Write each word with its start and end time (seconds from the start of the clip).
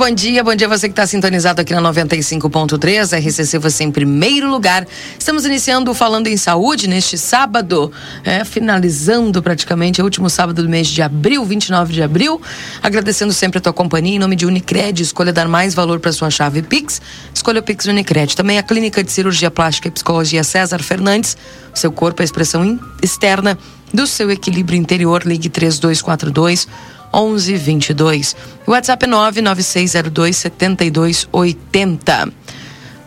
Bom 0.00 0.10
dia, 0.10 0.42
bom 0.42 0.54
dia 0.54 0.66
você 0.66 0.88
que 0.88 0.92
está 0.92 1.06
sintonizado 1.06 1.60
aqui 1.60 1.74
na 1.74 1.82
95.3, 1.82 3.18
RCC 3.18 3.58
você 3.58 3.84
em 3.84 3.92
primeiro 3.92 4.50
lugar. 4.50 4.88
Estamos 5.18 5.44
iniciando 5.44 5.92
Falando 5.92 6.26
em 6.26 6.38
Saúde 6.38 6.88
neste 6.88 7.18
sábado, 7.18 7.92
é, 8.24 8.42
finalizando 8.42 9.42
praticamente 9.42 10.00
o 10.00 10.04
último 10.04 10.30
sábado 10.30 10.62
do 10.62 10.70
mês 10.70 10.88
de 10.88 11.02
abril, 11.02 11.44
29 11.44 11.92
de 11.92 12.02
abril. 12.02 12.40
Agradecendo 12.82 13.30
sempre 13.34 13.58
a 13.58 13.60
tua 13.60 13.74
companhia 13.74 14.16
em 14.16 14.18
nome 14.18 14.36
de 14.36 14.46
Unicred, 14.46 15.02
escolha 15.02 15.34
dar 15.34 15.46
mais 15.46 15.74
valor 15.74 16.00
para 16.00 16.12
sua 16.12 16.30
chave 16.30 16.62
Pix, 16.62 17.02
escolha 17.34 17.60
o 17.60 17.62
Pix 17.62 17.84
Unicred. 17.84 18.34
Também 18.34 18.56
a 18.56 18.62
Clínica 18.62 19.04
de 19.04 19.12
Cirurgia 19.12 19.50
Plástica 19.50 19.88
e 19.88 19.90
Psicologia 19.90 20.42
César 20.42 20.82
Fernandes, 20.82 21.36
seu 21.74 21.92
corpo 21.92 22.22
é 22.22 22.24
a 22.24 22.24
expressão 22.24 22.80
externa 23.02 23.58
do 23.92 24.06
seu 24.06 24.30
equilíbrio 24.30 24.78
interior, 24.78 25.24
ligue 25.26 25.50
3242 25.50 26.66
1122. 27.12 28.36
WhatsApp 28.66 29.06
99602 29.06 30.36
7280. 30.36 32.28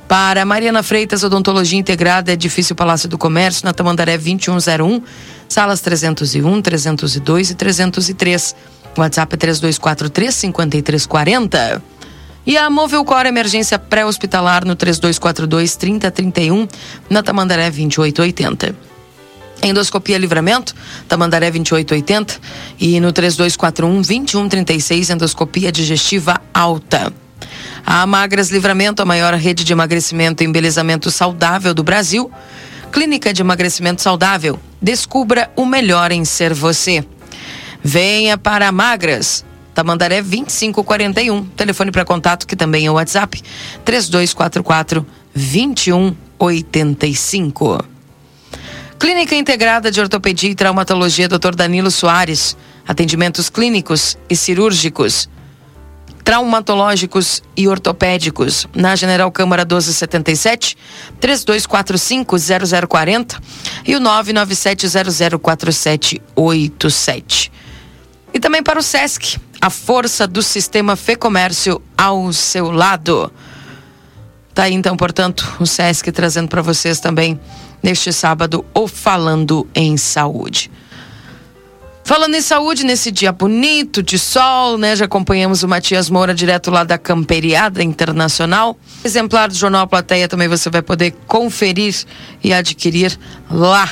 Para 0.07 0.45
Mariana 0.45 0.83
Freitas, 0.83 1.23
Odontologia 1.23 1.79
Integrada, 1.79 2.31
Edifício 2.31 2.75
Palácio 2.75 3.09
do 3.09 3.17
Comércio, 3.17 3.65
na 3.65 3.73
Tamandaré 3.73 4.17
2101, 4.17 5.01
salas 5.47 5.81
301, 5.81 6.61
302 6.61 7.49
e 7.49 7.55
303. 7.55 8.55
WhatsApp 8.95 9.37
3243 9.37 10.35
5340. 10.35 11.81
E 12.45 12.57
a 12.57 12.69
Movelcor 12.69 13.25
Emergência 13.25 13.79
Pré-Hospitalar 13.79 14.65
no 14.65 14.75
3242 14.75 15.75
3031, 15.77 16.67
na 17.09 17.23
Tamandaré 17.23 17.71
2880. 17.71 18.92
Endoscopia 19.63 20.17
Livramento, 20.17 20.75
Tamandaré 21.07 21.49
2880 21.49 22.39
e 22.79 22.99
no 22.99 23.13
3241 23.13 24.01
2136 24.01 25.09
endoscopia 25.09 25.71
digestiva 25.71 26.41
alta. 26.53 27.13
A 27.85 28.05
Magras 28.05 28.49
Livramento, 28.49 29.01
a 29.01 29.05
maior 29.05 29.33
rede 29.33 29.63
de 29.63 29.71
emagrecimento 29.73 30.43
e 30.43 30.45
embelezamento 30.45 31.09
saudável 31.11 31.73
do 31.73 31.83
Brasil. 31.83 32.31
Clínica 32.91 33.33
de 33.33 33.41
emagrecimento 33.41 34.01
saudável. 34.01 34.59
Descubra 34.81 35.49
o 35.55 35.65
melhor 35.65 36.11
em 36.11 36.25
ser 36.25 36.53
você. 36.53 37.05
Venha 37.83 38.37
para 38.37 38.71
Magras. 38.71 39.43
Tamandaré 39.73 40.21
2541. 40.21 41.45
Telefone 41.47 41.91
para 41.91 42.05
contato 42.05 42.47
que 42.47 42.55
também 42.55 42.85
é 42.85 42.91
o 42.91 42.93
WhatsApp 42.93 43.41
3244 43.83 45.05
2185. 45.35 47.92
Clínica 49.03 49.35
Integrada 49.35 49.91
de 49.91 49.99
Ortopedia 49.99 50.49
e 50.49 50.55
Traumatologia 50.55 51.27
Dr. 51.27 51.53
Danilo 51.57 51.91
Soares. 51.91 52.55
Atendimentos 52.87 53.49
clínicos 53.49 54.17
e 54.29 54.35
cirúrgicos, 54.35 55.27
traumatológicos 56.23 57.43
e 57.57 57.67
ortopédicos. 57.67 58.65
Na 58.73 58.95
General 58.95 59.29
Câmara 59.29 59.63
1277, 59.63 60.77
3245 61.19 62.37
0040 62.87 63.41
e 63.85 63.93
o 63.93 63.99
997 63.99 64.87
004787. 65.37 67.51
E 68.33 68.39
também 68.39 68.63
para 68.63 68.79
o 68.79 68.81
SESC, 68.81 69.37
a 69.59 69.69
força 69.69 70.25
do 70.25 70.41
sistema 70.41 70.95
Fê 70.95 71.17
Comércio 71.17 71.81
ao 71.97 72.31
seu 72.31 72.71
lado. 72.71 73.29
Tá 74.53 74.63
aí 74.63 74.73
então, 74.73 74.95
portanto, 74.95 75.57
o 75.59 75.65
SESC 75.65 76.09
trazendo 76.13 76.47
para 76.47 76.61
vocês 76.61 77.01
também 77.01 77.37
neste 77.83 78.13
sábado 78.13 78.65
o 78.73 78.87
Falando 78.87 79.67
em 79.75 79.97
Saúde. 79.97 80.71
Falando 82.05 82.35
em 82.35 82.41
saúde, 82.41 82.83
nesse 82.83 83.11
dia 83.11 83.31
bonito 83.31 84.03
de 84.03 84.19
sol, 84.19 84.77
né? 84.77 84.93
Já 84.93 85.05
acompanhamos 85.05 85.63
o 85.63 85.67
Matias 85.69 86.09
Moura 86.09 86.33
direto 86.33 86.69
lá 86.69 86.83
da 86.83 86.97
Camperiada 86.97 87.81
Internacional. 87.81 88.77
Exemplar 89.05 89.47
do 89.47 89.55
Jornal 89.55 89.87
Plateia 89.87 90.27
também 90.27 90.49
você 90.49 90.69
vai 90.69 90.81
poder 90.81 91.11
conferir 91.25 91.95
e 92.43 92.53
adquirir 92.53 93.17
lá 93.49 93.89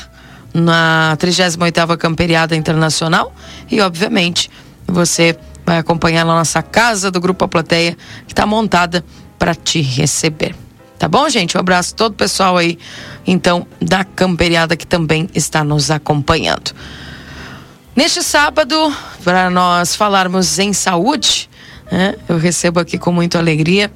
na 0.54 1.16
38ª 1.22 1.96
Camperiada 1.96 2.54
Internacional. 2.54 3.34
E, 3.70 3.80
obviamente, 3.80 4.52
você 4.86 5.38
vai 5.66 5.78
acompanhar 5.78 6.26
na 6.26 6.36
nossa 6.36 6.62
casa 6.62 7.10
do 7.10 7.22
Grupo 7.22 7.46
A 7.46 7.48
Plateia, 7.48 7.98
que 8.28 8.34
está 8.34 8.46
montada 8.46 9.06
para 9.40 9.56
te 9.56 9.82
receber. 9.82 10.54
Tá 11.02 11.08
bom, 11.08 11.28
gente? 11.28 11.58
Um 11.58 11.60
abraço 11.60 11.96
a 11.96 11.98
todo 11.98 12.12
o 12.12 12.16
pessoal 12.16 12.56
aí, 12.56 12.78
então, 13.26 13.66
da 13.82 14.04
Camperiada 14.04 14.78
que 14.78 14.86
também 14.86 15.28
está 15.34 15.64
nos 15.64 15.90
acompanhando. 15.90 16.76
Neste 17.96 18.22
sábado, 18.22 18.76
para 19.24 19.50
nós 19.50 19.96
falarmos 19.96 20.60
em 20.60 20.74
saúde, 20.74 21.50
né, 21.92 22.14
eu 22.30 22.38
recebo 22.38 22.80
aqui 22.80 23.00
com 23.00 23.12
muita 23.12 23.40
alegria 23.40 23.92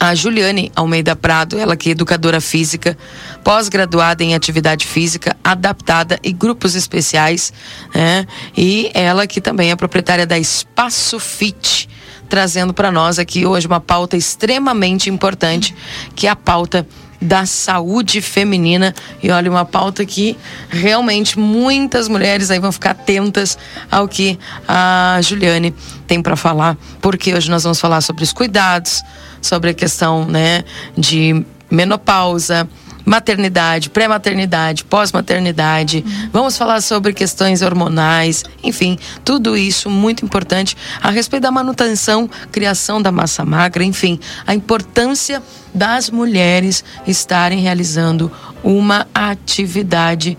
a 0.00 0.14
Juliane 0.14 0.72
Almeida 0.74 1.14
Prado, 1.14 1.58
ela 1.58 1.76
que 1.76 1.90
é 1.90 1.92
educadora 1.92 2.40
física, 2.40 2.96
pós-graduada 3.44 4.24
em 4.24 4.34
atividade 4.34 4.86
física, 4.86 5.36
adaptada 5.44 6.18
e 6.22 6.32
grupos 6.32 6.74
especiais, 6.74 7.52
né? 7.94 8.26
E 8.56 8.90
ela 8.94 9.26
que 9.26 9.42
também 9.42 9.70
é 9.70 9.76
proprietária 9.76 10.26
da 10.26 10.38
Espaço 10.38 11.20
Fit 11.20 11.86
trazendo 12.28 12.74
para 12.74 12.90
nós 12.90 13.18
aqui 13.18 13.46
hoje 13.46 13.66
uma 13.66 13.80
pauta 13.80 14.16
extremamente 14.16 15.10
importante, 15.10 15.74
que 16.14 16.26
é 16.26 16.30
a 16.30 16.36
pauta 16.36 16.86
da 17.20 17.44
saúde 17.46 18.20
feminina. 18.20 18.94
E 19.22 19.30
olha, 19.30 19.50
uma 19.50 19.64
pauta 19.64 20.04
que 20.04 20.36
realmente 20.68 21.38
muitas 21.38 22.08
mulheres 22.08 22.50
aí 22.50 22.58
vão 22.58 22.70
ficar 22.70 22.90
atentas 22.90 23.58
ao 23.90 24.06
que 24.06 24.38
a 24.66 25.18
Juliane 25.22 25.74
tem 26.06 26.22
para 26.22 26.36
falar, 26.36 26.76
porque 27.00 27.34
hoje 27.34 27.50
nós 27.50 27.64
vamos 27.64 27.80
falar 27.80 28.00
sobre 28.00 28.22
os 28.22 28.32
cuidados, 28.32 29.02
sobre 29.42 29.70
a 29.70 29.74
questão, 29.74 30.24
né, 30.24 30.64
de 30.96 31.44
menopausa, 31.70 32.68
maternidade, 33.08 33.88
pré-maternidade, 33.88 34.84
pós-maternidade. 34.84 36.04
Uhum. 36.06 36.28
Vamos 36.30 36.58
falar 36.58 36.82
sobre 36.82 37.14
questões 37.14 37.62
hormonais, 37.62 38.44
enfim, 38.62 38.98
tudo 39.24 39.56
isso 39.56 39.88
muito 39.88 40.24
importante 40.24 40.76
a 41.02 41.10
respeito 41.10 41.44
da 41.44 41.50
manutenção, 41.50 42.28
criação 42.52 43.00
da 43.00 43.10
massa 43.10 43.46
magra, 43.46 43.82
enfim, 43.82 44.20
a 44.46 44.54
importância 44.54 45.42
das 45.72 46.10
mulheres 46.10 46.84
estarem 47.06 47.60
realizando 47.60 48.30
uma 48.62 49.06
atividade 49.14 50.36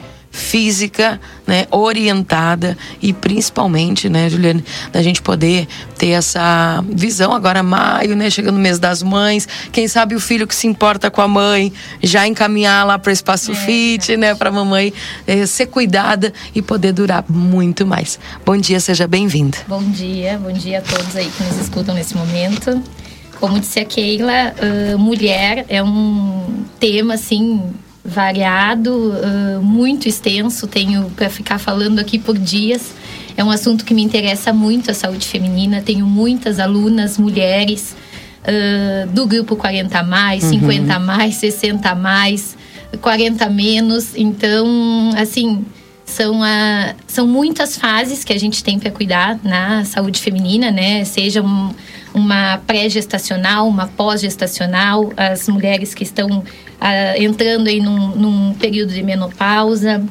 né, 1.48 1.68
orientada 1.72 2.78
e 3.02 3.12
principalmente, 3.12 4.10
né, 4.10 4.30
Juliane, 4.30 4.64
da 4.92 5.02
gente 5.02 5.22
poder 5.22 5.68
ter 5.98 6.10
essa 6.10 6.84
visão 6.88 7.34
agora 7.34 7.64
maio, 7.64 8.16
né, 8.16 8.30
chegando 8.30 8.56
o 8.56 8.60
mês 8.60 8.80
das 8.80 9.02
mães, 9.02 9.48
quem 9.72 9.88
sabe 9.88 10.16
o 10.16 10.20
filho 10.20 10.48
que 10.48 10.56
se 10.56 10.68
importa 10.68 11.10
com 11.10 11.22
a 11.22 11.28
mãe 11.28 11.74
já 12.02 12.28
encaminhar 12.28 12.86
lá 12.86 13.00
para 13.00 13.10
o 13.10 13.14
espaço 13.14 13.52
é, 13.52 13.56
fit, 13.56 14.14
é. 14.14 14.18
né, 14.18 14.36
para 14.36 14.52
mamãe 14.52 14.94
é, 15.26 15.46
ser 15.46 15.68
cuidada 15.68 16.34
e 16.54 16.62
poder 16.62 16.94
durar 16.94 17.25
muito 17.28 17.86
mais. 17.86 18.20
Bom 18.46 18.58
dia, 18.58 18.80
seja 18.80 19.08
bem-vinda. 19.08 19.58
Bom 19.68 19.84
dia, 19.84 20.38
bom 20.38 20.52
dia 20.52 20.80
a 20.80 20.82
todos 20.82 21.16
aí 21.16 21.30
que 21.30 21.44
nos 21.44 21.58
escutam 21.58 21.96
nesse 21.96 22.16
momento. 22.16 22.82
Como 23.40 23.60
disse 23.60 23.80
a 23.80 23.86
Keila, 23.86 24.54
uh, 24.94 25.00
mulher 25.00 25.66
é 25.70 25.82
um 25.82 26.66
tema 26.78 27.14
assim 27.14 27.74
variado, 28.04 29.13
uh, 29.13 29.62
muito 29.62 30.07
extenso. 30.07 30.68
Tenho 30.68 31.10
para 31.16 31.30
ficar 31.30 31.60
falando 31.60 32.00
aqui 32.00 32.18
por 32.18 32.38
dias. 32.38 32.94
É 33.36 33.44
um 33.44 33.51
assunto 33.51 33.86
que 33.86 33.94
me 33.94 34.01
interessa 34.01 34.51
muito 34.54 34.92
a 34.92 34.94
saúde 34.94 35.28
feminina. 35.28 35.81
Tenho 35.81 36.06
muitas 36.06 36.60
alunas 36.60 37.18
mulheres 37.18 37.96
uh, 38.44 39.07
do 39.10 39.25
grupo 39.25 39.56
40 39.56 40.04
mais, 40.04 40.44
uhum. 40.44 40.50
50 40.51 41.00
mais, 41.00 41.36
60 41.36 41.96
mais, 41.96 42.57
40 43.01 43.50
menos. 43.50 44.16
Então, 44.16 45.12
assim, 45.18 45.66
são, 46.06 46.44
a, 46.44 46.96
são 47.07 47.28
muitas 47.28 47.78
fases 47.78 48.24
que 48.24 48.34
a 48.34 48.40
gente 48.40 48.63
tem 48.63 48.80
para 48.80 48.92
cuidar 48.92 49.40
na 49.44 49.86
saúde 49.86 50.19
feminina, 50.19 50.72
né? 50.72 51.06
Seja 51.06 51.42
um, 51.42 51.74
uma 52.13 52.57
pré-gestacional, 52.66 53.68
uma 53.68 53.88
pós-gestacional, 53.88 55.13
as 55.16 55.48
mulheres 55.48 55.94
que 55.94 56.04
estão 56.04 56.44
ah, 56.80 57.18
entrando 57.18 57.68
aí 57.68 57.80
num, 57.80 58.16
num 58.16 58.54
período 58.54 58.94
de 58.94 59.04
menopausa, 59.04 60.02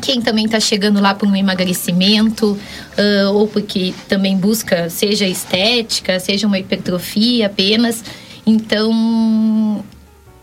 quem 0.00 0.20
também 0.20 0.46
está 0.46 0.58
chegando 0.58 1.00
lá 1.00 1.14
por 1.14 1.28
um 1.28 1.36
emagrecimento 1.36 2.52
uh, 2.52 3.32
ou 3.34 3.46
porque 3.46 3.94
também 4.08 4.36
busca 4.36 4.88
seja 4.88 5.26
estética, 5.26 6.18
seja 6.18 6.46
uma 6.46 6.58
hipertrofia 6.58 7.46
apenas. 7.46 8.02
Então 8.46 9.84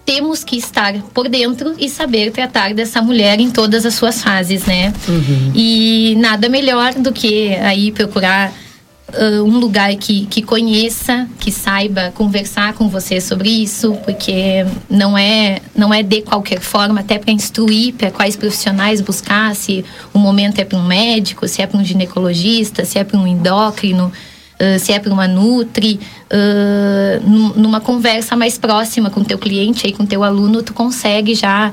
temos 0.06 0.44
que 0.44 0.56
estar 0.56 0.94
por 1.14 1.28
dentro 1.28 1.76
e 1.78 1.90
saber 1.90 2.32
tratar 2.32 2.74
dessa 2.74 3.02
mulher 3.02 3.40
em 3.42 3.50
todas 3.50 3.86
as 3.86 3.96
suas 3.96 4.22
fases, 4.22 4.66
né? 4.66 4.94
Uhum. 5.08 5.52
E 5.54 6.16
nada 6.18 6.48
melhor 6.48 6.94
do 6.94 7.12
que 7.12 7.54
aí 7.56 7.92
procurar 7.92 8.54
uh, 9.14 9.44
um 9.44 9.58
lugar 9.58 9.96
que, 9.96 10.26
que 10.26 10.42
conheça, 10.42 11.28
que 11.40 11.52
saiba 11.52 12.12
conversar 12.16 12.74
com 12.74 12.90
você 12.90 13.22
sobre 13.22 13.50
isso, 13.50 13.94
porque 14.04 14.66
não 14.90 15.18
é, 15.18 15.60
não 15.76 15.94
é 15.94 16.04
de 16.04 16.22
qualquer 16.22 16.60
forma, 16.60 17.00
até 17.00 17.18
para 17.18 17.32
instruir 17.32 17.94
para 17.94 18.12
quais 18.12 18.36
profissionais 18.36 19.02
buscar, 19.02 19.56
se 19.56 19.86
o 20.14 20.20
momento 20.20 20.60
é 20.60 20.66
para 20.66 20.78
um 20.78 20.86
médico, 20.86 21.48
se 21.48 21.62
é 21.62 21.68
para 21.68 21.80
um 21.80 21.84
ginecologista, 21.84 22.86
se 22.86 23.00
é 23.00 23.04
para 23.04 23.20
um 23.20 23.28
endócrino. 23.28 24.12
Uh, 24.60 24.80
se 24.80 24.92
é 24.92 24.98
para 24.98 25.14
uma 25.14 25.28
Nutri, 25.28 26.00
uh, 26.34 27.30
numa 27.56 27.80
conversa 27.80 28.36
mais 28.36 28.58
próxima 28.58 29.08
com 29.08 29.24
teu 29.24 29.38
cliente 29.38 29.86
e 29.86 29.94
com 29.94 30.04
teu 30.04 30.24
aluno, 30.24 30.64
tu 30.64 30.74
consegue 30.74 31.36
já 31.36 31.72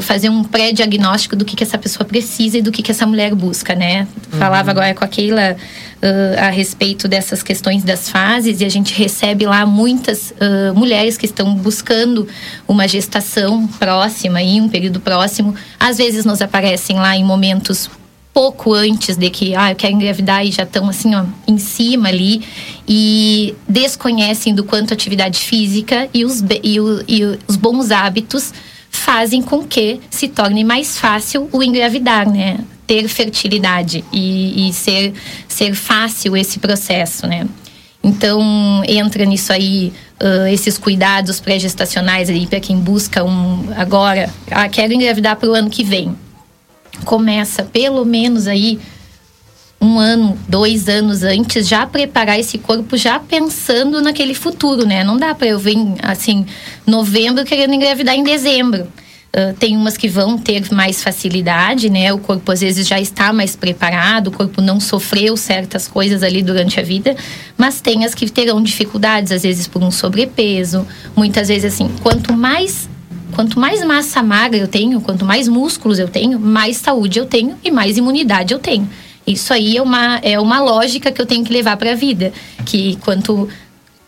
fazer 0.00 0.30
um 0.30 0.42
pré-diagnóstico 0.42 1.36
do 1.36 1.44
que, 1.44 1.54
que 1.54 1.62
essa 1.62 1.76
pessoa 1.76 2.06
precisa 2.06 2.58
e 2.58 2.62
do 2.62 2.72
que, 2.72 2.82
que 2.82 2.90
essa 2.90 3.06
mulher 3.06 3.34
busca, 3.34 3.74
né? 3.74 4.08
Uhum. 4.32 4.38
Falava 4.38 4.70
agora 4.70 4.94
com 4.94 5.04
a 5.04 5.08
Keila 5.08 5.56
uh, 5.56 6.40
a 6.40 6.48
respeito 6.48 7.06
dessas 7.06 7.42
questões 7.42 7.84
das 7.84 8.08
fases 8.08 8.60
e 8.60 8.64
a 8.64 8.68
gente 8.68 8.94
recebe 8.94 9.44
lá 9.44 9.66
muitas 9.66 10.32
uh, 10.32 10.74
mulheres 10.74 11.18
que 11.18 11.26
estão 11.26 11.54
buscando 11.54 12.26
uma 12.66 12.88
gestação 12.88 13.66
próxima 13.66 14.42
e 14.42 14.60
um 14.60 14.68
período 14.68 15.00
próximo. 15.00 15.54
Às 15.78 15.98
vezes 15.98 16.24
nos 16.24 16.40
aparecem 16.40 16.96
lá 16.96 17.16
em 17.16 17.24
momentos 17.24 17.90
pouco 18.32 18.74
antes 18.74 19.16
de 19.16 19.30
que 19.30 19.54
ah, 19.54 19.70
eu 19.70 19.76
quero 19.76 19.94
engravidar 19.94 20.44
e 20.44 20.50
já 20.50 20.64
estão 20.64 20.88
assim 20.88 21.14
ó, 21.14 21.24
em 21.46 21.56
cima 21.56 22.08
ali 22.08 22.42
e 22.86 23.54
desconhecem 23.68 24.52
do 24.52 24.64
quanto 24.64 24.90
a 24.90 24.94
atividade 24.94 25.38
física 25.38 26.08
e 26.12 26.24
os, 26.24 26.42
e, 26.62 26.80
o, 26.80 27.04
e 27.06 27.24
os 27.46 27.54
bons 27.56 27.92
hábitos 27.92 28.52
fazem 28.96 29.42
com 29.42 29.64
que 29.64 30.00
se 30.10 30.28
torne 30.28 30.64
mais 30.64 30.98
fácil 30.98 31.48
o 31.52 31.62
engravidar, 31.62 32.30
né? 32.30 32.58
Ter 32.86 33.08
fertilidade 33.08 34.04
e, 34.12 34.68
e 34.68 34.72
ser, 34.72 35.12
ser 35.48 35.74
fácil 35.74 36.36
esse 36.36 36.58
processo, 36.58 37.26
né? 37.26 37.46
Então, 38.02 38.82
entra 38.86 39.24
nisso 39.24 39.52
aí 39.52 39.92
uh, 40.22 40.46
esses 40.46 40.76
cuidados 40.76 41.40
pré-gestacionais 41.40 42.28
aí 42.28 42.46
para 42.46 42.60
quem 42.60 42.78
busca 42.78 43.24
um 43.24 43.70
agora, 43.76 44.28
ah, 44.50 44.68
quero 44.68 44.92
engravidar 44.92 45.36
para 45.36 45.48
o 45.48 45.54
ano 45.54 45.70
que 45.70 45.82
vem. 45.82 46.14
Começa 47.04 47.62
pelo 47.62 48.04
menos 48.04 48.46
aí 48.46 48.78
um 49.84 49.98
ano, 49.98 50.38
dois 50.48 50.88
anos 50.88 51.22
antes, 51.22 51.68
já 51.68 51.86
preparar 51.86 52.40
esse 52.40 52.56
corpo 52.56 52.96
já 52.96 53.18
pensando 53.18 54.00
naquele 54.00 54.34
futuro, 54.34 54.86
né? 54.86 55.04
Não 55.04 55.18
dá 55.18 55.34
para 55.34 55.48
eu 55.48 55.58
vir 55.58 55.76
assim, 56.02 56.46
novembro 56.86 57.44
querendo 57.44 57.74
engravidar 57.74 58.14
em 58.14 58.24
dezembro. 58.24 58.88
Uh, 59.36 59.52
tem 59.58 59.76
umas 59.76 59.96
que 59.96 60.08
vão 60.08 60.38
ter 60.38 60.72
mais 60.72 61.02
facilidade, 61.02 61.90
né? 61.90 62.12
O 62.12 62.18
corpo 62.18 62.50
às 62.52 62.60
vezes 62.60 62.86
já 62.86 63.00
está 63.00 63.32
mais 63.32 63.56
preparado, 63.56 64.28
o 64.28 64.30
corpo 64.30 64.62
não 64.62 64.80
sofreu 64.80 65.36
certas 65.36 65.86
coisas 65.86 66.22
ali 66.22 66.40
durante 66.40 66.78
a 66.80 66.82
vida, 66.82 67.16
mas 67.58 67.80
tem 67.80 68.04
as 68.04 68.14
que 68.14 68.30
terão 68.30 68.62
dificuldades, 68.62 69.32
às 69.32 69.42
vezes 69.42 69.66
por 69.66 69.82
um 69.82 69.90
sobrepeso, 69.90 70.86
muitas 71.16 71.48
vezes 71.48 71.74
assim, 71.74 71.90
quanto 72.02 72.32
mais 72.32 72.88
quanto 73.32 73.58
mais 73.58 73.84
massa 73.84 74.22
magra 74.22 74.60
eu 74.60 74.68
tenho, 74.68 75.00
quanto 75.00 75.24
mais 75.24 75.48
músculos 75.48 75.98
eu 75.98 76.06
tenho, 76.06 76.38
mais 76.38 76.76
saúde 76.76 77.18
eu 77.18 77.26
tenho 77.26 77.56
e 77.64 77.70
mais 77.72 77.98
imunidade 77.98 78.54
eu 78.54 78.60
tenho. 78.60 78.88
Isso 79.26 79.52
aí 79.52 79.76
é 79.76 79.82
uma, 79.82 80.16
é 80.22 80.38
uma 80.38 80.60
lógica 80.60 81.10
que 81.10 81.20
eu 81.20 81.26
tenho 81.26 81.44
que 81.44 81.52
levar 81.52 81.76
para 81.76 81.92
a 81.92 81.94
vida. 81.94 82.32
Que 82.66 82.96
quanto, 82.96 83.48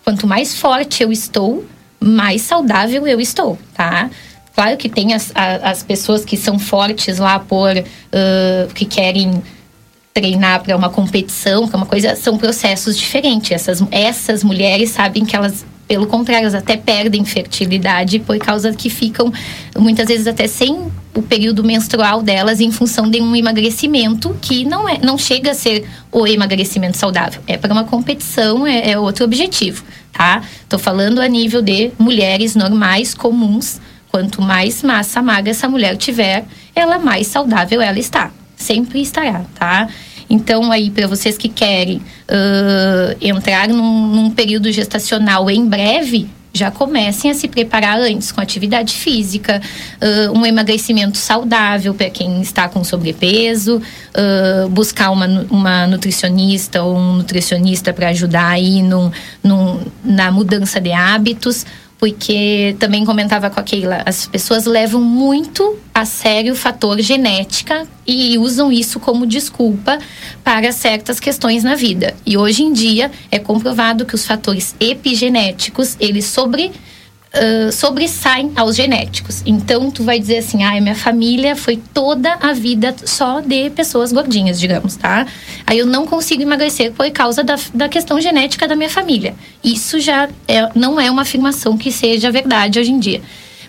quanto 0.05 0.27
mais 0.27 0.55
forte 0.59 1.03
eu 1.03 1.11
estou, 1.11 1.65
mais 2.01 2.43
saudável 2.43 3.07
eu 3.07 3.21
estou, 3.21 3.59
tá? 3.75 4.11
Claro 4.55 4.77
que 4.77 4.89
tem 4.89 5.13
as, 5.13 5.33
as 5.35 5.83
pessoas 5.83 6.25
que 6.25 6.37
são 6.37 6.59
fortes 6.59 7.19
lá 7.19 7.39
por 7.39 7.77
uh, 7.77 8.75
que 8.75 8.87
querem 8.87 9.43
treinar 10.15 10.63
para 10.63 10.75
uma 10.75 10.89
competição, 10.89 11.69
que 11.69 11.75
é 11.75 11.77
uma 11.77 11.85
coisa, 11.85 12.17
são 12.17 12.39
processos 12.39 12.97
diferentes. 12.97 13.51
Essas, 13.53 13.83
essas 13.91 14.43
mulheres 14.43 14.91
sabem 14.91 15.27
que 15.27 15.37
elas 15.37 15.65
pelo 15.87 16.07
contrário, 16.07 16.45
elas 16.45 16.55
até 16.55 16.77
perdem 16.77 17.25
fertilidade 17.25 18.19
por 18.19 18.37
causa 18.39 18.73
que 18.73 18.91
ficam 18.91 19.33
muitas 19.79 20.09
vezes 20.09 20.27
até 20.27 20.49
sem 20.49 20.91
o 21.17 21.23
período 21.23 21.65
menstrual 21.65 22.23
delas 22.23 22.61
em 22.61 22.71
função 22.71 23.11
de 23.11 23.21
um 23.23 23.35
emagrecimento 23.35 24.37
que 24.41 24.65
não 24.65 24.87
é 24.87 24.99
não 25.03 25.17
chega 25.17 25.53
a 25.53 25.55
ser 25.55 25.89
o 26.13 26.27
emagrecimento 26.27 26.97
saudável. 26.97 27.41
É 27.47 27.57
para 27.57 27.73
uma 27.73 27.85
competição, 27.85 28.67
é, 28.67 28.91
é 28.91 28.99
outro 28.99 29.25
objetivo, 29.25 29.83
tá? 30.13 30.43
Tô 30.69 30.79
falando 30.79 31.21
a 31.21 31.27
nível 31.27 31.63
de 31.63 31.91
mulheres 31.99 32.55
normais, 32.55 33.15
comuns. 33.15 33.81
Quanto 34.11 34.41
mais 34.41 34.83
massa 34.83 35.21
magra 35.21 35.51
essa 35.51 35.69
mulher 35.69 35.97
tiver, 35.97 36.45
ela 36.75 36.99
mais 36.99 37.27
saudável 37.27 37.81
ela 37.81 37.99
está. 37.99 38.31
Sempre 38.57 39.01
estará, 39.01 39.45
tá? 39.59 39.89
Então, 40.29 40.73
aí, 40.73 40.91
para 40.91 41.07
vocês 41.07 41.39
que 41.39 41.49
querem 41.49 41.99
uh, 41.99 43.17
entrar 43.21 43.69
num, 43.69 44.07
num 44.09 44.31
período 44.31 44.71
gestacional 44.73 45.49
em 45.51 45.65
breve, 45.67 46.29
já 46.57 46.71
comecem 46.71 47.31
a 47.31 47.35
se 47.35 47.47
preparar 47.47 47.99
antes 48.01 48.33
com 48.33 48.41
atividade 48.41 48.95
física, 48.95 49.61
uh, 50.01 50.39
um 50.39 50.45
emagrecimento 50.45 51.19
saudável 51.19 51.95
para 51.95 52.11
quem 52.11 52.41
está 52.41 52.69
com 52.69 52.83
sobrepeso, 52.83 53.81
uh, 53.81 54.69
buscar 54.69 55.11
uma, 55.11 55.27
uma 55.51 55.87
nutricionista 55.87 56.83
ou 56.83 56.97
um 56.97 57.17
nutricionista 57.17 57.93
para 57.93 58.09
ajudar 58.09 58.49
aí 58.49 58.83
num, 58.83 59.11
num, 59.43 59.81
na 60.05 60.31
mudança 60.31 60.81
de 60.81 60.93
hábitos 60.93 61.65
porque 61.99 62.77
também 62.79 63.05
comentava 63.05 63.49
com 63.49 63.59
a 63.59 63.63
Keila, 63.63 64.03
as 64.05 64.27
pessoas 64.27 64.67
levam 64.67 65.01
muito 65.01 65.79
a 65.95 66.05
sério 66.05 66.53
o 66.53 66.57
fator 66.57 67.01
genética 67.01 67.87
e 68.07 68.37
usam 68.39 68.71
isso 68.71 69.01
como 69.01 69.27
desculpa 69.27 69.99
para 70.45 70.73
certas 70.73 71.19
questões 71.19 71.65
na 71.65 71.75
vida. 71.75 72.15
E 72.25 72.37
hoje 72.37 72.63
em 72.63 72.73
dia 72.73 73.11
é 73.31 73.39
comprovado 73.39 74.05
que 74.05 74.15
os 74.15 74.27
fatores 74.27 74.75
epigenéticos, 74.79 75.97
eles 75.99 76.27
sobre 76.27 76.71
sobressaem 77.73 78.53
aos 78.57 78.77
genéticos. 78.77 79.43
Então, 79.45 79.91
tu 79.91 80.03
vai 80.03 80.19
dizer 80.19 80.39
assim, 80.39 80.63
ah, 80.63 80.81
minha 80.81 80.95
família 80.95 81.55
foi 81.57 81.77
toda 81.93 82.35
a 82.35 82.53
vida 82.53 82.95
só 83.05 83.41
de 83.41 83.71
pessoas 83.71 84.13
gordinhas, 84.13 84.59
digamos, 84.59 84.97
tá? 84.97 85.27
Aí 85.67 85.79
eu 85.79 85.87
não 85.87 86.07
consigo 86.07 86.43
emagrecer 86.43 86.93
por 86.93 87.11
causa 87.11 87.43
da, 87.43 87.57
da 87.75 87.89
questão 87.89 88.21
genética 88.21 88.67
da 88.67 88.77
minha 88.77 88.91
família. 88.91 89.35
Isso 89.63 90.01
já 90.01 90.29
é, 90.49 90.69
não 90.75 91.01
é 91.01 91.11
uma 91.11 91.23
afirmação 91.23 91.77
que 91.77 91.91
seja 91.91 92.31
verdade 92.31 92.79
hoje 92.79 92.91
em 92.91 92.99
dia 92.99 93.23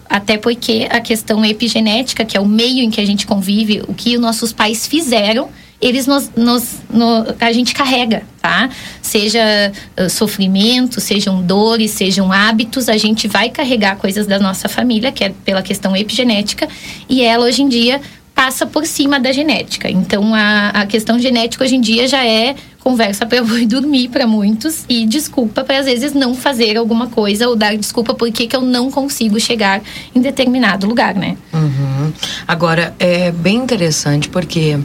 até 0.10 0.38
porque 0.38 0.88
a 0.90 1.02
questão 1.02 1.44
epigenética, 1.44 2.24
que 2.24 2.38
é 2.38 2.40
o 2.40 2.46
meio 2.46 2.82
em 2.82 2.90
que 2.90 3.02
a 3.02 3.06
gente 3.06 3.28
convive, 3.28 3.84
o 3.88 3.94
que 3.94 4.16
os 4.16 4.22
nossos 4.22 4.54
pais 4.54 4.88
fizeram, 4.88 5.50
eles 5.82 6.08
nos, 6.08 6.32
nos 6.36 6.78
no, 6.90 7.26
a 7.40 7.52
gente 7.52 7.74
carrega, 7.74 8.24
tá? 8.42 8.70
Seja 9.02 9.72
uh, 10.00 10.10
sofrimento, 10.10 11.00
sejam 11.00 11.42
dores, 11.42 11.92
sejam 11.92 12.32
hábitos, 12.32 12.90
a 12.90 12.98
gente 12.98 13.28
vai 13.28 13.50
carregar 13.50 13.98
coisas 13.98 14.26
da 14.26 14.40
nossa 14.40 14.68
família, 14.68 15.12
que 15.12 15.24
é 15.24 15.34
pela 15.46 15.62
questão 15.62 15.96
epigenética, 15.96 16.68
e 17.08 17.22
ela 17.22 17.46
hoje 17.46 17.62
em 17.62 17.70
dia 17.70 18.02
passa 18.38 18.68
por 18.68 18.86
cima 18.86 19.20
da 19.20 19.32
genética. 19.32 19.90
Então, 19.90 20.36
a, 20.36 20.70
a 20.70 20.86
questão 20.86 21.18
genética 21.18 21.64
hoje 21.64 21.76
em 21.76 21.82
dia 21.82 22.08
já 22.08 22.24
é 22.24 22.56
conversa 22.80 23.26
para 23.26 23.40
eu 23.40 23.58
ir 23.58 23.66
dormir 23.68 24.10
para 24.10 24.28
muitos 24.28 24.86
e 24.88 25.08
desculpa 25.08 25.64
para 25.64 25.80
às 25.80 25.86
vezes 25.88 26.14
não 26.14 26.36
fazer 26.36 26.78
alguma 26.78 27.08
coisa 27.08 27.50
ou 27.50 27.56
dar 27.56 27.76
desculpa 27.76 28.14
porque 28.14 28.46
que 28.46 28.56
eu 28.56 28.62
não 28.62 28.92
consigo 28.92 29.40
chegar 29.40 29.82
em 30.14 30.22
determinado 30.22 30.86
lugar, 30.88 31.16
né? 31.16 31.36
Uhum. 31.52 32.14
Agora 32.48 32.96
é 33.00 33.32
bem 33.32 33.58
interessante 33.58 34.30
porque 34.30 34.80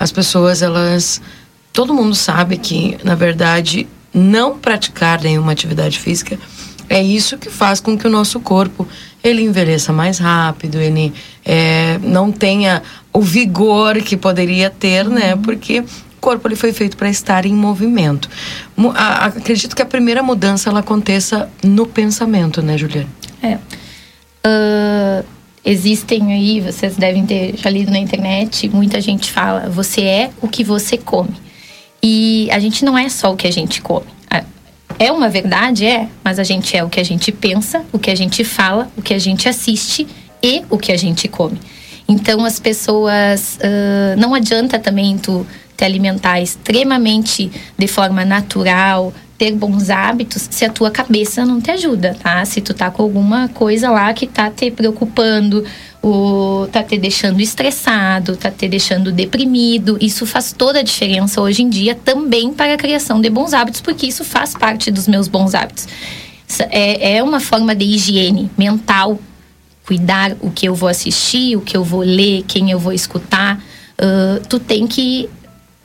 as 0.00 0.10
pessoas 0.10 0.62
elas 0.62 1.22
todo 1.72 1.94
mundo 1.94 2.16
sabe 2.16 2.56
que 2.56 2.98
na 3.04 3.14
verdade 3.14 3.86
não 4.12 4.58
praticar 4.58 5.20
nenhuma 5.20 5.52
atividade 5.52 6.00
física 6.00 6.36
é 6.88 7.00
isso 7.00 7.38
que 7.38 7.48
faz 7.48 7.78
com 7.78 7.96
que 7.96 8.06
o 8.08 8.10
nosso 8.10 8.40
corpo 8.40 8.88
ele 9.22 9.42
envelheça 9.42 9.92
mais 9.92 10.18
rápido, 10.18 10.78
ele 10.78 11.12
é, 11.44 11.98
não 12.02 12.32
tenha 12.32 12.82
o 13.12 13.20
vigor 13.20 13.96
que 13.98 14.16
poderia 14.16 14.68
ter, 14.70 15.08
né? 15.08 15.34
Uhum. 15.34 15.42
Porque 15.42 15.84
corpo 16.20 16.48
ele 16.48 16.56
foi 16.56 16.72
feito 16.72 16.96
para 16.96 17.08
estar 17.08 17.46
em 17.46 17.54
movimento. 17.54 18.28
A, 18.94 19.26
acredito 19.26 19.76
que 19.76 19.82
a 19.82 19.86
primeira 19.86 20.22
mudança 20.22 20.68
ela 20.68 20.80
aconteça 20.80 21.48
no 21.62 21.86
pensamento, 21.86 22.60
né, 22.60 22.76
Juliana? 22.76 23.08
É. 23.42 23.54
Uh, 24.44 25.24
existem 25.64 26.32
aí, 26.32 26.60
vocês 26.60 26.96
devem 26.96 27.26
ter 27.26 27.56
já 27.56 27.70
lido 27.70 27.90
na 27.90 27.98
internet, 27.98 28.68
muita 28.68 29.00
gente 29.00 29.30
fala, 29.30 29.68
você 29.68 30.02
é 30.02 30.30
o 30.40 30.48
que 30.48 30.64
você 30.64 30.96
come. 30.96 31.34
E 32.02 32.48
a 32.50 32.58
gente 32.58 32.84
não 32.84 32.96
é 32.96 33.08
só 33.08 33.32
o 33.32 33.36
que 33.36 33.46
a 33.46 33.52
gente 33.52 33.82
come. 33.82 34.06
É 34.98 35.10
uma 35.10 35.30
verdade, 35.30 35.86
é, 35.86 36.08
mas 36.22 36.38
a 36.38 36.44
gente 36.44 36.76
é 36.76 36.84
o 36.84 36.88
que 36.90 37.00
a 37.00 37.04
gente 37.04 37.32
pensa, 37.32 37.82
o 37.90 37.98
que 37.98 38.10
a 38.10 38.14
gente 38.14 38.44
fala, 38.44 38.90
o 38.98 39.00
que 39.00 39.14
a 39.14 39.18
gente 39.18 39.48
assiste 39.48 40.06
e 40.42 40.62
o 40.68 40.76
que 40.76 40.92
a 40.92 40.96
gente 40.96 41.26
come. 41.26 41.58
Então 42.06 42.44
as 42.44 42.58
pessoas 42.58 43.58
uh, 43.62 44.20
não 44.20 44.34
adianta 44.34 44.78
também 44.78 45.16
tu 45.16 45.46
te 45.74 45.84
alimentar 45.86 46.42
extremamente 46.42 47.50
de 47.78 47.86
forma 47.86 48.26
natural, 48.26 49.10
ter 49.40 49.54
bons 49.54 49.88
hábitos, 49.88 50.48
se 50.50 50.66
a 50.66 50.68
tua 50.68 50.90
cabeça 50.90 51.46
não 51.46 51.62
te 51.62 51.70
ajuda, 51.70 52.14
tá? 52.22 52.44
Se 52.44 52.60
tu 52.60 52.74
tá 52.74 52.90
com 52.90 53.02
alguma 53.02 53.48
coisa 53.48 53.88
lá 53.88 54.12
que 54.12 54.26
tá 54.26 54.50
te 54.50 54.70
preocupando, 54.70 55.64
ou 56.02 56.66
tá 56.66 56.82
te 56.82 56.98
deixando 56.98 57.40
estressado, 57.40 58.36
tá 58.36 58.50
te 58.50 58.68
deixando 58.68 59.10
deprimido, 59.10 59.96
isso 59.98 60.26
faz 60.26 60.52
toda 60.52 60.80
a 60.80 60.82
diferença 60.82 61.40
hoje 61.40 61.62
em 61.62 61.70
dia 61.70 61.94
também 61.94 62.52
para 62.52 62.74
a 62.74 62.76
criação 62.76 63.18
de 63.18 63.30
bons 63.30 63.54
hábitos, 63.54 63.80
porque 63.80 64.06
isso 64.06 64.26
faz 64.26 64.52
parte 64.52 64.90
dos 64.90 65.08
meus 65.08 65.26
bons 65.26 65.54
hábitos. 65.54 65.88
É, 66.68 67.16
é 67.16 67.22
uma 67.22 67.40
forma 67.40 67.74
de 67.74 67.86
higiene 67.86 68.50
mental, 68.58 69.18
cuidar 69.86 70.36
o 70.42 70.50
que 70.50 70.68
eu 70.68 70.74
vou 70.74 70.86
assistir, 70.90 71.56
o 71.56 71.62
que 71.62 71.74
eu 71.74 71.82
vou 71.82 72.02
ler, 72.02 72.44
quem 72.46 72.70
eu 72.70 72.78
vou 72.78 72.92
escutar. 72.92 73.56
Uh, 73.98 74.46
tu 74.50 74.58
tem 74.58 74.86
que 74.86 75.30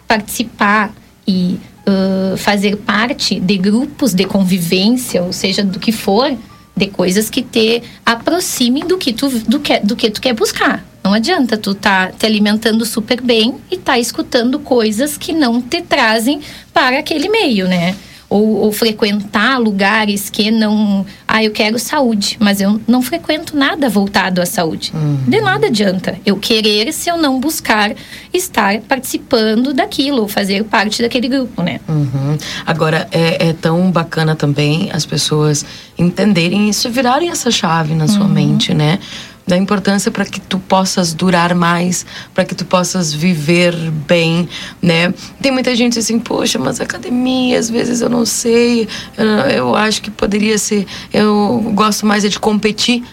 participar 0.05 0.93
e 1.25 1.57
uh, 1.87 2.37
fazer 2.37 2.77
parte 2.77 3.39
de 3.39 3.57
grupos 3.57 4.13
de 4.13 4.25
convivência, 4.25 5.23
ou 5.23 5.33
seja, 5.33 5.63
do 5.63 5.79
que 5.79 5.91
for, 5.91 6.35
de 6.75 6.87
coisas 6.87 7.29
que 7.29 7.41
te 7.41 7.81
aproximem 8.05 8.85
do 8.85 8.97
que 8.97 9.13
tu, 9.13 9.29
do 9.29 9.59
que, 9.59 9.79
do 9.79 9.95
que 9.95 10.09
tu 10.11 10.19
quer 10.19 10.33
buscar. 10.33 10.85
Não 11.03 11.13
adianta 11.13 11.55
tu 11.55 11.75
tá 11.75 12.11
te 12.11 12.25
alimentando 12.25 12.83
super 12.85 13.21
bem 13.21 13.55
e 13.71 13.77
tá 13.77 13.99
escutando 13.99 14.59
coisas 14.59 15.17
que 15.17 15.31
não 15.31 15.61
te 15.61 15.81
trazem 15.81 16.41
para 16.73 16.99
aquele 16.99 17.29
meio, 17.29 17.67
né? 17.67 17.95
Ou, 18.35 18.57
ou, 18.65 18.71
frequentar 18.73 19.57
lugares 19.57 20.29
que 20.29 20.51
não. 20.51 21.05
Ah, 21.25 21.41
eu 21.41 21.51
quero 21.51 21.79
saúde, 21.79 22.35
mas 22.37 22.59
eu 22.59 22.81
não 22.85 23.01
frequento 23.01 23.55
nada 23.55 23.87
voltado 23.87 24.41
à 24.41 24.45
saúde. 24.45 24.91
Uhum. 24.93 25.19
De 25.25 25.39
nada 25.39 25.67
adianta 25.67 26.17
eu 26.25 26.35
querer 26.35 26.91
se 26.91 27.09
eu 27.09 27.17
não 27.17 27.39
buscar 27.39 27.93
estar 28.33 28.81
participando 28.81 29.73
daquilo, 29.73 30.23
ou 30.23 30.27
fazer 30.27 30.65
parte 30.65 31.01
daquele 31.01 31.29
grupo, 31.29 31.61
né? 31.61 31.79
Uhum. 31.87 32.37
Agora, 32.65 33.07
é, 33.09 33.49
é, 33.49 33.53
tão 33.53 33.89
bacana 33.89 34.35
também 34.35 34.89
as 34.91 35.05
pessoas 35.05 35.65
entenderem 35.97 36.69
isso, 36.69 36.89
virarem 36.89 37.29
essa 37.29 37.49
chave 37.49 37.95
na 37.95 38.07
sua 38.07 38.25
uhum. 38.25 38.29
mente, 38.29 38.73
né? 38.73 38.99
Da 39.47 39.55
importância 39.55 40.09
para 40.09 40.25
que 40.25 40.39
tu 40.39 40.57
possas 40.57 41.13
durar 41.13 41.53
mais, 41.53 42.05
para 42.33 42.43
que 42.43 42.55
tu 42.55 42.65
possas 42.65 43.13
viver 43.13 43.75
bem, 44.07 44.49
né? 44.81 45.13
Tem 45.41 45.51
muita 45.51 45.75
gente 45.75 45.99
assim, 45.99 46.19
poxa, 46.19 46.57
mas 46.57 46.81
academia, 46.81 47.59
às 47.59 47.69
vezes 47.69 48.01
eu 48.01 48.09
não 48.09 48.25
sei, 48.25 48.87
eu, 49.17 49.25
eu 49.25 49.75
acho 49.75 50.01
que 50.01 50.09
poderia 50.09 50.57
ser, 50.57 50.87
eu 51.13 51.71
gosto 51.75 52.05
mais 52.05 52.25
é 52.25 52.29
de 52.29 52.39
competir. 52.39 53.03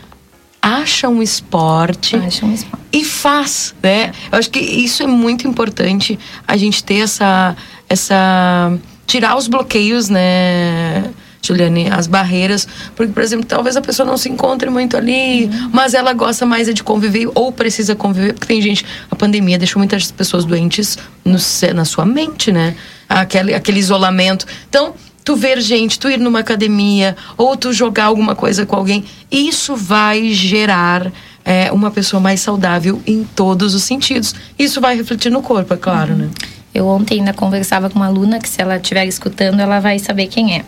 Acha 0.65 1.09
um 1.09 1.21
esporte, 1.21 2.15
Acha 2.15 2.47
um 2.47 2.55
esporte. 2.55 2.85
e 2.93 3.05
faz, 3.05 3.75
né? 3.83 4.13
Eu 4.31 4.39
acho 4.39 4.49
que 4.49 4.61
isso 4.61 5.03
é 5.03 5.07
muito 5.09 5.47
importante, 5.47 6.19
a 6.47 6.57
gente 6.57 6.85
ter 6.85 7.01
essa, 7.01 7.57
essa 7.89 8.73
tirar 9.07 9.37
os 9.37 9.49
bloqueios, 9.49 10.09
né? 10.09 11.11
Juliane, 11.43 11.91
as 11.91 12.07
barreiras. 12.07 12.67
Porque, 12.95 13.13
por 13.13 13.23
exemplo, 13.23 13.45
talvez 13.45 13.77
a 13.77 13.81
pessoa 13.81 14.07
não 14.07 14.17
se 14.17 14.29
encontre 14.29 14.71
muito 14.71 14.97
ali, 14.97 15.45
uhum. 15.45 15.71
mas 15.73 15.93
ela 15.93 16.13
gosta 16.13 16.47
mais 16.47 16.69
é 16.69 16.73
de 16.73 16.85
conviver 16.85 17.29
ou 17.35 17.51
precisa 17.51 17.95
conviver, 17.95 18.35
porque 18.35 18.47
tem 18.47 18.63
gente. 18.63 18.85
A 19.11 19.17
pandemia 19.17 19.59
deixou 19.59 19.81
muitas 19.81 20.11
pessoas 20.11 20.45
doentes 20.45 20.97
no, 21.25 21.39
na 21.75 21.85
sua 21.85 22.07
mente, 22.07 22.53
né? 22.53 22.77
Aquele, 23.09 23.53
aquele 23.53 23.81
isolamento. 23.81 24.47
Então, 24.69 24.95
tu 25.25 25.37
ver 25.37 25.61
gente, 25.61 25.99
tu 25.99 26.09
ir 26.09 26.19
numa 26.19 26.39
academia 26.39 27.17
ou 27.37 27.57
tu 27.57 27.73
jogar 27.73 28.05
alguma 28.05 28.35
coisa 28.35 28.65
com 28.65 28.77
alguém, 28.77 29.05
isso 29.31 29.77
vai 29.77 30.33
gerar 30.33 31.13
é, 31.45 31.71
uma 31.73 31.91
pessoa 31.91 32.21
mais 32.21 32.41
saudável 32.41 33.03
em 33.07 33.25
todos 33.25 33.75
os 33.75 33.83
sentidos. 33.83 34.35
Isso 34.59 34.81
vai 34.81 34.97
refletir 34.97 35.31
no 35.31 35.43
corpo, 35.43 35.75
é 35.75 35.77
claro, 35.77 36.15
né? 36.15 36.31
Eu 36.75 36.87
ontem 36.87 37.19
ainda 37.19 37.35
conversava 37.35 37.91
com 37.91 37.97
uma 37.97 38.07
aluna 38.07 38.39
que 38.39 38.49
se 38.49 38.63
ela 38.63 38.77
estiver 38.77 39.05
escutando, 39.07 39.61
ela 39.61 39.79
vai 39.79 39.99
saber 39.99 40.29
quem 40.29 40.57
é. 40.57 40.65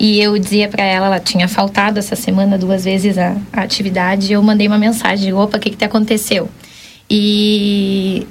E 0.00 0.18
eu 0.18 0.38
dizia 0.38 0.66
para 0.66 0.82
ela, 0.82 1.06
ela 1.06 1.20
tinha 1.20 1.46
faltado 1.46 1.98
essa 1.98 2.16
semana 2.16 2.56
duas 2.56 2.84
vezes 2.84 3.18
a, 3.18 3.36
a 3.52 3.60
atividade. 3.60 4.32
eu 4.32 4.42
mandei 4.42 4.66
uma 4.66 4.78
mensagem: 4.78 5.30
opa, 5.34 5.58
o 5.58 5.60
que, 5.60 5.68
que 5.68 5.76
te 5.76 5.84
aconteceu? 5.84 6.48
E 7.08 8.26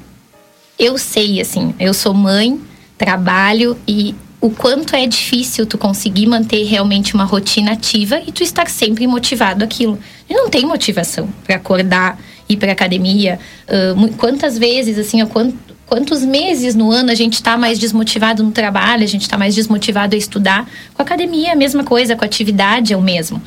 eu 0.79 0.97
sei, 0.97 1.39
assim, 1.39 1.75
eu 1.79 1.93
sou 1.93 2.11
mãe, 2.11 2.59
trabalho 2.97 3.77
e 3.87 4.15
o 4.41 4.49
quanto 4.49 4.95
é 4.95 5.05
difícil 5.05 5.65
tu 5.65 5.77
conseguir 5.77 6.25
manter 6.25 6.63
realmente 6.63 7.13
uma 7.13 7.25
rotina 7.25 7.73
ativa 7.73 8.19
e 8.25 8.31
tu 8.31 8.41
estar 8.41 8.67
sempre 8.67 9.05
motivado 9.05 9.63
aquilo. 9.63 9.99
E 10.27 10.33
não 10.33 10.49
tem 10.49 10.65
motivação 10.65 11.29
para 11.43 11.57
acordar, 11.57 12.17
ir 12.47 12.57
para 12.57 12.71
academia. 12.71 13.37
Uh, 13.67 14.11
quantas 14.13 14.57
vezes, 14.57 14.97
assim, 14.97 15.23
quanto, 15.27 15.55
quantos 15.89 16.23
meses 16.23 16.75
no 16.75 16.91
ano 16.91 17.09
a 17.09 17.15
gente 17.15 17.33
está 17.33 17.57
mais 17.57 17.79
desmotivado 17.79 18.43
no 18.43 18.51
trabalho, 18.51 19.03
a 19.03 19.07
gente 19.07 19.23
está 19.23 19.37
mais 19.37 19.55
desmotivado 19.55 20.15
a 20.15 20.17
estudar. 20.17 20.69
Com 20.93 21.01
a 21.01 21.05
academia, 21.05 21.53
a 21.53 21.55
mesma 21.55 21.83
coisa, 21.83 22.15
com 22.15 22.23
a 22.23 22.27
atividade 22.27 22.93
é 22.93 22.97
o 22.97 23.01
mesmo. 23.01 23.41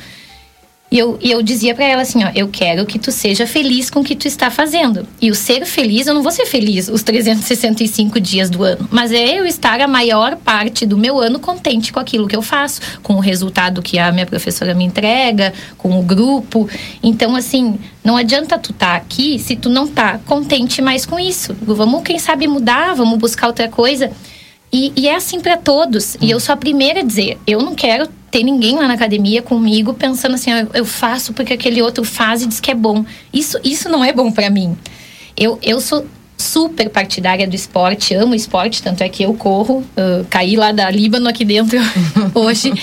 E 0.93 0.99
eu, 0.99 1.17
e 1.19 1.31
eu 1.31 1.41
dizia 1.41 1.73
para 1.73 1.85
ela 1.85 2.03
assim, 2.03 2.23
ó, 2.23 2.29
eu 2.35 2.47
quero 2.47 2.85
que 2.85 2.99
tu 2.99 3.11
seja 3.11 3.47
feliz 3.47 3.89
com 3.89 4.01
o 4.01 4.03
que 4.03 4.15
tu 4.15 4.27
está 4.27 4.51
fazendo. 4.51 5.07
E 5.19 5.31
o 5.31 5.33
ser 5.33 5.65
feliz, 5.65 6.05
eu 6.05 6.13
não 6.13 6.21
vou 6.21 6.31
ser 6.31 6.45
feliz 6.45 6.87
os 6.87 7.01
365 7.01 8.19
dias 8.19 8.47
do 8.47 8.63
ano, 8.63 8.87
mas 8.91 9.11
é 9.11 9.39
eu 9.39 9.43
estar 9.43 9.81
a 9.81 9.87
maior 9.87 10.35
parte 10.35 10.85
do 10.85 10.95
meu 10.95 11.19
ano 11.19 11.39
contente 11.39 11.91
com 11.91 11.99
aquilo 11.99 12.27
que 12.27 12.35
eu 12.35 12.43
faço, 12.43 12.79
com 13.01 13.15
o 13.15 13.19
resultado 13.19 13.81
que 13.81 13.97
a 13.97 14.11
minha 14.11 14.27
professora 14.27 14.75
me 14.75 14.83
entrega, 14.83 15.51
com 15.79 15.99
o 15.99 16.03
grupo. 16.03 16.69
Então, 17.01 17.35
assim, 17.35 17.79
não 18.03 18.15
adianta 18.15 18.59
tu 18.59 18.69
estar 18.69 18.91
tá 18.91 18.95
aqui 18.95 19.39
se 19.39 19.55
tu 19.55 19.71
não 19.71 19.87
tá 19.87 20.19
contente 20.27 20.79
mais 20.79 21.07
com 21.07 21.19
isso. 21.19 21.55
Vamos, 21.63 22.03
quem 22.03 22.19
sabe, 22.19 22.45
mudar, 22.45 22.93
vamos 22.93 23.17
buscar 23.17 23.47
outra 23.47 23.67
coisa. 23.67 24.11
E, 24.71 24.93
e 24.95 25.07
é 25.07 25.15
assim 25.15 25.39
para 25.39 25.57
todos. 25.57 26.17
E 26.21 26.29
eu 26.29 26.39
sou 26.39 26.53
a 26.53 26.57
primeira 26.57 26.99
a 26.99 27.03
dizer: 27.03 27.39
eu 27.47 27.63
não 27.63 27.73
quero 27.73 28.07
ter 28.33 28.43
ninguém 28.43 28.75
lá 28.75 28.87
na 28.87 28.95
academia 28.95 29.43
comigo 29.43 29.93
pensando 29.93 30.33
assim, 30.33 30.51
ah, 30.51 30.65
eu 30.73 30.85
faço 30.85 31.33
porque 31.33 31.53
aquele 31.53 31.83
outro 31.83 32.03
faz 32.03 32.41
e 32.41 32.47
diz 32.47 32.59
que 32.59 32.71
é 32.71 32.73
bom. 32.73 33.05
Isso, 33.31 33.59
isso 33.63 33.87
não 33.87 34.03
é 34.03 34.11
bom 34.11 34.31
para 34.31 34.49
mim. 34.49 34.75
Eu, 35.37 35.59
eu 35.61 35.79
sou 35.79 36.03
super 36.35 36.89
partidária 36.89 37.47
do 37.47 37.55
esporte, 37.55 38.15
amo 38.15 38.33
esporte, 38.33 38.81
tanto 38.81 39.03
é 39.03 39.07
que 39.07 39.21
eu 39.21 39.35
corro, 39.35 39.81
uh, 39.81 40.25
caí 40.31 40.55
lá 40.55 40.71
da 40.71 40.89
Líbano 40.89 41.29
aqui 41.29 41.45
dentro 41.45 41.77
hoje. 42.33 42.73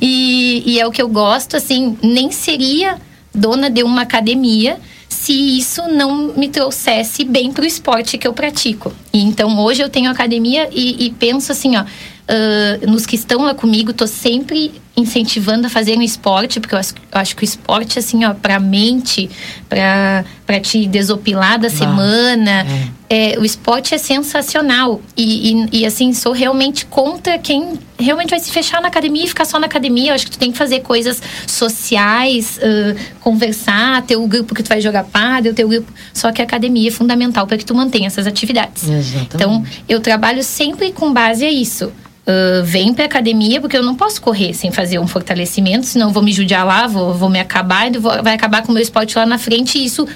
E, 0.00 0.62
e 0.64 0.78
é 0.78 0.86
o 0.86 0.92
que 0.92 1.02
eu 1.02 1.08
gosto, 1.08 1.56
assim, 1.56 1.98
nem 2.00 2.30
seria 2.30 2.96
dona 3.34 3.68
de 3.68 3.82
uma 3.82 4.02
academia 4.02 4.78
se 5.08 5.32
isso 5.58 5.82
não 5.88 6.32
me 6.36 6.48
trouxesse 6.48 7.24
bem 7.24 7.52
para 7.52 7.64
o 7.64 7.66
esporte 7.66 8.16
que 8.16 8.26
eu 8.26 8.32
pratico. 8.32 8.92
E 9.12 9.20
então 9.20 9.58
hoje 9.58 9.82
eu 9.82 9.88
tenho 9.88 10.10
academia 10.10 10.68
e, 10.72 11.06
e 11.06 11.10
penso 11.10 11.50
assim, 11.50 11.76
ó, 11.76 11.84
uh, 12.28 12.90
nos 12.90 13.06
que 13.06 13.16
estão 13.16 13.42
lá 13.42 13.54
comigo, 13.54 13.92
tô 13.92 14.06
sempre 14.06 14.72
incentivando 14.94 15.66
a 15.66 15.70
fazer 15.70 15.96
um 15.96 16.02
esporte, 16.02 16.60
porque 16.60 16.74
eu 16.74 16.78
acho, 16.78 16.94
eu 16.94 17.20
acho 17.20 17.34
que 17.34 17.42
o 17.42 17.46
esporte, 17.46 17.98
assim, 17.98 18.24
ó, 18.24 18.34
pra 18.34 18.60
mente, 18.60 19.30
pra, 19.68 20.24
pra 20.44 20.60
te 20.60 20.86
desopilar 20.86 21.58
da 21.58 21.70
semana, 21.70 22.66
é. 23.08 23.34
É, 23.34 23.38
o 23.38 23.44
esporte 23.44 23.94
é 23.94 23.98
sensacional. 23.98 25.02
E, 25.14 25.52
e, 25.52 25.80
e, 25.80 25.86
assim, 25.86 26.14
sou 26.14 26.32
realmente 26.32 26.86
contra 26.86 27.38
quem 27.38 27.78
realmente 27.98 28.30
vai 28.30 28.40
se 28.40 28.50
fechar 28.50 28.80
na 28.80 28.88
academia 28.88 29.24
e 29.24 29.28
ficar 29.28 29.44
só 29.44 29.58
na 29.58 29.66
academia. 29.66 30.12
Eu 30.12 30.14
acho 30.14 30.24
que 30.24 30.30
tu 30.32 30.38
tem 30.38 30.50
que 30.50 30.56
fazer 30.56 30.80
coisas 30.80 31.22
sociais, 31.46 32.58
uh, 32.58 32.98
conversar, 33.20 34.00
ter 34.02 34.16
o 34.16 34.26
grupo 34.26 34.54
que 34.54 34.62
tu 34.62 34.68
vai 34.68 34.80
jogar 34.80 35.04
padre, 35.04 35.52
ter 35.52 35.62
o 35.62 35.68
grupo. 35.68 35.92
Só 36.14 36.32
que 36.32 36.40
a 36.40 36.44
academia 36.44 36.88
é 36.88 36.90
fundamental 36.90 37.46
para 37.46 37.58
que 37.58 37.66
tu 37.66 37.74
mantenha 37.74 38.06
essas 38.06 38.26
atividades. 38.26 38.84
Exatamente. 38.84 39.34
Então, 39.34 39.62
eu 39.86 40.00
trabalho 40.00 40.42
sempre 40.42 40.90
com 40.90 41.12
base 41.12 41.44
a 41.44 41.50
isso. 41.50 41.92
Uh, 42.24 42.62
vem 42.62 42.94
pra 42.94 43.04
academia, 43.04 43.60
porque 43.60 43.76
eu 43.76 43.82
não 43.82 43.96
posso 43.96 44.22
correr 44.22 44.54
sem 44.54 44.70
fazer 44.70 44.96
um 45.00 45.08
fortalecimento, 45.08 45.84
senão 45.86 46.12
vou 46.12 46.22
me 46.22 46.32
judiar 46.32 46.64
lá, 46.64 46.86
vou, 46.86 47.12
vou 47.12 47.28
me 47.28 47.40
acabar, 47.40 47.90
vou, 47.98 48.22
vai 48.22 48.34
acabar 48.34 48.62
com 48.62 48.70
o 48.70 48.72
meu 48.72 48.82
esporte 48.82 49.18
lá 49.18 49.26
na 49.26 49.38
frente, 49.38 49.76
e 49.76 49.84
isso, 49.84 50.06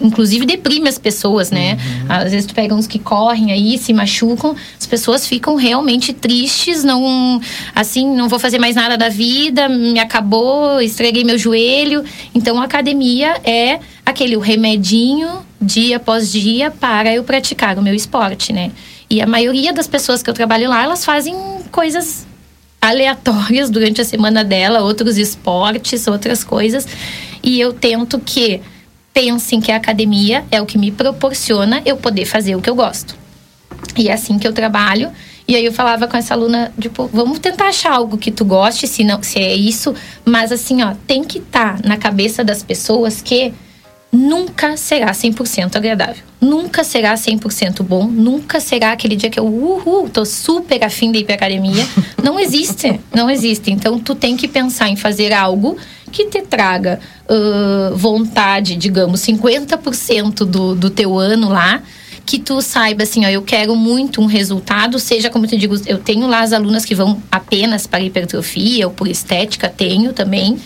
inclusive, 0.00 0.44
deprime 0.46 0.88
as 0.88 0.98
pessoas, 0.98 1.52
né? 1.52 1.74
Uhum. 1.74 2.06
Às 2.08 2.32
vezes 2.32 2.46
tu 2.46 2.54
pega 2.56 2.74
uns 2.74 2.88
que 2.88 2.98
correm 2.98 3.52
aí, 3.52 3.78
se 3.78 3.92
machucam, 3.92 4.56
as 4.76 4.84
pessoas 4.84 5.28
ficam 5.28 5.54
realmente 5.54 6.12
tristes, 6.12 6.82
não, 6.82 7.40
assim, 7.72 8.04
não 8.04 8.28
vou 8.28 8.40
fazer 8.40 8.58
mais 8.58 8.74
nada 8.74 8.96
da 8.98 9.08
vida, 9.08 9.68
me 9.68 10.00
acabou, 10.00 10.80
estreguei 10.80 11.22
meu 11.22 11.38
joelho. 11.38 12.02
Então, 12.34 12.60
a 12.60 12.64
academia 12.64 13.36
é 13.44 13.78
aquele 14.04 14.36
o 14.36 14.40
remedinho 14.40 15.28
dia 15.62 15.98
após 15.98 16.32
dia 16.32 16.72
para 16.72 17.14
eu 17.14 17.22
praticar 17.22 17.78
o 17.78 17.82
meu 17.82 17.94
esporte, 17.94 18.52
né? 18.52 18.72
E 19.14 19.22
a 19.22 19.28
maioria 19.28 19.72
das 19.72 19.86
pessoas 19.86 20.24
que 20.24 20.28
eu 20.28 20.34
trabalho 20.34 20.68
lá, 20.68 20.82
elas 20.82 21.04
fazem 21.04 21.36
coisas 21.70 22.26
aleatórias 22.82 23.70
durante 23.70 24.00
a 24.00 24.04
semana 24.04 24.42
dela, 24.42 24.80
outros 24.80 25.16
esportes, 25.16 26.08
outras 26.08 26.42
coisas. 26.42 26.84
E 27.40 27.60
eu 27.60 27.72
tento 27.72 28.18
que 28.18 28.60
pensem 29.12 29.60
que 29.60 29.70
a 29.70 29.76
academia 29.76 30.44
é 30.50 30.60
o 30.60 30.66
que 30.66 30.76
me 30.76 30.90
proporciona 30.90 31.80
eu 31.86 31.96
poder 31.96 32.24
fazer 32.26 32.56
o 32.56 32.60
que 32.60 32.68
eu 32.68 32.74
gosto. 32.74 33.14
E 33.96 34.08
é 34.08 34.14
assim 34.14 34.36
que 34.36 34.48
eu 34.48 34.52
trabalho. 34.52 35.12
E 35.46 35.54
aí 35.54 35.64
eu 35.64 35.72
falava 35.72 36.08
com 36.08 36.16
essa 36.16 36.34
aluna, 36.34 36.72
tipo, 36.80 37.08
vamos 37.12 37.38
tentar 37.38 37.68
achar 37.68 37.92
algo 37.92 38.18
que 38.18 38.32
tu 38.32 38.44
goste, 38.44 38.88
se 38.88 39.04
não, 39.04 39.22
se 39.22 39.38
é 39.38 39.54
isso, 39.54 39.94
mas 40.24 40.50
assim, 40.50 40.82
ó, 40.82 40.94
tem 41.06 41.22
que 41.22 41.38
estar 41.38 41.80
tá 41.80 41.88
na 41.88 41.96
cabeça 41.96 42.42
das 42.42 42.64
pessoas 42.64 43.22
que 43.22 43.54
nunca 44.14 44.76
será 44.76 45.10
100% 45.12 45.76
agradável. 45.76 46.22
Nunca 46.40 46.84
será 46.84 47.14
100% 47.14 47.82
bom. 47.82 48.06
Nunca 48.06 48.60
será 48.60 48.92
aquele 48.92 49.16
dia 49.16 49.28
que 49.28 49.40
eu, 49.40 49.46
uhul, 49.46 50.08
tô 50.08 50.24
super 50.24 50.84
afim 50.84 51.10
de 51.10 51.18
ir 51.18 51.24
pra 51.24 51.34
academia. 51.34 51.86
Não 52.22 52.38
existe. 52.38 53.00
Não 53.12 53.28
existe. 53.28 53.70
Então, 53.70 53.98
tu 53.98 54.14
tem 54.14 54.36
que 54.36 54.46
pensar 54.46 54.88
em 54.88 54.96
fazer 54.96 55.32
algo 55.32 55.76
que 56.12 56.26
te 56.26 56.42
traga 56.42 57.00
uh, 57.28 57.96
vontade, 57.96 58.76
digamos, 58.76 59.20
50% 59.20 60.44
do, 60.44 60.74
do 60.74 60.90
teu 60.90 61.18
ano 61.18 61.48
lá 61.48 61.82
que 62.26 62.38
tu 62.38 62.62
saiba 62.62 63.02
assim, 63.02 63.26
ó, 63.26 63.28
eu 63.28 63.42
quero 63.42 63.76
muito 63.76 64.20
um 64.20 64.26
resultado, 64.26 64.98
seja 64.98 65.28
como 65.28 65.44
eu 65.44 65.50
te 65.50 65.58
digo, 65.58 65.76
eu 65.86 65.98
tenho 65.98 66.26
lá 66.26 66.40
as 66.40 66.52
alunas 66.54 66.84
que 66.84 66.94
vão 66.94 67.22
apenas 67.30 67.86
para 67.86 68.00
hipertrofia 68.00 68.86
ou 68.86 68.92
por 68.92 69.06
estética, 69.08 69.68
tenho 69.68 70.12
também. 70.12 70.58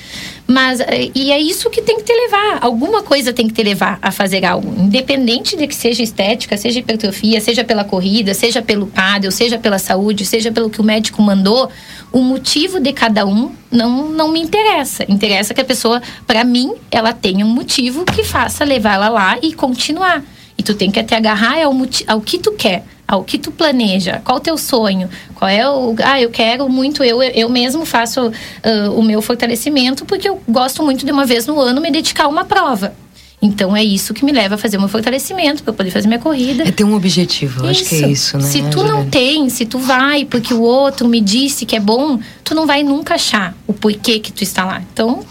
Mas 0.50 0.80
eh, 0.80 1.10
e 1.14 1.30
é 1.30 1.38
isso 1.38 1.68
que 1.68 1.82
tem 1.82 1.98
que 1.98 2.04
te 2.04 2.12
levar, 2.12 2.58
alguma 2.62 3.02
coisa 3.02 3.34
tem 3.34 3.46
que 3.46 3.52
te 3.52 3.62
levar 3.62 3.98
a 4.00 4.10
fazer 4.10 4.46
algo, 4.46 4.74
independente 4.80 5.54
de 5.58 5.66
que 5.66 5.74
seja 5.74 6.02
estética, 6.02 6.56
seja 6.56 6.78
hipertrofia, 6.78 7.38
seja 7.38 7.62
pela 7.62 7.84
corrida, 7.84 8.32
seja 8.32 8.62
pelo 8.62 8.86
paddle, 8.86 9.30
seja 9.30 9.58
pela 9.58 9.78
saúde, 9.78 10.24
seja 10.24 10.50
pelo 10.50 10.70
que 10.70 10.80
o 10.80 10.84
médico 10.84 11.20
mandou, 11.20 11.68
o 12.10 12.20
motivo 12.22 12.80
de 12.80 12.94
cada 12.94 13.26
um 13.26 13.52
não 13.70 14.08
não 14.08 14.28
me 14.32 14.40
interessa. 14.40 15.04
Interessa 15.06 15.52
que 15.52 15.60
a 15.60 15.66
pessoa, 15.66 16.00
para 16.26 16.42
mim, 16.44 16.72
ela 16.90 17.12
tenha 17.12 17.44
um 17.44 17.50
motivo 17.50 18.06
que 18.06 18.24
faça 18.24 18.64
levar 18.64 18.94
ela 18.94 19.10
lá 19.10 19.38
e 19.42 19.52
continuar. 19.52 20.24
E 20.56 20.62
tu 20.62 20.74
tem 20.74 20.90
que 20.90 21.02
te 21.04 21.14
agarrar 21.14 21.62
ao, 21.62 21.74
ao 22.06 22.20
que 22.22 22.38
tu 22.38 22.52
quer, 22.52 22.84
ao 23.08 23.24
que 23.24 23.38
tu 23.38 23.50
planeja, 23.50 24.20
qual 24.22 24.36
o 24.36 24.40
teu 24.40 24.58
sonho, 24.58 25.08
qual 25.34 25.48
é 25.48 25.66
o. 25.66 25.96
Ah, 26.04 26.20
eu 26.20 26.28
quero 26.28 26.68
muito, 26.68 27.02
eu, 27.02 27.22
eu 27.22 27.48
mesmo 27.48 27.86
faço 27.86 28.28
uh, 28.28 28.92
o 28.94 29.02
meu 29.02 29.22
fortalecimento, 29.22 30.04
porque 30.04 30.28
eu 30.28 30.38
gosto 30.46 30.82
muito 30.82 31.06
de 31.06 31.10
uma 31.10 31.24
vez 31.24 31.46
no 31.46 31.58
ano 31.58 31.80
me 31.80 31.90
dedicar 31.90 32.24
a 32.24 32.28
uma 32.28 32.44
prova. 32.44 32.92
Então 33.40 33.74
é 33.74 33.82
isso 33.82 34.12
que 34.12 34.24
me 34.24 34.32
leva 34.32 34.56
a 34.56 34.58
fazer 34.58 34.76
o 34.76 34.80
meu 34.80 34.88
fortalecimento, 34.90 35.62
para 35.62 35.72
poder 35.72 35.90
fazer 35.90 36.06
minha 36.06 36.20
corrida. 36.20 36.64
É 36.64 36.70
ter 36.70 36.84
um 36.84 36.94
objetivo, 36.94 37.60
isso. 37.60 37.70
acho 37.70 37.84
que 37.88 38.04
é 38.04 38.08
isso, 38.08 38.36
né? 38.36 38.44
Se 38.44 38.62
tu 38.64 38.82
não 38.82 39.08
tem, 39.08 39.48
se 39.48 39.64
tu 39.64 39.78
vai 39.78 40.26
porque 40.26 40.52
o 40.52 40.60
outro 40.60 41.08
me 41.08 41.20
disse 41.20 41.64
que 41.64 41.76
é 41.76 41.80
bom, 41.80 42.18
tu 42.44 42.54
não 42.54 42.66
vai 42.66 42.82
nunca 42.82 43.14
achar 43.14 43.56
o 43.66 43.72
porquê 43.72 44.18
que 44.18 44.32
tu 44.32 44.42
está 44.42 44.64
lá. 44.64 44.82
Então, 44.92 45.24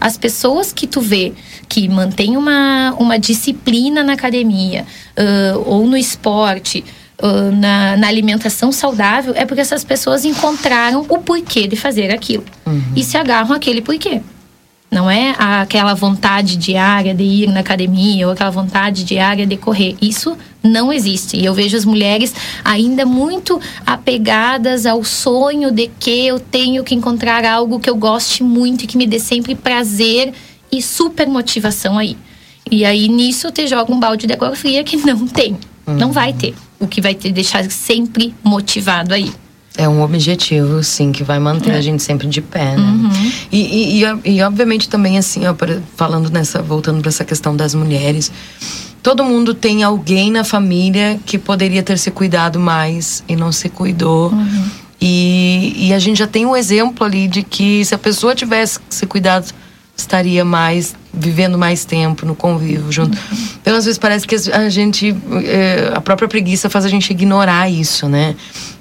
as 0.00 0.16
pessoas 0.16 0.72
que 0.72 0.86
tu 0.86 1.00
vê 1.00 1.34
que 1.68 1.88
mantêm 1.88 2.36
uma, 2.36 2.94
uma 2.98 3.18
disciplina 3.18 4.02
na 4.02 4.14
academia 4.14 4.86
uh, 5.18 5.62
ou 5.66 5.86
no 5.86 5.96
esporte, 5.96 6.84
uh, 7.22 7.56
na, 7.56 7.96
na, 7.96 8.08
alimentação 8.08 8.72
saudável, 8.72 9.32
é 9.36 9.44
porque 9.44 9.60
essas 9.60 9.84
pessoas 9.84 10.24
encontraram 10.24 11.04
o 11.08 11.18
porquê 11.18 11.66
de 11.66 11.76
fazer 11.76 12.10
aquilo. 12.10 12.44
Uhum. 12.66 12.82
E 12.96 13.02
se 13.04 13.16
agarram 13.16 13.54
àquele 13.54 13.80
porquê. 13.82 14.20
Não 14.90 15.10
é 15.10 15.34
aquela 15.38 15.92
vontade 15.92 16.56
diária 16.56 17.14
de 17.14 17.22
ir 17.22 17.48
na 17.48 17.60
academia 17.60 18.26
ou 18.26 18.32
aquela 18.32 18.48
vontade 18.48 19.04
diária 19.04 19.46
de 19.46 19.54
correr. 19.54 19.96
Isso 20.00 20.34
não 20.62 20.90
existe. 20.90 21.36
E 21.36 21.44
eu 21.44 21.52
vejo 21.52 21.76
as 21.76 21.84
mulheres 21.84 22.34
ainda 22.64 23.04
muito 23.04 23.60
apegadas 23.84 24.86
ao 24.86 25.04
sonho 25.04 25.70
de 25.70 25.90
que 26.00 26.26
eu 26.26 26.40
tenho 26.40 26.82
que 26.82 26.94
encontrar 26.94 27.44
algo 27.44 27.78
que 27.78 27.90
eu 27.90 27.96
goste 27.96 28.42
muito 28.42 28.84
e 28.84 28.86
que 28.86 28.96
me 28.96 29.06
dê 29.06 29.18
sempre 29.18 29.54
prazer 29.54 30.32
e 30.72 30.80
super 30.80 31.26
motivação 31.26 31.98
aí. 31.98 32.16
E 32.70 32.82
aí 32.82 33.08
nisso 33.08 33.50
te 33.50 33.66
joga 33.66 33.92
um 33.92 34.00
balde 34.00 34.26
de 34.26 34.32
água 34.32 34.56
fria 34.56 34.82
que 34.82 34.96
não 34.96 35.26
tem. 35.26 35.58
Não 35.94 36.12
vai 36.12 36.32
ter. 36.32 36.54
O 36.78 36.86
que 36.86 37.00
vai 37.00 37.14
te 37.14 37.30
deixar 37.30 37.68
sempre 37.70 38.34
motivado 38.42 39.14
aí. 39.14 39.32
É 39.76 39.88
um 39.88 40.02
objetivo, 40.02 40.82
sim, 40.82 41.12
que 41.12 41.22
vai 41.22 41.38
manter 41.38 41.70
é. 41.70 41.76
a 41.76 41.80
gente 41.80 42.02
sempre 42.02 42.26
de 42.26 42.40
pé, 42.40 42.76
né? 42.76 42.82
Uhum. 42.82 43.32
E, 43.52 43.60
e, 43.60 44.02
e, 44.02 44.36
e, 44.36 44.42
obviamente 44.42 44.88
também, 44.88 45.16
assim, 45.16 45.42
ó, 45.46 45.54
falando 45.94 46.30
nessa, 46.30 46.60
voltando 46.60 47.00
para 47.00 47.10
essa 47.10 47.24
questão 47.24 47.54
das 47.54 47.76
mulheres, 47.76 48.32
todo 49.02 49.22
mundo 49.22 49.54
tem 49.54 49.84
alguém 49.84 50.32
na 50.32 50.42
família 50.42 51.20
que 51.24 51.38
poderia 51.38 51.80
ter 51.80 51.96
se 51.96 52.10
cuidado 52.10 52.58
mais 52.58 53.22
e 53.28 53.36
não 53.36 53.52
se 53.52 53.68
cuidou. 53.68 54.30
Uhum. 54.30 54.64
E, 55.00 55.74
e 55.76 55.94
a 55.94 55.98
gente 56.00 56.18
já 56.18 56.26
tem 56.26 56.44
um 56.44 56.56
exemplo 56.56 57.06
ali 57.06 57.28
de 57.28 57.44
que 57.44 57.84
se 57.84 57.94
a 57.94 57.98
pessoa 57.98 58.34
tivesse 58.34 58.80
se 58.90 59.06
cuidado 59.06 59.52
estaria 59.96 60.44
mais 60.44 60.96
vivendo 61.12 61.58
mais 61.58 61.84
tempo 61.84 62.26
no 62.26 62.34
convívio 62.34 62.90
junto. 62.92 63.18
Então 63.60 63.76
às 63.76 63.84
vezes 63.84 63.98
parece 63.98 64.26
que 64.26 64.34
a 64.50 64.68
gente 64.68 65.14
é, 65.44 65.92
a 65.94 66.00
própria 66.00 66.28
preguiça 66.28 66.68
faz 66.68 66.84
a 66.84 66.88
gente 66.88 67.10
ignorar 67.10 67.70
isso, 67.70 68.08
né? 68.08 68.34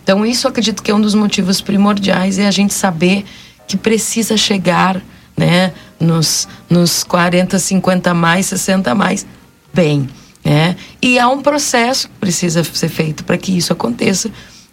Então 0.04 0.26
isso 0.26 0.48
acredito 0.48 0.84
que 0.84 0.92
é 0.92 0.96
um 0.96 1.02
dos 1.02 1.16
motivos 1.16 1.62
primordiais 1.62 2.38
é 2.40 2.48
a 2.48 2.52
gente 2.52 2.74
saber 2.74 3.26
que 3.68 3.76
precisa 3.76 4.38
chegar, 4.38 5.02
né, 5.36 5.74
nos 6.00 6.48
nos 6.70 7.04
40, 7.04 7.60
50 7.60 8.14
mais, 8.14 8.46
60 8.48 8.96
mais 8.96 9.26
bem, 9.74 10.10
né? 10.44 10.76
E 11.02 11.20
há 11.20 11.28
um 11.30 11.42
processo 11.42 12.08
que 12.08 12.16
precisa 12.20 12.64
ser 12.64 12.90
feito 12.90 13.24
para 13.24 13.38
que 13.38 13.56
isso 13.56 13.74
aconteça 13.74 14.30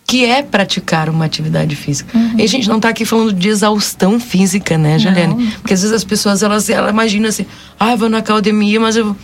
que 0.06 0.24
é 0.24 0.42
praticar 0.42 1.08
uma 1.08 1.24
atividade 1.24 1.74
física. 1.74 2.16
Uhum. 2.16 2.34
E 2.38 2.42
a 2.42 2.46
gente 2.46 2.68
não 2.68 2.76
está 2.76 2.90
aqui 2.90 3.04
falando 3.04 3.32
de 3.32 3.48
exaustão 3.48 4.20
física, 4.20 4.76
né, 4.76 4.98
Juliane? 4.98 5.34
Não. 5.34 5.50
Porque 5.52 5.72
às 5.72 5.80
vezes 5.80 5.94
as 5.94 6.04
pessoas 6.04 6.42
elas, 6.42 6.68
elas 6.68 6.90
imaginam 6.90 7.28
assim, 7.28 7.46
ah, 7.80 7.92
eu 7.92 7.96
vou 7.96 8.08
na 8.08 8.18
academia, 8.18 8.78
mas 8.78 8.96
eu 8.96 9.16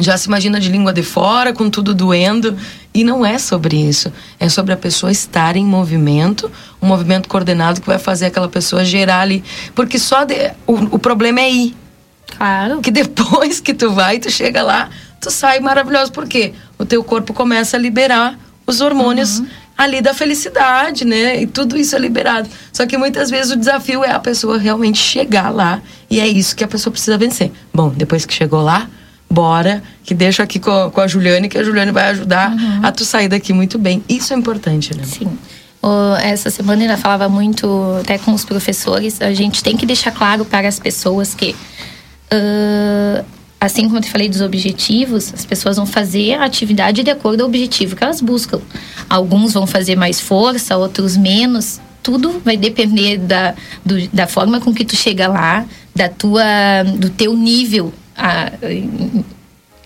já 0.00 0.16
se 0.16 0.26
imagina 0.26 0.58
de 0.58 0.70
língua 0.70 0.92
de 0.92 1.02
fora, 1.02 1.52
com 1.52 1.70
tudo 1.70 1.94
doendo. 1.94 2.56
E 2.92 3.04
não 3.04 3.24
é 3.24 3.38
sobre 3.38 3.76
isso. 3.76 4.12
É 4.40 4.48
sobre 4.48 4.72
a 4.72 4.76
pessoa 4.76 5.12
estar 5.12 5.56
em 5.56 5.64
movimento, 5.64 6.50
um 6.80 6.86
movimento 6.86 7.28
coordenado 7.28 7.80
que 7.80 7.86
vai 7.86 7.98
fazer 7.98 8.26
aquela 8.26 8.48
pessoa 8.48 8.84
gerar 8.84 9.20
ali. 9.20 9.44
Porque 9.74 9.98
só 9.98 10.24
de, 10.24 10.50
o, 10.66 10.74
o 10.96 10.98
problema 10.98 11.40
é 11.40 11.50
ir. 11.50 11.76
Claro. 12.36 12.80
Que 12.80 12.90
depois 12.90 13.60
que 13.60 13.72
tu 13.72 13.90
vai, 13.92 14.18
tu 14.18 14.30
chega 14.30 14.62
lá, 14.62 14.90
tu 15.20 15.30
sai 15.30 15.60
maravilhoso. 15.60 16.10
Por 16.10 16.26
quê? 16.26 16.54
O 16.76 16.84
teu 16.84 17.04
corpo 17.04 17.32
começa 17.32 17.76
a 17.76 17.80
liberar 17.80 18.38
os 18.66 18.80
hormônios. 18.80 19.38
Uhum 19.38 19.61
ali 19.76 20.00
da 20.00 20.14
felicidade, 20.14 21.04
né? 21.04 21.42
E 21.42 21.46
tudo 21.46 21.76
isso 21.76 21.96
é 21.96 21.98
liberado. 21.98 22.48
Só 22.72 22.86
que 22.86 22.96
muitas 22.96 23.30
vezes 23.30 23.52
o 23.52 23.56
desafio 23.56 24.04
é 24.04 24.10
a 24.10 24.18
pessoa 24.18 24.58
realmente 24.58 24.98
chegar 24.98 25.50
lá 25.50 25.80
e 26.10 26.20
é 26.20 26.26
isso 26.26 26.54
que 26.54 26.64
a 26.64 26.68
pessoa 26.68 26.92
precisa 26.92 27.16
vencer. 27.18 27.50
Bom, 27.72 27.88
depois 27.90 28.24
que 28.24 28.34
chegou 28.34 28.62
lá, 28.62 28.88
bora, 29.30 29.82
que 30.04 30.14
deixo 30.14 30.42
aqui 30.42 30.58
com, 30.58 30.90
com 30.90 31.00
a 31.00 31.06
Juliane, 31.06 31.48
que 31.48 31.56
a 31.56 31.64
Juliane 31.64 31.90
vai 31.90 32.10
ajudar 32.10 32.52
uhum. 32.52 32.80
a 32.82 32.92
tu 32.92 33.04
sair 33.04 33.28
daqui 33.28 33.52
muito 33.52 33.78
bem. 33.78 34.04
Isso 34.08 34.32
é 34.32 34.36
importante, 34.36 34.94
né? 34.96 35.04
Sim. 35.04 35.38
essa 36.22 36.50
semana 36.50 36.84
ela 36.84 36.96
falava 36.96 37.28
muito 37.28 37.66
até 38.00 38.18
com 38.18 38.32
os 38.32 38.44
professores, 38.44 39.20
a 39.22 39.32
gente 39.32 39.62
tem 39.62 39.76
que 39.76 39.86
deixar 39.86 40.12
claro 40.12 40.44
para 40.44 40.68
as 40.68 40.78
pessoas 40.78 41.34
que 41.34 41.56
uh, 42.32 43.24
assim 43.62 43.84
como 43.84 43.98
eu 43.98 44.00
te 44.02 44.10
falei 44.10 44.28
dos 44.28 44.40
objetivos, 44.40 45.32
as 45.32 45.44
pessoas 45.44 45.76
vão 45.76 45.86
fazer 45.86 46.34
a 46.34 46.44
atividade 46.44 47.04
de 47.04 47.10
acordo 47.10 47.42
ao 47.42 47.48
objetivo 47.48 47.94
que 47.94 48.02
elas 48.02 48.20
buscam. 48.20 48.60
Alguns 49.12 49.52
vão 49.52 49.66
fazer 49.66 49.94
mais 49.94 50.18
força, 50.18 50.74
outros 50.78 51.18
menos. 51.18 51.78
Tudo 52.02 52.40
vai 52.42 52.56
depender 52.56 53.18
da, 53.18 53.54
do, 53.84 54.08
da 54.08 54.26
forma 54.26 54.58
com 54.58 54.72
que 54.72 54.86
tu 54.86 54.96
chega 54.96 55.28
lá, 55.28 55.66
da 55.94 56.08
tua, 56.08 56.42
do 56.96 57.10
teu 57.10 57.36
nível 57.36 57.92
a, 58.16 58.50
em, 58.62 59.22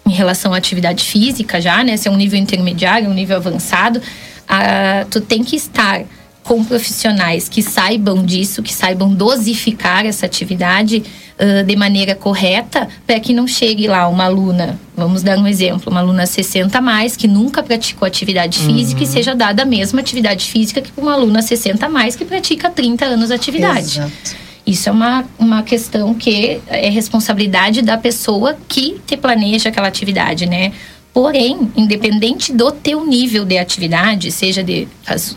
em 0.06 0.12
relação 0.12 0.54
à 0.54 0.56
atividade 0.56 1.02
física 1.02 1.60
já, 1.60 1.82
né? 1.82 1.96
Se 1.96 2.06
é 2.06 2.10
um 2.10 2.16
nível 2.16 2.38
intermediário, 2.38 3.10
um 3.10 3.14
nível 3.14 3.36
avançado, 3.36 4.00
a, 4.46 5.04
tu 5.10 5.20
tem 5.20 5.42
que 5.42 5.56
estar 5.56 6.04
com 6.46 6.64
profissionais 6.64 7.48
que 7.48 7.60
saibam 7.60 8.24
disso, 8.24 8.62
que 8.62 8.72
saibam 8.72 9.12
dosificar 9.12 10.06
essa 10.06 10.26
atividade 10.26 11.02
uh, 11.38 11.64
de 11.64 11.74
maneira 11.76 12.14
correta, 12.14 12.88
para 13.04 13.18
que 13.18 13.34
não 13.34 13.48
chegue 13.48 13.88
lá 13.88 14.08
uma 14.08 14.24
aluna, 14.24 14.78
vamos 14.96 15.24
dar 15.24 15.36
um 15.38 15.46
exemplo, 15.46 15.90
uma 15.90 16.00
aluna 16.00 16.24
60 16.24 16.78
a 16.78 16.80
mais, 16.80 17.16
que 17.16 17.26
nunca 17.26 17.64
praticou 17.64 18.06
atividade 18.06 18.60
física 18.60 19.00
uhum. 19.00 19.06
e 19.06 19.12
seja 19.12 19.34
dada 19.34 19.64
a 19.64 19.66
mesma 19.66 20.00
atividade 20.00 20.46
física 20.46 20.80
que 20.80 20.92
uma 20.96 21.14
aluna 21.14 21.42
60 21.42 21.84
a 21.84 21.88
mais 21.88 22.14
que 22.14 22.24
pratica 22.24 22.70
30 22.70 23.04
anos 23.04 23.28
de 23.28 23.34
atividade. 23.34 23.98
Exato. 23.98 24.46
Isso 24.64 24.88
é 24.88 24.92
uma, 24.92 25.24
uma 25.38 25.62
questão 25.62 26.14
que 26.14 26.60
é 26.66 26.88
responsabilidade 26.88 27.82
da 27.82 27.96
pessoa 27.96 28.56
que 28.68 29.00
te 29.06 29.16
planeja 29.16 29.68
aquela 29.68 29.86
atividade, 29.86 30.46
né? 30.46 30.72
Porém, 31.16 31.72
independente 31.74 32.52
do 32.52 32.70
teu 32.70 33.06
nível 33.06 33.46
de 33.46 33.56
atividade, 33.56 34.30
seja 34.30 34.62
de 34.62 34.86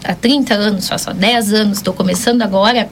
há 0.04 0.14
30 0.14 0.54
anos, 0.54 0.90
faço 0.90 1.10
há 1.10 1.14
10 1.14 1.54
anos, 1.54 1.78
estou 1.78 1.94
começando 1.94 2.42
agora, 2.42 2.90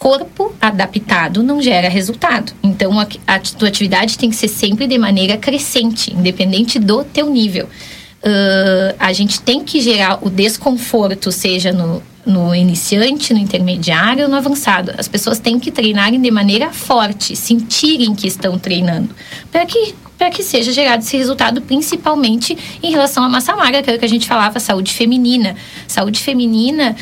corpo 0.00 0.52
adaptado 0.60 1.44
não 1.44 1.62
gera 1.62 1.88
resultado. 1.88 2.52
Então, 2.60 2.98
a, 2.98 3.06
a 3.24 3.38
tua 3.38 3.68
atividade 3.68 4.18
tem 4.18 4.30
que 4.30 4.34
ser 4.34 4.48
sempre 4.48 4.88
de 4.88 4.98
maneira 4.98 5.36
crescente, 5.36 6.12
independente 6.12 6.80
do 6.80 7.04
teu 7.04 7.30
nível. 7.30 7.66
Uh, 7.66 8.96
a 8.98 9.12
gente 9.12 9.40
tem 9.40 9.62
que 9.62 9.80
gerar 9.80 10.26
o 10.26 10.28
desconforto, 10.28 11.30
seja 11.30 11.70
no, 11.70 12.02
no 12.26 12.52
iniciante, 12.52 13.32
no 13.32 13.38
intermediário 13.38 14.24
ou 14.24 14.28
no 14.28 14.34
avançado. 14.34 14.92
As 14.98 15.06
pessoas 15.06 15.38
têm 15.38 15.60
que 15.60 15.70
treinarem 15.70 16.20
de 16.20 16.32
maneira 16.32 16.72
forte, 16.72 17.36
sentirem 17.36 18.12
que 18.12 18.26
estão 18.26 18.58
treinando, 18.58 19.10
para 19.52 19.64
que 19.66 19.94
para 20.22 20.30
que 20.30 20.44
seja 20.44 20.70
gerado 20.70 21.02
esse 21.02 21.16
resultado, 21.16 21.60
principalmente 21.60 22.56
em 22.80 22.92
relação 22.92 23.24
à 23.24 23.28
massa 23.28 23.56
magra, 23.56 23.82
que 23.82 23.90
é 23.90 23.96
o 23.96 23.98
que 23.98 24.04
a 24.04 24.08
gente 24.08 24.28
falava, 24.28 24.60
saúde 24.60 24.92
feminina. 24.92 25.56
Saúde 25.88 26.20
feminina 26.20 26.94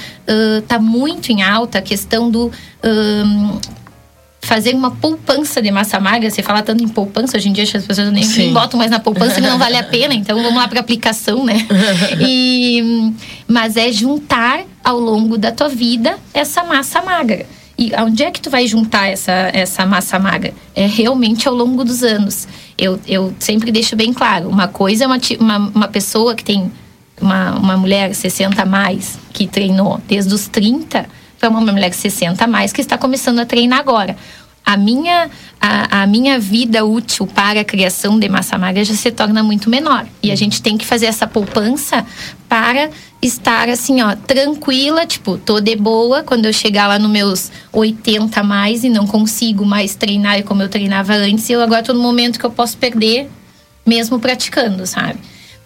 está 0.59 0.79
uh, 0.79 0.83
muito 0.83 1.31
em 1.31 1.43
alta 1.43 1.81
a 1.81 1.83
questão 1.83 2.31
do. 2.31 2.51
Fazer 4.43 4.75
uma 4.75 4.91
poupança 4.91 5.61
de 5.61 5.71
massa 5.71 6.01
magra, 6.01 6.31
você 6.31 6.43
fala 6.43 6.63
tanto 6.63 6.83
em 6.83 6.89
poupança, 6.89 7.37
hoje 7.37 7.51
em 7.51 7.53
dia 7.53 7.65
as 7.65 7.85
pessoas 7.85 8.11
nem, 8.11 8.55
botam 8.55 8.79
mais 8.79 8.91
na 8.91 8.99
poupança 8.99 9.35
que 9.35 9.47
não 9.47 9.59
vale 9.59 9.77
a 9.77 9.83
pena, 9.83 10.15
então 10.15 10.43
vamos 10.43 10.57
lá 10.57 10.67
para 10.67 10.81
aplicação, 10.81 11.45
né? 11.45 11.67
E, 12.27 13.13
mas 13.47 13.77
é 13.77 13.93
juntar 13.93 14.65
ao 14.83 14.99
longo 14.99 15.37
da 15.37 15.53
tua 15.53 15.69
vida 15.69 16.19
essa 16.33 16.65
massa 16.65 17.03
magra. 17.03 17.45
E 17.81 17.93
onde 17.99 18.23
é 18.23 18.31
que 18.31 18.43
tu 18.43 18.51
vai 18.51 18.67
juntar 18.67 19.09
essa, 19.09 19.51
essa 19.55 19.87
massa 19.87 20.19
magra? 20.19 20.53
É 20.75 20.85
realmente 20.85 21.49
ao 21.49 21.55
longo 21.55 21.83
dos 21.83 22.03
anos. 22.03 22.47
Eu, 22.81 22.99
eu 23.07 23.35
sempre 23.39 23.71
deixo 23.71 23.95
bem 23.95 24.13
claro: 24.13 24.49
uma 24.49 24.67
coisa 24.67 25.05
é 25.05 25.07
uma, 25.07 25.19
uma, 25.39 25.59
uma 25.75 25.89
pessoa 25.89 26.35
que 26.35 26.43
tem 26.43 26.73
uma, 27.21 27.53
uma 27.59 27.77
mulher 27.77 28.15
60 28.15 28.63
a 28.63 28.65
mais, 28.65 29.19
que 29.33 29.47
treinou 29.47 30.01
desde 30.09 30.33
os 30.33 30.49
30, 30.49 31.07
para 31.39 31.49
uma 31.51 31.61
mulher 31.61 31.93
60 31.93 32.43
a 32.43 32.47
mais 32.47 32.73
que 32.73 32.81
está 32.81 32.97
começando 32.97 33.39
a 33.39 33.47
treinar 33.47 33.81
agora 33.81 34.17
a 34.65 34.77
minha, 34.77 35.31
a, 35.61 36.03
a, 36.03 36.07
minha 36.07 36.39
vida 36.39 36.85
útil 36.85 37.27
para 37.27 37.61
a 37.61 37.65
criação 37.65 38.19
de 38.19 38.29
massa 38.29 38.57
magra 38.57 38.85
já 38.85 38.95
se 38.95 39.11
torna 39.11 39.43
muito 39.43 39.69
menor. 39.69 40.07
E 40.23 40.31
a 40.31 40.37
gente 40.37 40.63
tem 40.63 40.77
que 40.77 40.87
fazer 40.87 41.07
essa 41.07 41.27
poupança 41.27 42.07
para 42.49 42.91
estar 43.23 43.69
assim, 43.69 44.01
ó, 44.03 44.15
tranquila, 44.15 45.07
tipo, 45.07 45.39
tô 45.39 45.61
de 45.61 45.77
boa 45.77 46.23
quando 46.23 46.47
eu 46.47 46.53
chegar 46.53 46.87
lá 46.87 46.99
nos 46.99 47.11
meus 47.11 47.53
80 47.73 48.41
a 48.41 48.43
mais 48.43 48.85
e 48.85 48.89
não 48.89 49.07
consigo 49.07 49.65
mais 49.65 49.95
treinar 49.95 50.43
como 50.45 50.63
eu 50.63 50.69
treinava 50.69 51.15
antes, 51.15 51.49
eu 51.51 51.61
agora 51.61 51.83
tô 51.83 51.93
no 51.93 52.01
momento 52.01 52.39
que 52.39 52.47
eu 52.47 52.51
posso 52.51 52.77
perder 52.79 53.29
mesmo 53.85 54.19
praticando, 54.19 54.87
sabe? 54.87 55.19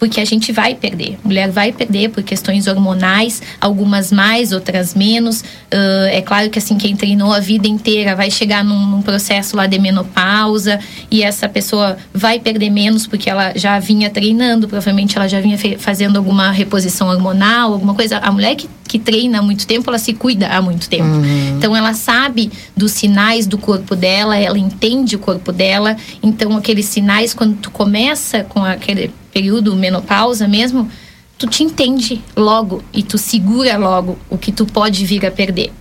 Porque 0.05 0.21
a 0.21 0.25
gente 0.27 0.53
vai 0.53 0.75
perder. 0.75 1.17
A 1.25 1.27
mulher 1.27 1.51
vai 1.51 1.73
perder 1.73 2.11
por 2.11 2.23
questões 2.23 2.67
hormonais, 2.67 3.41
algumas 3.59 4.13
mais, 4.13 4.53
outras 4.53 4.95
menos. 4.95 5.41
Uh, 5.41 6.09
é 6.11 6.21
claro 6.21 6.51
que 6.51 6.59
assim, 6.59 6.77
quem 6.77 6.95
treinou 6.95 7.33
a 7.33 7.41
vida 7.41 7.67
inteira 7.67 8.15
vai 8.15 8.31
chegar 8.31 8.63
num, 8.63 8.85
num, 8.87 9.01
processo 9.01 9.57
lá 9.57 9.67
de 9.67 9.79
menopausa 9.79 10.79
e 11.11 11.23
essa 11.23 11.49
pessoa 11.49 11.97
vai 12.13 12.39
perder 12.39 12.69
menos 12.69 13.07
porque 13.07 13.31
ela 13.31 13.55
já 13.57 13.79
vinha 13.79 14.11
treinando, 14.11 14.69
provavelmente 14.69 15.17
ela 15.17 15.27
já 15.27 15.41
vinha 15.41 15.57
fazendo 15.79 16.19
alguma 16.19 16.51
reposição 16.51 17.09
hormonal, 17.09 17.73
alguma 17.73 17.95
coisa. 17.95 18.19
A 18.19 18.31
mulher 18.31 18.57
que, 18.57 18.69
que 18.87 18.99
treina 18.99 19.39
há 19.39 19.43
muito 19.43 19.67
tempo, 19.67 19.89
ela 19.89 19.99
se 19.99 20.13
cuida 20.13 20.49
há 20.49 20.61
muito 20.61 20.87
tempo. 20.87 21.05
Uhum. 21.05 21.57
Então 21.57 21.75
ela 21.75 21.95
sabe 21.95 22.53
dos 22.77 22.93
sinais 22.93 23.47
do 23.47 23.57
corpo 23.57 23.97
dela, 23.97 24.37
ela 24.37 24.59
entende 24.59 25.17
o 25.17 25.19
corpo 25.19 25.51
dela. 25.51 25.97
Então 26.23 26.55
aqueles 26.55 26.85
sinais, 26.85 27.33
quando 27.33 27.57
tu 27.57 27.71
começa 27.71 28.45
com 28.45 28.63
aquele 28.63 29.11
período 29.35 29.75
menopausa 29.75 30.47
mesmo, 30.47 30.89
tu 31.37 31.49
te 31.49 31.65
entende 31.65 32.23
logo 32.37 32.83
e 32.93 33.03
tu 33.03 33.19
segura 33.19 33.77
logo 33.77 34.17
o 34.31 34.39
que 34.39 34.53
tu 34.53 34.65
pode 34.65 35.05
vir 35.05 35.27
a 35.27 35.31
perder. 35.31 35.73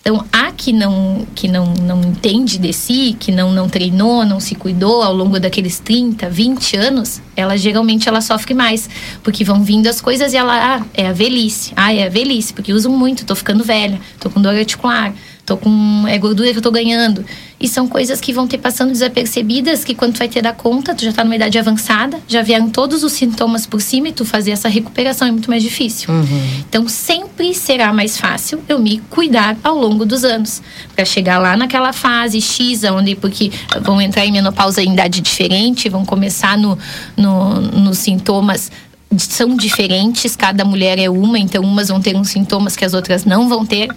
Então, 0.00 0.24
a 0.32 0.52
que 0.52 0.72
não 0.72 1.26
que 1.34 1.48
não, 1.48 1.74
não 1.74 2.00
entende 2.00 2.56
de 2.56 2.72
si, 2.72 3.16
que 3.18 3.32
não, 3.32 3.52
não 3.52 3.68
treinou, 3.68 4.24
não 4.24 4.40
se 4.40 4.54
cuidou 4.54 5.02
ao 5.02 5.12
longo 5.12 5.40
daqueles 5.40 5.80
30, 5.80 6.30
20 6.30 6.76
anos, 6.76 7.20
ela 7.34 7.56
geralmente 7.56 8.08
ela 8.08 8.20
sofre 8.20 8.54
mais, 8.54 8.88
porque 9.22 9.44
vão 9.44 9.62
vindo 9.62 9.86
as 9.86 10.00
coisas 10.00 10.32
e 10.32 10.36
ela, 10.36 10.76
ah, 10.76 10.86
é 10.94 11.08
a 11.08 11.12
velhice. 11.12 11.72
Ah, 11.76 11.92
é 11.92 12.06
a 12.06 12.08
velhice, 12.08 12.54
porque 12.54 12.72
usam 12.72 12.92
muito, 12.92 13.26
tô 13.26 13.34
ficando 13.34 13.64
velha, 13.64 14.00
tô 14.20 14.30
com 14.30 14.40
dor 14.40 14.54
articular, 14.54 15.12
tô 15.48 15.56
com 15.56 16.06
é 16.06 16.18
gordura 16.18 16.52
que 16.52 16.58
eu 16.58 16.62
tô 16.62 16.70
ganhando. 16.70 17.24
E 17.60 17.66
são 17.66 17.88
coisas 17.88 18.20
que 18.20 18.32
vão 18.32 18.46
ter 18.46 18.58
passando 18.58 18.92
desapercebidas, 18.92 19.82
que 19.82 19.94
quando 19.94 20.12
tu 20.12 20.18
vai 20.18 20.28
ter 20.28 20.42
dar 20.42 20.52
conta, 20.52 20.94
tu 20.94 21.04
já 21.04 21.12
tá 21.12 21.24
numa 21.24 21.34
idade 21.34 21.58
avançada, 21.58 22.20
já 22.28 22.40
vieram 22.40 22.70
todos 22.70 23.02
os 23.02 23.12
sintomas 23.12 23.66
por 23.66 23.80
cima 23.80 24.08
e 24.08 24.12
tu 24.12 24.24
fazer 24.24 24.52
essa 24.52 24.68
recuperação 24.68 25.26
é 25.26 25.32
muito 25.32 25.50
mais 25.50 25.62
difícil. 25.62 26.12
Uhum. 26.12 26.62
Então 26.68 26.86
sempre 26.86 27.54
será 27.54 27.92
mais 27.92 28.16
fácil 28.16 28.62
eu 28.68 28.78
me 28.78 29.00
cuidar 29.10 29.56
ao 29.64 29.76
longo 29.76 30.04
dos 30.04 30.22
anos, 30.22 30.62
para 30.94 31.04
chegar 31.04 31.38
lá 31.38 31.56
naquela 31.56 31.92
fase 31.92 32.40
X, 32.40 32.84
onde 32.84 33.16
porque 33.16 33.50
vão 33.82 34.00
entrar 34.00 34.24
em 34.24 34.30
menopausa 34.30 34.82
em 34.82 34.92
idade 34.92 35.20
diferente, 35.20 35.88
vão 35.88 36.04
começar 36.04 36.56
no, 36.56 36.78
no 37.16 37.60
nos 37.60 37.98
sintomas 37.98 38.70
são 39.16 39.56
diferentes, 39.56 40.36
cada 40.36 40.66
mulher 40.66 40.98
é 40.98 41.08
uma, 41.08 41.38
então 41.38 41.62
umas 41.62 41.88
vão 41.88 41.98
ter 41.98 42.14
uns 42.14 42.28
sintomas 42.28 42.76
que 42.76 42.84
as 42.84 42.92
outras 42.92 43.24
não 43.24 43.48
vão 43.48 43.64
ter. 43.64 43.88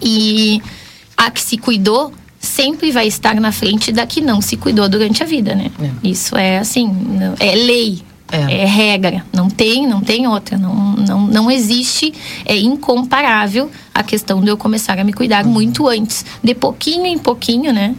E 0.00 0.62
a 1.16 1.30
que 1.30 1.40
se 1.40 1.56
cuidou 1.56 2.12
sempre 2.38 2.92
vai 2.92 3.06
estar 3.06 3.34
na 3.36 3.52
frente 3.52 3.92
da 3.92 4.06
que 4.06 4.20
não 4.20 4.40
se 4.40 4.56
cuidou 4.56 4.88
durante 4.88 5.22
a 5.22 5.26
vida, 5.26 5.54
né? 5.54 5.70
É. 5.80 6.08
Isso 6.08 6.36
é 6.36 6.58
assim, 6.58 6.90
é 7.40 7.54
lei, 7.54 8.02
é. 8.30 8.62
é. 8.62 8.64
regra, 8.64 9.24
não 9.32 9.48
tem, 9.48 9.86
não 9.86 10.00
tem 10.00 10.26
outra, 10.26 10.56
não, 10.56 10.74
não, 10.74 11.26
não 11.26 11.50
existe, 11.50 12.12
é 12.44 12.56
incomparável 12.56 13.70
a 13.94 14.02
questão 14.02 14.40
de 14.40 14.48
eu 14.48 14.56
começar 14.56 14.98
a 14.98 15.04
me 15.04 15.12
cuidar 15.12 15.44
uhum. 15.44 15.52
muito 15.52 15.88
antes, 15.88 16.24
de 16.42 16.54
pouquinho 16.54 17.06
em 17.06 17.18
pouquinho, 17.18 17.72
né? 17.72 17.94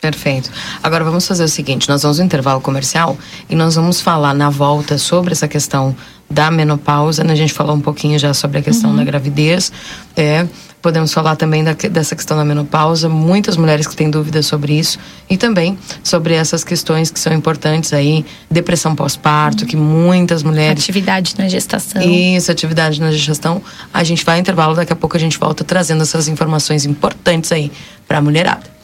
Perfeito. 0.00 0.48
Agora 0.80 1.02
vamos 1.02 1.26
fazer 1.26 1.42
o 1.42 1.48
seguinte: 1.48 1.88
nós 1.88 2.02
vamos 2.02 2.18
no 2.18 2.24
intervalo 2.24 2.60
comercial 2.60 3.18
e 3.50 3.56
nós 3.56 3.74
vamos 3.74 4.00
falar 4.00 4.32
na 4.32 4.48
volta 4.48 4.96
sobre 4.96 5.32
essa 5.32 5.48
questão 5.48 5.94
da 6.30 6.52
menopausa. 6.52 7.24
Né? 7.24 7.32
A 7.32 7.36
gente 7.36 7.52
falou 7.52 7.74
um 7.74 7.80
pouquinho 7.80 8.16
já 8.16 8.32
sobre 8.32 8.58
a 8.58 8.62
questão 8.62 8.90
uhum. 8.90 8.96
da 8.96 9.04
gravidez. 9.04 9.72
É, 10.16 10.46
podemos 10.80 11.12
falar 11.12 11.36
também 11.36 11.62
da, 11.64 11.72
dessa 11.72 12.14
questão 12.14 12.36
da 12.36 12.44
menopausa. 12.44 13.08
Muitas 13.08 13.56
mulheres 13.56 13.86
que 13.86 13.96
têm 13.96 14.10
dúvidas 14.10 14.46
sobre 14.46 14.78
isso 14.78 14.98
e 15.28 15.36
também 15.36 15.78
sobre 16.02 16.34
essas 16.34 16.64
questões 16.64 17.10
que 17.10 17.18
são 17.18 17.32
importantes 17.32 17.92
aí, 17.92 18.24
depressão 18.50 18.94
pós-parto, 18.94 19.62
uhum. 19.62 19.68
que 19.68 19.76
muitas 19.76 20.42
mulheres. 20.42 20.82
Atividade 20.82 21.34
na 21.38 21.48
gestação. 21.48 22.02
Isso, 22.02 22.50
atividade 22.50 23.00
na 23.00 23.10
gestação. 23.10 23.62
A 23.92 24.04
gente 24.04 24.24
vai 24.24 24.36
ao 24.36 24.40
intervalo, 24.40 24.74
daqui 24.74 24.92
a 24.92 24.96
pouco 24.96 25.16
a 25.16 25.20
gente 25.20 25.38
volta 25.38 25.64
trazendo 25.64 26.02
essas 26.02 26.28
informações 26.28 26.84
importantes 26.84 27.52
aí 27.52 27.70
para 28.06 28.18
a 28.18 28.20
mulherada. 28.20 28.78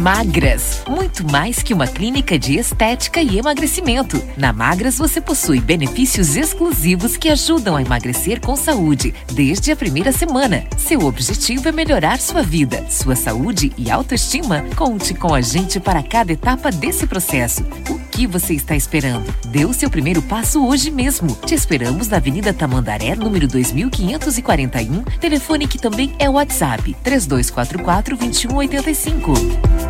Magras, 0.00 0.82
muito 0.88 1.30
mais 1.30 1.62
que 1.62 1.74
uma 1.74 1.86
clínica 1.86 2.38
de 2.38 2.56
estética 2.56 3.20
e 3.20 3.36
emagrecimento. 3.36 4.18
Na 4.34 4.50
Magras 4.50 4.96
você 4.96 5.20
possui 5.20 5.60
benefícios 5.60 6.36
exclusivos 6.36 7.18
que 7.18 7.28
ajudam 7.28 7.76
a 7.76 7.82
emagrecer 7.82 8.40
com 8.40 8.56
saúde 8.56 9.12
desde 9.30 9.70
a 9.70 9.76
primeira 9.76 10.10
semana. 10.10 10.64
Seu 10.78 11.00
objetivo 11.00 11.68
é 11.68 11.72
melhorar 11.72 12.18
sua 12.18 12.42
vida, 12.42 12.82
sua 12.88 13.14
saúde 13.14 13.74
e 13.76 13.90
autoestima. 13.90 14.64
Conte 14.74 15.12
com 15.12 15.34
a 15.34 15.42
gente 15.42 15.78
para 15.78 16.02
cada 16.02 16.32
etapa 16.32 16.70
desse 16.70 17.06
processo. 17.06 17.62
O 17.90 17.98
que 18.10 18.26
você 18.26 18.54
está 18.54 18.74
esperando? 18.74 19.30
Dê 19.48 19.66
o 19.66 19.74
seu 19.74 19.90
primeiro 19.90 20.22
passo 20.22 20.66
hoje 20.66 20.90
mesmo. 20.90 21.36
Te 21.44 21.54
esperamos 21.54 22.08
na 22.08 22.16
Avenida 22.16 22.54
Tamandaré, 22.54 23.14
número 23.14 23.46
2541, 23.46 25.02
telefone 25.20 25.68
que 25.68 25.78
também 25.78 26.14
é 26.18 26.26
WhatsApp 26.26 26.96
3244 27.04 28.16
2185. 28.16 29.89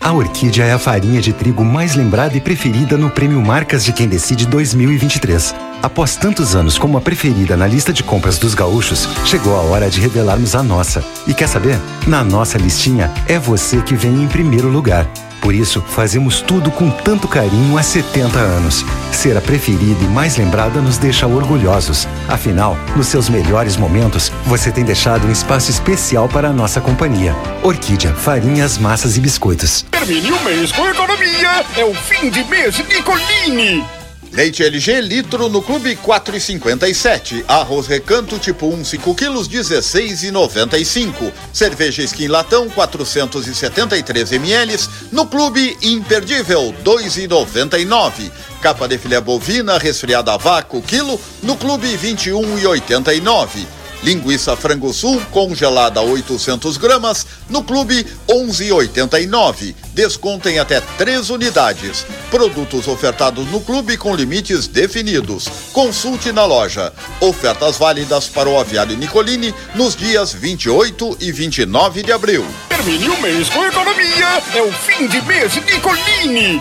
A 0.00 0.12
Orquídea 0.12 0.64
é 0.64 0.72
a 0.72 0.78
farinha 0.78 1.20
de 1.20 1.32
trigo 1.32 1.64
mais 1.64 1.94
lembrada 1.94 2.36
e 2.36 2.40
preferida 2.40 2.96
no 2.96 3.10
Prêmio 3.10 3.40
Marcas 3.40 3.84
de 3.84 3.92
Quem 3.92 4.08
Decide 4.08 4.46
2023. 4.46 5.54
Após 5.82 6.16
tantos 6.16 6.54
anos 6.54 6.78
como 6.78 6.96
a 6.96 7.00
preferida 7.00 7.56
na 7.56 7.66
lista 7.66 7.92
de 7.92 8.02
compras 8.02 8.38
dos 8.38 8.54
gaúchos, 8.54 9.08
chegou 9.24 9.56
a 9.56 9.62
hora 9.62 9.90
de 9.90 10.00
revelarmos 10.00 10.54
a 10.54 10.62
nossa. 10.62 11.04
E 11.26 11.34
quer 11.34 11.48
saber? 11.48 11.78
Na 12.06 12.22
nossa 12.22 12.56
listinha, 12.56 13.12
é 13.26 13.38
você 13.38 13.82
que 13.82 13.94
vem 13.94 14.22
em 14.22 14.28
primeiro 14.28 14.68
lugar. 14.68 15.06
Por 15.40 15.54
isso, 15.54 15.82
fazemos 15.82 16.40
tudo 16.40 16.70
com 16.70 16.90
tanto 16.90 17.28
carinho 17.28 17.78
há 17.78 17.82
70 17.82 18.38
anos. 18.38 18.84
Ser 19.12 19.36
a 19.36 19.40
preferida 19.40 20.04
e 20.04 20.08
mais 20.08 20.36
lembrada 20.36 20.80
nos 20.80 20.98
deixa 20.98 21.26
orgulhosos. 21.26 22.06
Afinal, 22.28 22.76
nos 22.96 23.06
seus 23.06 23.28
melhores 23.28 23.76
momentos, 23.76 24.32
você 24.46 24.70
tem 24.70 24.84
deixado 24.84 25.26
um 25.26 25.32
espaço 25.32 25.70
especial 25.70 26.28
para 26.28 26.48
a 26.48 26.52
nossa 26.52 26.80
companhia. 26.80 27.34
Orquídea, 27.62 28.12
farinhas, 28.14 28.78
massas 28.78 29.16
e 29.16 29.20
biscoitos. 29.20 29.84
Termine 29.90 30.32
o 30.32 30.44
mês 30.44 30.72
com 30.72 30.88
economia. 30.88 31.64
É 31.76 31.84
o 31.84 31.94
fim 31.94 32.30
de 32.30 32.44
mês 32.44 32.78
Nicolini. 32.78 33.97
Leite 34.38 34.62
LG 34.62 35.00
litro 35.00 35.48
no 35.48 35.60
Clube 35.60 35.96
4,57. 35.96 37.44
Arroz 37.48 37.88
Recanto 37.88 38.38
tipo 38.38 38.68
1, 38.68 38.84
5 38.84 39.14
quilos 39.16 39.48
16,95. 39.48 41.32
Cerveja 41.52 42.04
Skin 42.04 42.28
Latão 42.28 42.70
473 42.70 44.30
ml 44.34 44.78
no 45.10 45.26
Clube 45.26 45.76
Imperdível 45.82 46.72
2,99. 46.84 48.30
Capa 48.62 48.86
de 48.86 48.96
filé 48.96 49.20
bovina 49.20 49.76
resfriada 49.76 50.32
a 50.32 50.36
vácuo 50.36 50.82
quilo 50.82 51.20
no 51.42 51.56
Clube 51.56 51.88
21,89. 51.98 53.77
Linguiça 54.02 54.56
frango 54.56 54.92
sul 54.92 55.20
congelada 55.32 56.00
800 56.00 56.76
gramas 56.76 57.26
no 57.48 57.62
Clube 57.62 58.06
11,89. 58.28 59.74
Desconto 59.92 60.48
em 60.48 60.58
até 60.58 60.80
três 60.96 61.30
unidades. 61.30 62.06
Produtos 62.30 62.86
ofertados 62.86 63.46
no 63.50 63.60
Clube 63.60 63.96
com 63.96 64.14
limites 64.14 64.68
definidos. 64.68 65.48
Consulte 65.72 66.30
na 66.30 66.44
loja. 66.44 66.92
Ofertas 67.20 67.76
válidas 67.76 68.28
para 68.28 68.48
o 68.48 68.58
aviário 68.58 68.96
Nicolini 68.96 69.54
nos 69.74 69.96
dias 69.96 70.32
28 70.32 71.18
e 71.20 71.32
29 71.32 72.02
de 72.02 72.12
abril. 72.12 72.46
Termine 72.68 73.08
o 73.08 73.20
mês 73.20 73.48
com 73.50 73.64
economia. 73.66 74.42
É 74.54 74.62
o 74.62 74.72
fim 74.72 75.08
de 75.08 75.20
mês 75.22 75.54
Nicolini. 75.56 76.60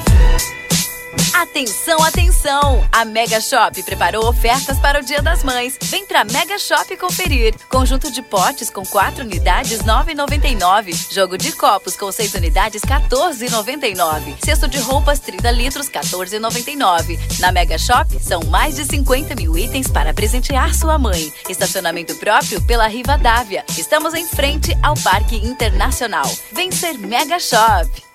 Atenção, 1.37 2.01
atenção! 2.01 2.83
A 2.91 3.05
Mega 3.05 3.39
Shop 3.39 3.83
preparou 3.83 4.27
ofertas 4.27 4.79
para 4.79 4.99
o 4.99 5.03
Dia 5.05 5.21
das 5.21 5.43
Mães. 5.43 5.77
Vem 5.83 6.03
pra 6.03 6.23
Mega 6.23 6.57
Shop 6.57 6.97
conferir. 6.97 7.53
Conjunto 7.69 8.11
de 8.11 8.23
potes 8.23 8.71
com 8.71 8.83
4 8.83 9.23
unidades, 9.23 9.83
9,99. 9.83 11.13
Jogo 11.13 11.37
de 11.37 11.51
copos 11.51 11.95
com 11.95 12.11
6 12.11 12.33
unidades, 12.33 12.81
14,99. 12.81 14.35
Cesto 14.43 14.67
de 14.67 14.79
roupas, 14.79 15.19
30 15.19 15.51
litros, 15.51 15.87
14,99. 15.87 17.19
Na 17.39 17.51
Mega 17.51 17.77
Shop, 17.77 18.17
são 18.19 18.41
mais 18.45 18.75
de 18.75 18.85
50 18.85 19.35
mil 19.35 19.55
itens 19.55 19.87
para 19.87 20.15
presentear 20.15 20.73
sua 20.73 20.97
mãe. 20.97 21.31
Estacionamento 21.47 22.15
próprio 22.15 22.63
pela 22.63 22.87
Riva 22.87 23.15
Dávia. 23.15 23.63
Estamos 23.77 24.15
em 24.15 24.25
frente 24.25 24.75
ao 24.81 24.95
Parque 24.95 25.35
Internacional. 25.35 26.25
Vem 26.51 26.71
ser 26.71 26.97
Mega 26.97 27.37
Shop. 27.37 28.06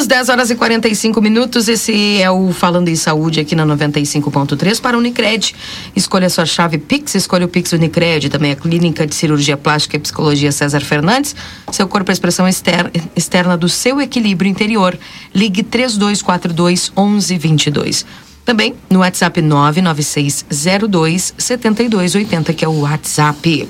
Voltamos, 0.03 0.07
10 0.07 0.29
horas 0.29 0.49
e 0.49 0.55
45 0.55 1.21
minutos. 1.21 1.67
Esse 1.67 2.21
é 2.21 2.29
o 2.29 2.51
Falando 2.51 2.89
em 2.89 2.95
Saúde 2.95 3.39
aqui 3.39 3.55
na 3.55 3.65
95.3 3.65 4.81
para 4.81 4.97
Unicred. 4.97 5.55
Escolha 5.95 6.29
sua 6.29 6.45
chave 6.45 6.77
Pix, 6.77 7.15
escolha 7.15 7.45
o 7.45 7.47
Pix 7.47 7.71
Unicred, 7.73 8.29
também 8.29 8.51
a 8.51 8.55
Clínica 8.55 9.07
de 9.07 9.15
Cirurgia 9.15 9.55
Plástica 9.55 9.95
e 9.95 9.99
Psicologia 9.99 10.51
César 10.51 10.81
Fernandes. 10.81 11.35
Seu 11.71 11.87
corpo 11.87 12.11
é 12.11 12.11
a 12.11 12.13
expressão 12.13 12.47
externa, 12.47 12.91
externa 13.15 13.55
do 13.55 13.69
seu 13.69 14.01
equilíbrio 14.01 14.49
interior. 14.49 14.97
Ligue 15.33 15.63
3242 15.63 16.91
1122. 16.97 18.05
Também 18.45 18.75
no 18.89 18.99
WhatsApp 18.99 19.41
99602 19.41 21.33
7280, 21.37 22.53
que 22.53 22.65
é 22.65 22.67
o 22.67 22.81
WhatsApp. 22.81 23.69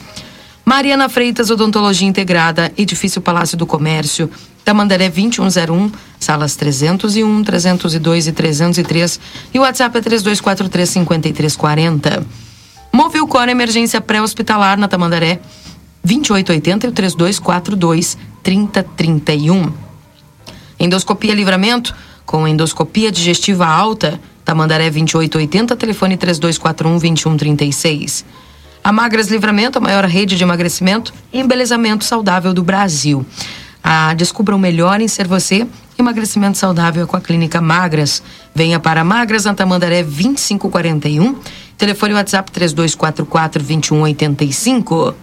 Mariana 0.65 1.09
Freitas, 1.09 1.49
Odontologia 1.49 2.07
Integrada, 2.07 2.71
Edifício 2.77 3.21
Palácio 3.21 3.57
do 3.57 3.65
Comércio, 3.65 4.29
Tamandaré 4.63 5.09
2101, 5.09 5.91
salas 6.19 6.55
301, 6.55 7.43
302 7.43 8.27
e 8.27 8.31
303. 8.31 9.19
E 9.53 9.59
o 9.59 9.61
WhatsApp 9.63 9.97
é 9.97 10.01
3243 10.01 10.89
5340. 10.89 12.25
Movil 12.93 13.27
Cor 13.27 13.49
Emergência 13.49 13.99
Pré-Hospitalar 13.99 14.77
na 14.77 14.87
Tamandaré 14.87 15.41
2880 16.03 16.87
e 16.87 16.89
o 16.89 16.91
3242 16.93 18.17
3031. 18.41 19.73
Endoscopia 20.79 21.33
Livramento 21.33 21.93
com 22.25 22.47
endoscopia 22.47 23.11
digestiva 23.11 23.65
alta, 23.65 24.19
Tamandaré 24.45 24.89
2880, 24.89 25.75
telefone 25.75 26.17
3241 26.17 26.99
2136. 26.99 28.25
A 28.83 28.91
Magras 28.91 29.29
Livramento, 29.29 29.77
a 29.77 29.81
maior 29.81 30.03
rede 30.03 30.35
de 30.35 30.43
emagrecimento 30.43 31.13
e 31.31 31.39
embelezamento 31.39 32.03
saudável 32.03 32.53
do 32.53 32.61
Brasil. 32.61 33.25
Ah, 33.81 34.13
descubra 34.13 34.53
o 34.53 34.59
melhor 34.59 34.99
em 34.99 35.07
ser 35.07 35.25
você. 35.25 35.65
Emagrecimento 35.97 36.57
saudável 36.57 37.07
com 37.07 37.15
a 37.15 37.21
Clínica 37.21 37.61
Magras. 37.61 38.21
Venha 38.53 38.81
para 38.81 39.01
Magras 39.05 39.45
na 39.45 39.53
Tamandaré 39.53 40.03
2541. 40.03 41.39
Telefone 41.77 42.13
WhatsApp 42.13 42.51
3244 42.51 43.63
2185. 43.63 45.15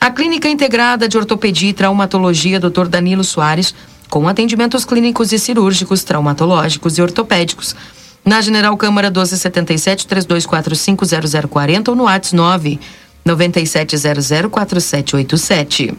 A 0.00 0.10
Clínica 0.10 0.48
Integrada 0.48 1.08
de 1.08 1.16
Ortopedia 1.16 1.70
e 1.70 1.72
Traumatologia 1.72 2.58
Dr. 2.58 2.88
Danilo 2.88 3.22
Soares, 3.22 3.76
com 4.08 4.26
atendimentos 4.26 4.84
clínicos 4.84 5.32
e 5.32 5.38
cirúrgicos, 5.38 6.02
traumatológicos 6.02 6.98
e 6.98 7.02
ortopédicos. 7.02 7.76
Na 8.24 8.40
General 8.40 8.76
Câmara 8.76 9.08
1277 9.08 10.06
3245 10.06 11.48
0040 11.48 11.90
ou 11.90 11.96
no 11.96 12.04
WhatsApp 12.04 12.36
9 12.36 12.80
9700 13.24 14.50
4787. 14.50 15.94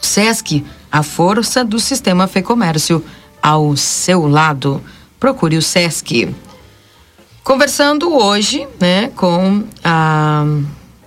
SESC, 0.00 0.64
a 0.90 1.02
força 1.02 1.64
do 1.64 1.78
sistema 1.78 2.26
Fecomércio 2.26 3.04
ao 3.42 3.76
seu 3.76 4.26
lado. 4.26 4.82
Procure 5.18 5.56
o 5.56 5.62
SESC. 5.62 6.34
Conversando 7.44 8.14
hoje, 8.14 8.66
né, 8.78 9.08
com 9.16 9.64
a 9.82 10.44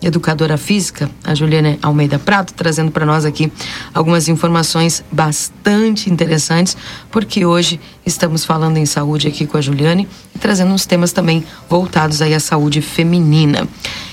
educadora 0.05 0.57
física, 0.57 1.09
a 1.23 1.33
Juliana 1.33 1.77
Almeida 1.81 2.19
Prato, 2.19 2.53
trazendo 2.53 2.91
para 2.91 3.05
nós 3.05 3.25
aqui 3.25 3.51
algumas 3.93 4.27
informações 4.27 5.03
bastante 5.11 6.09
interessantes, 6.09 6.75
porque 7.11 7.45
hoje 7.45 7.79
estamos 8.05 8.45
falando 8.45 8.77
em 8.77 8.85
saúde 8.85 9.27
aqui 9.27 9.45
com 9.45 9.57
a 9.57 9.61
Juliane 9.61 10.07
e 10.35 10.39
trazendo 10.39 10.73
uns 10.73 10.85
temas 10.85 11.11
também 11.11 11.43
voltados 11.69 12.21
aí 12.21 12.33
à 12.33 12.39
saúde 12.39 12.81
feminina. 12.81 13.67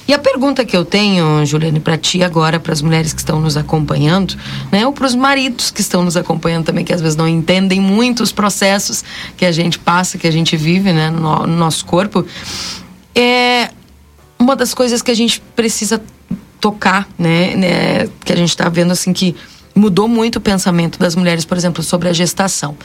E 0.06 0.12
a 0.12 0.18
pergunta 0.18 0.64
que 0.64 0.76
eu 0.76 0.84
tenho, 0.84 1.46
Juliane, 1.46 1.78
para 1.78 1.96
ti 1.96 2.22
agora, 2.22 2.58
para 2.58 2.72
as 2.72 2.82
mulheres 2.82 3.12
que 3.12 3.20
estão 3.20 3.40
nos 3.40 3.56
acompanhando, 3.56 4.36
né, 4.72 4.84
ou 4.84 4.92
para 4.92 5.06
os 5.06 5.14
maridos 5.14 5.70
que 5.70 5.80
estão 5.80 6.04
nos 6.04 6.16
acompanhando 6.16 6.64
também, 6.64 6.84
que 6.84 6.92
às 6.92 7.00
vezes 7.00 7.16
não 7.16 7.28
entendem 7.28 7.80
muito 7.80 8.22
os 8.22 8.32
processos 8.32 9.04
que 9.36 9.44
a 9.44 9.52
gente 9.52 9.78
passa, 9.78 10.18
que 10.18 10.26
a 10.26 10.32
gente 10.32 10.56
vive, 10.56 10.92
né, 10.92 11.10
no, 11.10 11.46
no 11.46 11.56
nosso 11.56 11.84
corpo, 11.86 12.26
é 13.14 13.70
uma 14.40 14.56
das 14.56 14.72
coisas 14.74 15.02
que 15.02 15.10
a 15.10 15.14
gente 15.14 15.40
precisa 15.54 16.02
tocar, 16.60 17.06
né, 17.18 17.54
né 17.54 18.08
que 18.24 18.32
a 18.32 18.36
gente 18.36 18.48
está 18.48 18.68
vendo 18.68 18.90
assim 18.90 19.12
que 19.12 19.36
mudou 19.74 20.08
muito 20.08 20.36
o 20.36 20.40
pensamento 20.40 20.98
das 20.98 21.14
mulheres, 21.14 21.44
por 21.44 21.56
exemplo, 21.56 21.82
sobre 21.82 22.08
a 22.08 22.12
gestação. 22.12 22.76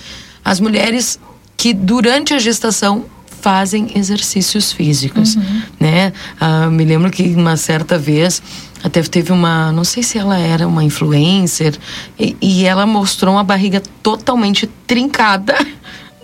As 0.43 0.59
mulheres 0.59 1.19
que 1.57 1.73
durante 1.73 2.33
a 2.33 2.39
gestação 2.39 3.05
fazem 3.41 3.91
exercícios 3.95 4.71
físicos, 4.71 5.35
uhum. 5.35 5.61
né? 5.79 6.13
Ah, 6.39 6.67
me 6.67 6.83
lembro 6.83 7.11
que 7.11 7.23
uma 7.35 7.57
certa 7.57 7.97
vez 7.97 8.41
até 8.83 9.01
teve 9.03 9.31
uma, 9.31 9.71
não 9.71 9.83
sei 9.83 10.03
se 10.03 10.17
ela 10.17 10.37
era 10.37 10.67
uma 10.67 10.83
influencer 10.83 11.75
e, 12.19 12.35
e 12.41 12.65
ela 12.65 12.85
mostrou 12.85 13.35
uma 13.35 13.43
barriga 13.43 13.81
totalmente 14.01 14.67
trincada 14.87 15.55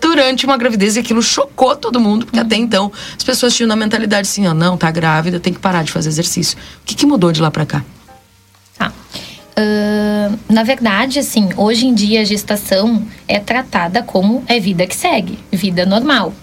durante 0.02 0.46
uma 0.46 0.58
gravidez 0.58 0.96
e 0.96 1.00
aquilo 1.00 1.22
chocou 1.22 1.76
todo 1.76 2.00
mundo, 2.00 2.26
porque 2.26 2.40
até 2.40 2.56
então 2.56 2.92
as 3.16 3.24
pessoas 3.24 3.56
tinham 3.56 3.68
na 3.68 3.76
mentalidade 3.76 4.28
assim, 4.28 4.48
ó, 4.48 4.54
não, 4.54 4.76
tá 4.76 4.90
grávida, 4.90 5.40
tem 5.40 5.54
que 5.54 5.60
parar 5.60 5.84
de 5.84 5.92
fazer 5.92 6.10
exercício. 6.10 6.58
O 6.82 6.86
que, 6.86 6.96
que 6.96 7.06
mudou 7.06 7.32
de 7.32 7.42
lá 7.42 7.52
para 7.52 7.66
cá? 7.66 7.86
Tá. 8.78 8.92
Uh, 8.92 10.40
na 10.50 10.64
verdade, 10.64 11.20
assim, 11.20 11.50
hoje 11.56 11.86
em 11.86 11.94
dia 11.94 12.22
a 12.22 12.26
gestação 12.26 13.06
é 13.28 13.40
tratada 13.40 14.02
como 14.02 14.44
é 14.48 14.60
vida 14.60 14.88
que 14.88 14.96
segue, 14.96 15.38
vida 15.52 15.86
normal. 15.86 16.34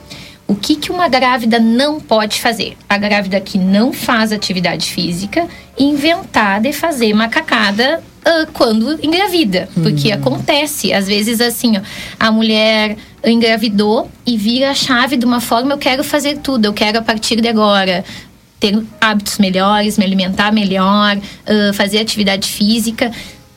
O 0.47 0.55
que, 0.55 0.77
que 0.77 0.90
uma 0.90 1.09
grávida 1.09 1.59
não 1.59 2.01
pode 2.01 2.40
fazer? 2.40 2.75
A 2.88 2.97
grávida 2.97 3.38
que 3.38 3.59
não 3.59 3.92
faz 3.92 4.33
atividade 4.33 4.90
física, 4.90 5.47
inventar 5.79 6.61
de 6.61 6.73
fazer 6.73 7.12
macacada 7.12 8.03
uh, 8.29 8.47
quando 8.53 8.99
engravida. 9.05 9.69
Porque 9.75 10.09
uhum. 10.09 10.14
acontece, 10.14 10.93
às 10.93 11.07
vezes, 11.07 11.41
assim, 11.41 11.79
ó, 11.79 11.81
a 12.21 12.31
mulher 12.31 12.97
engravidou 13.25 14.11
e 14.27 14.37
vira 14.37 14.71
a 14.71 14.75
chave 14.75 15.17
de 15.17 15.25
uma 15.25 15.41
forma: 15.41 15.73
eu 15.73 15.79
quero 15.79 16.05
fazer 16.05 16.38
tudo, 16.38 16.67
eu 16.67 16.73
quero 16.73 16.99
a 16.99 17.03
partir 17.03 17.41
de 17.41 17.49
agora 17.49 18.05
ter 18.61 18.77
hábitos 19.01 19.38
melhores, 19.38 19.97
me 19.97 20.05
alimentar 20.05 20.53
melhor, 20.53 21.17
uh, 21.17 21.73
fazer 21.75 21.99
atividade 21.99 22.49
física. 22.49 23.11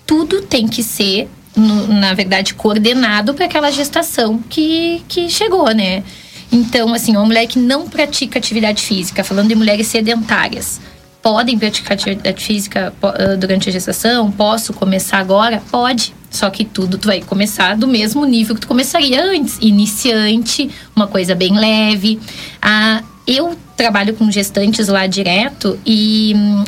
Tudo 0.05 0.41
tem 0.41 0.67
que 0.67 0.83
ser, 0.83 1.27
no, 1.55 1.87
na 1.87 2.13
verdade, 2.13 2.53
coordenado 2.53 3.33
para 3.33 3.45
aquela 3.45 3.71
gestação 3.71 4.39
que, 4.49 5.03
que 5.07 5.29
chegou, 5.29 5.73
né? 5.73 6.03
Então, 6.51 6.93
assim, 6.93 7.15
uma 7.15 7.25
mulher 7.25 7.47
que 7.47 7.57
não 7.57 7.87
pratica 7.87 8.37
atividade 8.37 8.83
física, 8.83 9.23
falando 9.23 9.47
de 9.47 9.55
mulheres 9.55 9.87
sedentárias, 9.87 10.81
podem 11.21 11.57
praticar 11.57 11.93
atividade 11.93 12.43
física 12.43 12.93
durante 13.39 13.69
a 13.69 13.71
gestação? 13.71 14.31
Posso 14.31 14.73
começar 14.73 15.19
agora? 15.19 15.61
Pode. 15.71 16.13
Só 16.29 16.49
que 16.49 16.63
tudo 16.63 16.97
tu 16.97 17.07
vai 17.07 17.21
começar 17.21 17.75
do 17.75 17.87
mesmo 17.87 18.25
nível 18.25 18.55
que 18.55 18.61
tu 18.61 18.67
começaria 18.67 19.23
antes. 19.23 19.57
Iniciante, 19.61 20.69
uma 20.95 21.07
coisa 21.07 21.35
bem 21.35 21.57
leve. 21.57 22.19
Ah, 22.61 23.03
eu 23.27 23.55
trabalho 23.75 24.13
com 24.15 24.31
gestantes 24.31 24.87
lá 24.87 25.05
direto 25.07 25.77
e 25.85 26.33
hum, 26.35 26.63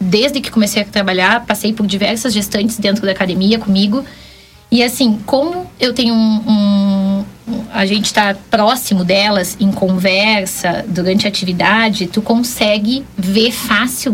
desde 0.00 0.40
que 0.40 0.50
comecei 0.50 0.82
a 0.82 0.84
trabalhar, 0.84 1.44
passei 1.46 1.72
por 1.72 1.86
diversas 1.86 2.32
gestantes 2.32 2.78
dentro 2.78 3.04
da 3.04 3.12
academia 3.12 3.58
comigo. 3.58 4.04
E 4.70 4.82
assim, 4.82 5.18
como 5.24 5.66
eu 5.80 5.92
tenho 5.92 6.14
um, 6.14 6.42
um 6.46 7.24
a 7.72 7.86
gente 7.86 8.06
está 8.06 8.34
próximo 8.50 9.04
delas 9.04 9.56
em 9.60 9.70
conversa 9.70 10.84
durante 10.88 11.26
a 11.26 11.28
atividade, 11.28 12.06
tu 12.06 12.20
consegue 12.20 13.04
ver 13.16 13.52
fácil 13.52 14.12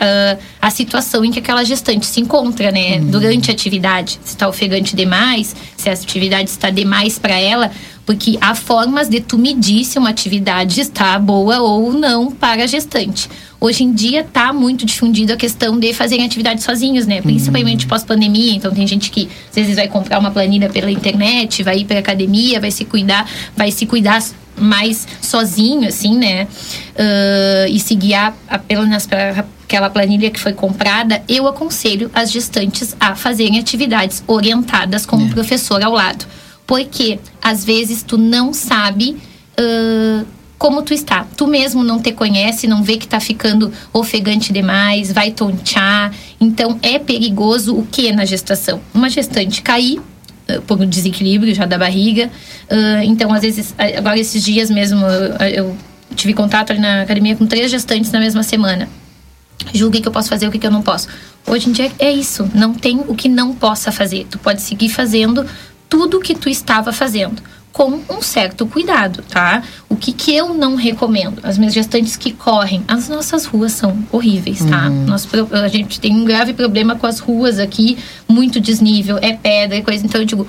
uh, 0.00 0.42
a 0.60 0.70
situação 0.70 1.24
em 1.24 1.30
que 1.30 1.38
aquela 1.38 1.64
gestante 1.64 2.06
se 2.06 2.20
encontra, 2.20 2.72
né? 2.72 2.98
Uhum. 2.98 3.10
Durante 3.10 3.50
a 3.50 3.54
atividade. 3.54 4.18
Se 4.24 4.34
está 4.34 4.48
ofegante 4.48 4.96
demais, 4.96 5.54
se 5.76 5.90
a 5.90 5.92
atividade 5.92 6.48
está 6.48 6.70
demais 6.70 7.18
para 7.18 7.38
ela, 7.38 7.70
porque 8.10 8.36
há 8.40 8.56
formas 8.56 9.08
de 9.08 9.20
tu 9.20 9.38
medir 9.38 9.84
se 9.84 9.96
uma 9.96 10.10
atividade 10.10 10.80
está 10.80 11.16
boa 11.16 11.60
ou 11.60 11.92
não 11.92 12.28
para 12.28 12.64
a 12.64 12.66
gestante. 12.66 13.30
Hoje 13.60 13.84
em 13.84 13.92
dia 13.92 14.22
está 14.22 14.52
muito 14.52 14.84
difundido 14.84 15.32
a 15.32 15.36
questão 15.36 15.78
de 15.78 15.94
fazerem 15.94 16.26
atividade 16.26 16.60
sozinhos, 16.60 17.06
né? 17.06 17.22
Principalmente 17.22 17.86
pós-pandemia. 17.86 18.52
Então 18.52 18.72
tem 18.74 18.84
gente 18.84 19.12
que 19.12 19.28
às 19.50 19.54
vezes 19.54 19.76
vai 19.76 19.86
comprar 19.86 20.18
uma 20.18 20.32
planilha 20.32 20.68
pela 20.68 20.90
internet, 20.90 21.62
vai 21.62 21.78
ir 21.78 21.84
para 21.84 22.00
academia, 22.00 22.58
vai 22.58 22.72
se 22.72 22.84
cuidar, 22.84 23.30
vai 23.56 23.70
se 23.70 23.86
cuidar 23.86 24.20
mais 24.58 25.06
sozinho, 25.22 25.86
assim, 25.86 26.18
né? 26.18 26.48
Uh, 26.96 27.68
e 27.70 27.78
se 27.78 27.94
guiar 27.94 28.34
apenas 28.48 29.06
para 29.06 29.44
aquela 29.62 29.88
planilha 29.88 30.32
que 30.32 30.40
foi 30.40 30.52
comprada, 30.52 31.22
eu 31.28 31.46
aconselho 31.46 32.10
as 32.12 32.32
gestantes 32.32 32.96
a 32.98 33.14
fazerem 33.14 33.60
atividades 33.60 34.20
orientadas 34.26 35.06
com 35.06 35.14
o 35.14 35.20
um 35.20 35.28
professor 35.28 35.80
ao 35.80 35.92
lado. 35.92 36.26
Porque 36.70 37.18
às 37.42 37.64
vezes 37.64 38.04
tu 38.04 38.16
não 38.16 38.52
sabe. 38.52 39.16
Uh, 39.58 40.24
como 40.56 40.82
tu 40.82 40.92
está. 40.92 41.26
Tu 41.36 41.46
mesmo 41.46 41.82
não 41.82 41.98
te 42.00 42.12
conhece, 42.12 42.66
não 42.66 42.82
vê 42.82 42.98
que 42.98 43.08
tá 43.08 43.18
ficando 43.18 43.72
ofegante 43.94 44.52
demais, 44.52 45.10
vai 45.10 45.30
tontear. 45.30 46.12
Então 46.38 46.78
é 46.82 46.98
perigoso 46.98 47.74
o 47.74 47.84
que 47.86 48.12
na 48.12 48.26
gestação? 48.26 48.78
Uma 48.92 49.08
gestante 49.08 49.62
cair 49.62 50.00
por 50.66 50.78
um 50.80 50.86
desequilíbrio 50.86 51.52
já 51.54 51.64
da 51.64 51.76
barriga. 51.78 52.30
Uh, 52.70 53.02
então, 53.04 53.32
às 53.32 53.40
vezes, 53.40 53.74
agora 53.96 54.20
esses 54.20 54.44
dias 54.44 54.70
mesmo, 54.70 55.04
eu, 55.06 55.46
eu 55.46 55.76
tive 56.14 56.34
contato 56.34 56.70
ali 56.70 56.80
na 56.80 57.02
academia 57.02 57.34
com 57.34 57.46
três 57.46 57.68
gestantes 57.70 58.12
na 58.12 58.20
mesma 58.20 58.44
semana. 58.44 58.88
Julgue 59.72 59.98
o 59.98 60.02
que 60.02 60.08
eu 60.08 60.12
posso 60.12 60.28
fazer, 60.28 60.46
o 60.46 60.50
que 60.50 60.64
eu 60.64 60.70
não 60.70 60.82
posso. 60.82 61.08
Hoje 61.46 61.68
em 61.68 61.72
dia 61.72 61.90
é 61.98 62.10
isso, 62.10 62.48
não 62.54 62.74
tem 62.74 63.00
o 63.08 63.14
que 63.14 63.28
não 63.28 63.54
possa 63.54 63.90
fazer. 63.90 64.26
Tu 64.30 64.38
pode 64.38 64.60
seguir 64.62 64.88
fazendo 64.88 65.46
tudo 65.90 66.16
o 66.16 66.20
que 66.20 66.34
tu 66.34 66.48
estava 66.48 66.92
fazendo 66.92 67.42
com 67.72 68.00
um 68.10 68.20
certo 68.20 68.66
cuidado, 68.66 69.22
tá? 69.28 69.62
O 69.88 69.94
que 69.94 70.12
que 70.12 70.34
eu 70.34 70.52
não 70.54 70.74
recomendo? 70.74 71.40
As 71.42 71.56
minhas 71.56 71.72
gestantes 71.72 72.16
que 72.16 72.32
correm, 72.32 72.82
as 72.88 73.08
nossas 73.08 73.44
ruas 73.44 73.72
são 73.72 73.96
horríveis, 74.10 74.64
tá? 74.64 74.88
Uhum. 74.88 75.06
Nós, 75.06 75.28
a 75.52 75.68
gente 75.68 76.00
tem 76.00 76.12
um 76.12 76.24
grave 76.24 76.52
problema 76.52 76.96
com 76.96 77.06
as 77.06 77.20
ruas 77.20 77.58
aqui, 77.58 77.98
muito 78.28 78.60
desnível, 78.60 79.18
é 79.20 79.34
pedra 79.34 79.76
e 79.76 79.82
coisa. 79.82 80.04
Então 80.04 80.20
eu 80.20 80.24
digo, 80.24 80.46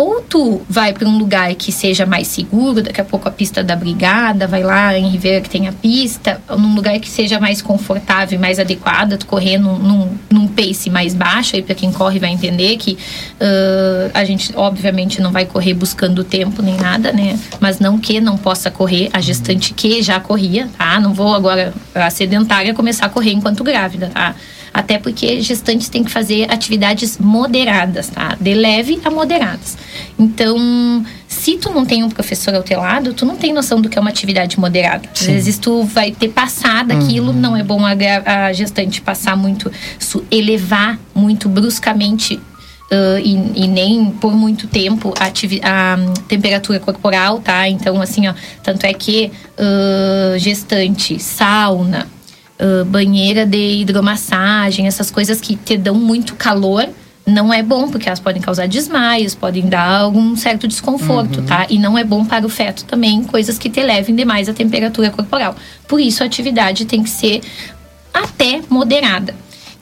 ou 0.00 0.22
tu 0.22 0.62
vai 0.66 0.94
para 0.94 1.06
um 1.06 1.18
lugar 1.18 1.54
que 1.54 1.70
seja 1.70 2.06
mais 2.06 2.26
seguro, 2.26 2.80
daqui 2.80 3.02
a 3.02 3.04
pouco 3.04 3.28
a 3.28 3.30
pista 3.30 3.62
da 3.62 3.76
brigada, 3.76 4.46
vai 4.46 4.62
lá 4.62 4.96
em 4.96 5.06
Ribeira 5.10 5.42
que 5.42 5.50
tem 5.50 5.68
a 5.68 5.72
pista, 5.72 6.40
num 6.48 6.74
lugar 6.74 6.98
que 6.98 7.08
seja 7.08 7.38
mais 7.38 7.60
confortável 7.60 8.38
e 8.38 8.40
mais 8.40 8.58
adequado, 8.58 9.18
tu 9.18 9.26
correr 9.26 9.58
num, 9.58 9.78
num, 9.78 10.18
num 10.30 10.48
pace 10.48 10.88
mais 10.88 11.14
baixo, 11.14 11.54
aí 11.54 11.60
para 11.60 11.74
quem 11.74 11.92
corre 11.92 12.18
vai 12.18 12.30
entender 12.30 12.78
que 12.78 12.92
uh, 12.94 14.10
a 14.14 14.24
gente 14.24 14.54
obviamente 14.56 15.20
não 15.20 15.32
vai 15.32 15.44
correr 15.44 15.74
buscando 15.74 16.24
tempo 16.24 16.62
nem 16.62 16.78
nada, 16.78 17.12
né? 17.12 17.38
Mas 17.60 17.78
não 17.78 17.98
que 17.98 18.22
não 18.22 18.38
possa 18.38 18.70
correr, 18.70 19.10
a 19.12 19.20
gestante 19.20 19.74
que 19.74 20.00
já 20.00 20.18
corria, 20.18 20.66
tá? 20.78 20.98
Não 20.98 21.12
vou 21.12 21.34
agora, 21.34 21.74
a 21.94 22.08
sedentária, 22.08 22.72
começar 22.72 23.04
a 23.04 23.10
correr 23.10 23.32
enquanto 23.32 23.62
grávida, 23.62 24.08
tá? 24.08 24.34
Até 24.72 24.98
porque 24.98 25.40
gestantes 25.40 25.88
têm 25.88 26.04
que 26.04 26.10
fazer 26.10 26.50
atividades 26.50 27.18
moderadas, 27.18 28.08
tá? 28.08 28.36
De 28.40 28.54
leve 28.54 29.00
a 29.04 29.10
moderadas. 29.10 29.76
Então, 30.18 31.04
se 31.26 31.56
tu 31.56 31.70
não 31.70 31.84
tem 31.84 32.04
um 32.04 32.08
professor 32.08 32.54
ao 32.54 32.62
teu 32.62 32.78
lado, 32.80 33.12
tu 33.12 33.26
não 33.26 33.36
tem 33.36 33.52
noção 33.52 33.80
do 33.80 33.88
que 33.88 33.98
é 33.98 34.00
uma 34.00 34.10
atividade 34.10 34.58
moderada. 34.60 35.08
Às 35.12 35.20
Sim. 35.20 35.32
vezes 35.32 35.58
tu 35.58 35.82
vai 35.84 36.12
ter 36.12 36.28
passado 36.28 36.92
aquilo, 36.92 37.32
não 37.32 37.56
é 37.56 37.62
bom 37.62 37.80
a, 37.84 37.94
a 38.46 38.52
gestante 38.52 39.00
passar 39.00 39.36
muito, 39.36 39.70
elevar 40.30 40.98
muito 41.14 41.48
bruscamente 41.48 42.40
uh, 42.90 43.18
e, 43.22 43.64
e 43.64 43.68
nem 43.68 44.10
por 44.10 44.34
muito 44.34 44.66
tempo 44.66 45.14
a, 45.18 45.26
a 45.26 46.12
temperatura 46.26 46.80
corporal, 46.80 47.38
tá? 47.38 47.68
Então, 47.68 48.00
assim, 48.02 48.28
ó, 48.28 48.34
tanto 48.62 48.84
é 48.84 48.92
que 48.92 49.30
uh, 49.56 50.38
gestante, 50.38 51.18
sauna, 51.18 52.06
uh, 52.60 52.84
banheira 52.84 53.46
de 53.46 53.80
hidromassagem, 53.80 54.86
essas 54.86 55.10
coisas 55.10 55.40
que 55.40 55.56
te 55.56 55.76
dão 55.76 55.94
muito 55.94 56.34
calor, 56.34 56.88
não 57.26 57.52
é 57.52 57.62
bom, 57.62 57.88
porque 57.88 58.08
elas 58.08 58.20
podem 58.20 58.42
causar 58.42 58.66
desmaios, 58.66 59.34
podem 59.34 59.68
dar 59.68 60.00
algum 60.00 60.34
certo 60.36 60.66
desconforto, 60.66 61.42
tá? 61.42 61.66
E 61.70 61.78
não 61.78 61.96
é 61.96 62.02
bom 62.02 62.24
para 62.24 62.44
o 62.44 62.48
feto 62.48 62.84
também, 62.84 63.22
coisas 63.22 63.58
que 63.58 63.70
te 63.70 63.82
levem 63.82 64.14
demais 64.14 64.48
a 64.48 64.52
temperatura 64.52 65.10
corporal. 65.10 65.54
Por 65.86 66.00
isso, 66.00 66.22
a 66.22 66.26
atividade 66.26 66.84
tem 66.86 67.02
que 67.02 67.10
ser 67.10 67.40
até 68.12 68.60
moderada. 68.68 69.34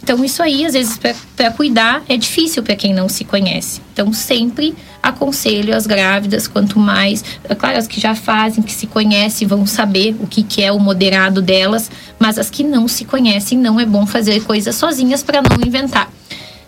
Então, 0.09 0.25
isso 0.25 0.43
aí, 0.43 0.65
às 0.65 0.73
vezes, 0.73 0.99
para 1.37 1.51
cuidar, 1.51 2.03
é 2.09 2.17
difícil 2.17 2.63
para 2.63 2.75
quem 2.75 2.95
não 2.95 3.11
se 3.11 3.25
conhece. 3.25 3.83
Então, 3.93 4.11
sempre 4.11 4.75
aconselho 5.03 5.77
as 5.77 5.87
grávidas, 5.87 6.49
quanto 6.49 6.79
mais. 6.79 7.23
É 7.47 7.55
claro, 7.55 7.77
as 7.77 7.87
que 7.87 8.01
já 8.01 8.15
fazem, 8.15 8.63
que 8.65 8.73
se 8.73 8.87
conhecem, 8.87 9.47
vão 9.47 9.67
saber 9.67 10.17
o 10.19 10.27
que, 10.27 10.43
que 10.43 10.63
é 10.63 10.73
o 10.73 10.81
moderado 10.81 11.43
delas, 11.43 11.91
mas 12.19 12.39
as 12.39 12.49
que 12.49 12.65
não 12.65 12.89
se 12.89 13.05
conhecem, 13.05 13.59
não 13.59 13.79
é 13.79 13.85
bom 13.85 14.07
fazer 14.07 14.43
coisas 14.45 14.75
sozinhas 14.77 15.23
para 15.23 15.43
não 15.43 15.67
inventar. 15.67 16.11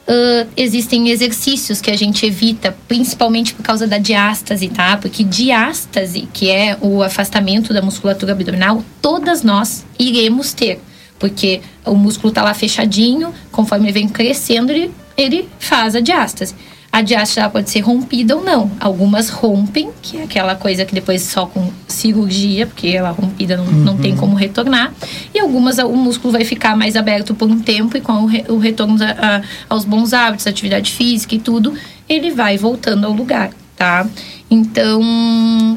Uh, 0.06 0.46
existem 0.54 1.08
exercícios 1.08 1.80
que 1.80 1.90
a 1.90 1.96
gente 1.96 2.26
evita, 2.26 2.76
principalmente 2.86 3.54
por 3.54 3.62
causa 3.62 3.86
da 3.86 3.96
diástase, 3.96 4.68
tá? 4.68 4.98
Porque 4.98 5.24
diástase, 5.24 6.28
que 6.30 6.50
é 6.50 6.76
o 6.78 7.02
afastamento 7.02 7.72
da 7.72 7.80
musculatura 7.80 8.32
abdominal, 8.32 8.84
todas 9.00 9.42
nós 9.42 9.86
iremos 9.98 10.52
ter. 10.52 10.78
Porque 11.20 11.60
o 11.86 11.94
músculo 11.94 12.32
tá 12.32 12.42
lá 12.42 12.52
fechadinho, 12.54 13.32
conforme 13.52 13.84
ele 13.86 13.92
vem 13.92 14.08
crescendo, 14.08 14.72
ele, 14.72 14.90
ele 15.16 15.48
faz 15.60 15.94
a 15.94 16.00
diástase. 16.00 16.54
A 16.92 17.02
diástase 17.02 17.48
pode 17.52 17.70
ser 17.70 17.80
rompida 17.80 18.34
ou 18.34 18.42
não. 18.42 18.68
Algumas 18.80 19.28
rompem, 19.28 19.90
que 20.02 20.16
é 20.16 20.24
aquela 20.24 20.56
coisa 20.56 20.84
que 20.84 20.92
depois 20.92 21.22
só 21.22 21.46
com 21.46 21.70
cirurgia, 21.86 22.66
porque 22.66 22.88
ela 22.88 23.10
rompida 23.10 23.56
não, 23.56 23.66
não 23.66 23.96
tem 23.96 24.16
como 24.16 24.34
retornar. 24.34 24.92
E 25.32 25.38
algumas 25.38 25.78
o 25.78 25.90
músculo 25.94 26.32
vai 26.32 26.44
ficar 26.44 26.76
mais 26.76 26.96
aberto 26.96 27.32
por 27.32 27.48
um 27.48 27.60
tempo 27.60 27.96
e 27.96 28.00
com 28.00 28.24
o 28.48 28.58
retorno 28.58 28.96
a- 29.04 29.36
a- 29.36 29.42
aos 29.68 29.84
bons 29.84 30.12
hábitos, 30.12 30.48
atividade 30.48 30.90
física 30.90 31.34
e 31.36 31.38
tudo, 31.38 31.74
ele 32.08 32.32
vai 32.32 32.56
voltando 32.58 33.06
ao 33.06 33.12
lugar, 33.12 33.50
tá? 33.80 34.06
Então, 34.50 35.00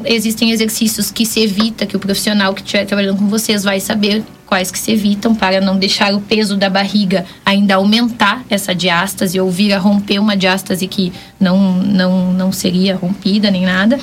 existem 0.04 0.50
exercícios 0.50 1.10
que 1.10 1.24
se 1.24 1.40
evita, 1.40 1.86
que 1.86 1.96
o 1.96 1.98
profissional 1.98 2.52
que 2.52 2.60
estiver 2.60 2.84
trabalhando 2.84 3.16
com 3.16 3.28
vocês 3.28 3.64
vai 3.64 3.80
saber 3.80 4.22
quais 4.44 4.70
que 4.70 4.78
se 4.78 4.92
evitam 4.92 5.34
para 5.34 5.58
não 5.58 5.78
deixar 5.78 6.12
o 6.14 6.20
peso 6.20 6.54
da 6.54 6.68
barriga 6.68 7.24
ainda 7.46 7.76
aumentar 7.76 8.44
essa 8.50 8.74
diástase 8.74 9.40
ou 9.40 9.50
vir 9.50 9.72
a 9.72 9.78
romper 9.78 10.18
uma 10.18 10.36
diástase 10.36 10.86
que 10.86 11.14
não, 11.40 11.72
não, 11.82 12.30
não 12.34 12.52
seria 12.52 12.94
rompida 12.94 13.50
nem 13.50 13.64
nada. 13.64 13.98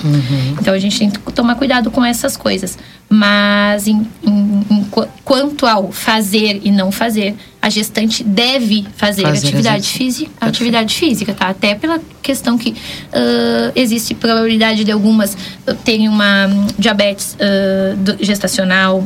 Então 0.60 0.74
a 0.74 0.80
gente 0.80 0.98
tem 0.98 1.10
que 1.12 1.20
tomar 1.32 1.54
cuidado 1.54 1.92
com 1.92 2.04
essas 2.04 2.36
coisas. 2.36 2.80
Mas 3.08 3.88
em, 3.88 4.08
em- 4.26 4.66
em 4.72 4.84
qu- 4.86 5.08
quanto 5.24 5.68
ao 5.68 5.92
fazer 5.92 6.60
e 6.64 6.72
não 6.72 6.92
fazer, 6.92 7.36
a 7.62 7.70
gestante 7.70 8.24
deve 8.24 8.86
fazer, 8.98 9.22
Fazer 9.22 9.48
atividade 9.48 9.88
física, 9.88 10.32
atividade 10.42 10.96
física, 10.96 11.34
tá? 11.34 11.48
Até 11.50 11.76
pela 11.76 12.00
questão 12.22 12.58
que 12.58 12.74
ah, 13.14 13.72
existe 13.76 14.14
probabilidade 14.16 14.84
de 14.84 14.92
algumas 14.92 15.38
terem 15.86 16.10
uma 16.10 16.48
hum, 16.48 16.68
diabetes 16.80 17.38
do- 17.98 18.18
gestacional, 18.24 19.06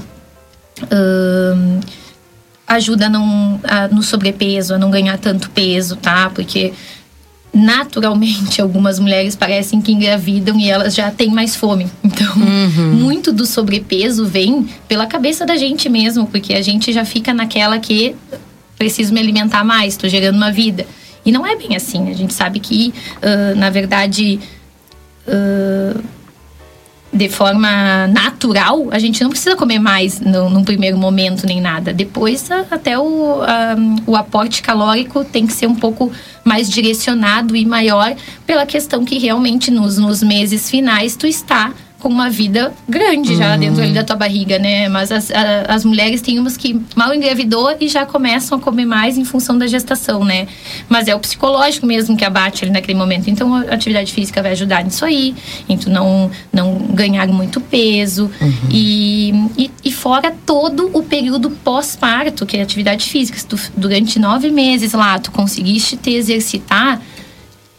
ahn, 0.92 1.80
ajuda 2.68 3.08
a 3.08 3.10
não, 3.10 3.60
a- 3.64 3.88
no 3.90 4.02
sobrepeso, 4.02 4.74
a 4.74 4.78
não 4.78 4.90
ganhar 4.90 5.18
tanto 5.18 5.50
peso, 5.50 5.96
tá? 5.98 6.30
Porque 6.34 6.74
naturalmente 7.54 8.60
algumas 8.62 9.00
mulheres 9.00 9.36
parecem 9.36 9.82
que 9.82 9.92
engravidam 9.92 10.60
e 10.60 10.70
elas 10.70 10.94
já 10.96 11.10
têm 11.12 11.30
mais 11.32 11.56
fome. 11.56 11.88
Então, 12.04 12.36
muito 12.94 13.32
do 13.32 13.46
sobrepeso 13.46 14.26
vem 14.26 14.68
pela 14.88 15.06
cabeça 15.06 15.46
da 15.46 15.56
gente 15.56 15.88
mesmo, 15.90 16.26
porque 16.28 16.54
a 16.54 16.62
gente 16.62 16.92
já 16.92 17.06
fica 17.06 17.34
naquela 17.34 17.80
que 17.80 18.16
preciso 18.78 19.14
me 19.14 19.20
alimentar 19.20 19.64
mais, 19.64 19.98
tô 19.98 20.08
gerando 20.08 20.36
uma 20.36 20.52
vida. 20.52 20.86
E 21.26 21.32
não 21.32 21.46
é 21.46 21.56
bem 21.56 21.76
assim. 21.76 22.10
A 22.10 22.14
gente 22.14 22.34
sabe 22.34 22.60
que, 22.60 22.94
ah, 23.22 23.56
na 23.56 23.70
verdade, 23.70 24.40
ah, 25.28 26.00
de 27.12 27.30
forma 27.30 28.08
natural, 28.08 28.90
a 28.92 29.00
gente 29.00 29.24
não 29.24 29.30
precisa 29.30 29.56
comer 29.56 29.80
mais 29.80 30.20
no, 30.20 30.50
num 30.50 30.64
primeiro 30.66 30.98
momento 30.98 31.46
nem 31.48 31.62
nada. 31.62 31.94
Depois, 31.94 32.50
até 32.70 33.00
o, 33.00 33.42
a- 33.42 33.76
o 34.06 34.16
aporte 34.18 34.62
calórico 34.62 35.24
tem 35.24 35.48
que 35.48 35.54
ser 35.54 35.68
um 35.68 35.76
pouco 35.76 36.12
mais 36.44 36.70
direcionado 36.70 37.56
e 37.56 37.66
maior 37.66 38.14
pela 38.46 38.66
questão 38.66 39.06
que 39.06 39.18
realmente 39.18 39.72
nos, 39.72 39.98
nos 39.98 40.22
meses 40.22 40.70
finais 40.70 41.16
tu 41.16 41.26
está 41.26 41.72
com 42.06 42.10
uma 42.10 42.30
vida 42.30 42.72
grande 42.88 43.36
já 43.36 43.58
dentro 43.58 43.82
ali 43.82 43.92
da 43.92 44.04
tua 44.04 44.16
barriga, 44.16 44.60
né? 44.60 44.88
Mas 44.88 45.12
as, 45.12 45.32
a- 45.32 45.64
as 45.70 45.84
mulheres 45.84 46.22
têm 46.22 46.38
umas 46.38 46.56
que 46.56 46.80
mal 46.96 47.12
engravidou 47.16 47.76
e 47.82 47.88
já 47.88 48.06
começam 48.06 48.60
a 48.60 48.62
comer 48.62 48.86
mais 48.86 49.18
em 49.18 49.26
função 49.26 49.58
da 49.58 49.66
gestação, 49.66 50.24
né? 50.24 50.48
Mas 50.88 51.08
é 51.08 51.16
o 51.16 51.20
psicológico 51.20 51.88
mesmo 51.88 52.16
que 52.16 52.24
abate 52.24 52.64
ali 52.64 52.72
naquele 52.72 52.96
momento. 52.96 53.28
Então 53.28 53.56
a 53.56 53.62
atividade 53.74 54.14
física 54.14 54.40
vai 54.40 54.52
ajudar 54.52 54.84
nisso 54.84 55.04
aí, 55.04 55.34
em 55.68 55.76
tu 55.80 55.90
não, 55.90 56.30
não 56.54 56.78
ganhar 56.94 57.28
muito 57.28 57.60
peso. 57.60 58.30
E, 58.70 59.34
e, 59.58 59.72
e 59.84 59.92
fora 59.92 60.32
todo 60.46 60.92
o 60.94 61.02
período 61.02 61.50
pós-parto, 61.50 62.46
que 62.46 62.56
é 62.56 62.60
a 62.60 62.64
atividade 62.64 63.04
física. 63.10 63.40
Se 63.40 63.48
tu, 63.48 63.60
durante 63.76 64.20
nove 64.20 64.52
meses 64.52 64.94
lá, 64.94 65.18
tu 65.18 65.32
conseguiste 65.32 65.98
te 65.98 66.12
exercitar, 66.12 67.02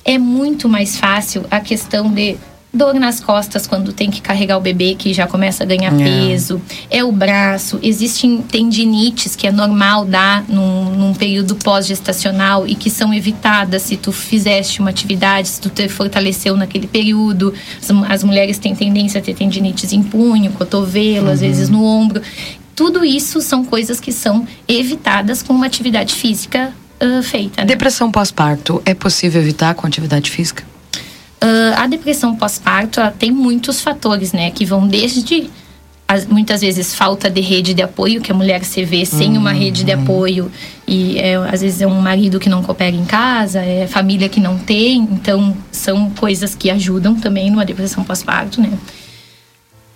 é 0.04 0.18
muito 0.18 0.68
mais 0.68 0.96
fácil 0.96 1.44
a 1.48 1.60
questão 1.60 2.10
de 2.10 2.36
dor 2.76 2.94
nas 2.94 3.18
costas 3.20 3.66
quando 3.66 3.92
tem 3.92 4.10
que 4.10 4.20
carregar 4.20 4.56
o 4.58 4.60
bebê 4.60 4.94
que 4.94 5.12
já 5.14 5.26
começa 5.26 5.64
a 5.64 5.66
ganhar 5.66 5.92
É. 6.00 6.04
peso, 6.04 6.60
é 6.90 7.02
o 7.02 7.10
braço, 7.10 7.78
existem 7.82 8.42
tendinites 8.42 9.34
que 9.34 9.46
é 9.46 9.52
normal 9.52 10.04
dar 10.04 10.44
num, 10.48 10.90
num 10.94 11.14
período 11.14 11.56
pós-gestacional 11.56 12.66
e 12.66 12.74
que 12.74 12.90
são 12.90 13.12
evitadas 13.14 13.82
se 13.82 13.96
tu 13.96 14.12
fizeste 14.12 14.80
uma 14.80 14.90
atividade, 14.90 15.48
se 15.48 15.60
tu 15.60 15.70
te 15.70 15.88
fortaleceu 15.88 16.56
naquele 16.56 16.86
período. 16.86 17.52
As, 17.80 17.90
as 18.12 18.24
mulheres 18.24 18.58
têm 18.58 18.74
tendência 18.74 19.18
a 19.20 19.22
ter 19.22 19.34
tendinites 19.34 19.92
em 19.92 20.02
punho, 20.02 20.52
cotovelo, 20.52 21.30
às 21.30 21.40
Uhum. 21.40 21.46
vezes 21.48 21.68
no 21.68 21.82
ombro. 21.84 22.20
Tudo 22.74 23.04
isso 23.04 23.40
são 23.40 23.64
coisas 23.64 23.98
que 23.98 24.12
são 24.12 24.46
evitadas 24.68 25.42
com 25.42 25.52
uma 25.54 25.64
atividade 25.66 26.14
física 26.14 26.72
ah, 27.00 27.22
feita. 27.22 27.62
né? 27.62 27.66
Depressão 27.66 28.10
pós-parto 28.10 28.82
é 28.84 28.92
possível 28.94 29.40
evitar 29.40 29.74
com 29.74 29.86
atividade 29.86 30.30
física? 30.30 30.62
A 31.86 31.88
depressão 31.88 32.34
pós-parto 32.34 32.98
ela 32.98 33.12
tem 33.16 33.30
muitos 33.30 33.80
fatores, 33.80 34.32
né? 34.32 34.50
Que 34.50 34.64
vão 34.64 34.88
desde 34.88 35.48
as- 36.08 36.26
muitas 36.26 36.60
vezes 36.60 36.92
falta 36.92 37.30
de 37.30 37.40
rede 37.40 37.74
de 37.74 37.80
apoio, 37.80 38.20
que 38.20 38.32
a 38.32 38.34
mulher 38.34 38.64
se 38.64 38.84
vê 38.84 39.06
sem 39.06 39.38
uma 39.38 39.52
rede 39.52 39.84
de 39.84 39.92
apoio 39.92 40.50
e 40.84 41.16
é, 41.16 41.36
às 41.36 41.60
vezes 41.60 41.80
é 41.80 41.86
um 41.86 42.00
marido 42.00 42.40
que 42.40 42.48
não 42.48 42.60
coopera 42.60 42.96
em 42.96 43.04
casa, 43.04 43.60
é 43.60 43.86
família 43.86 44.28
que 44.28 44.40
não 44.40 44.58
tem, 44.58 44.98
então 45.12 45.56
são 45.70 46.10
coisas 46.10 46.56
que 46.56 46.70
ajudam 46.70 47.14
também 47.14 47.52
numa 47.52 47.64
depressão 47.64 48.02
pós-parto, 48.02 48.60
né? 48.60 48.72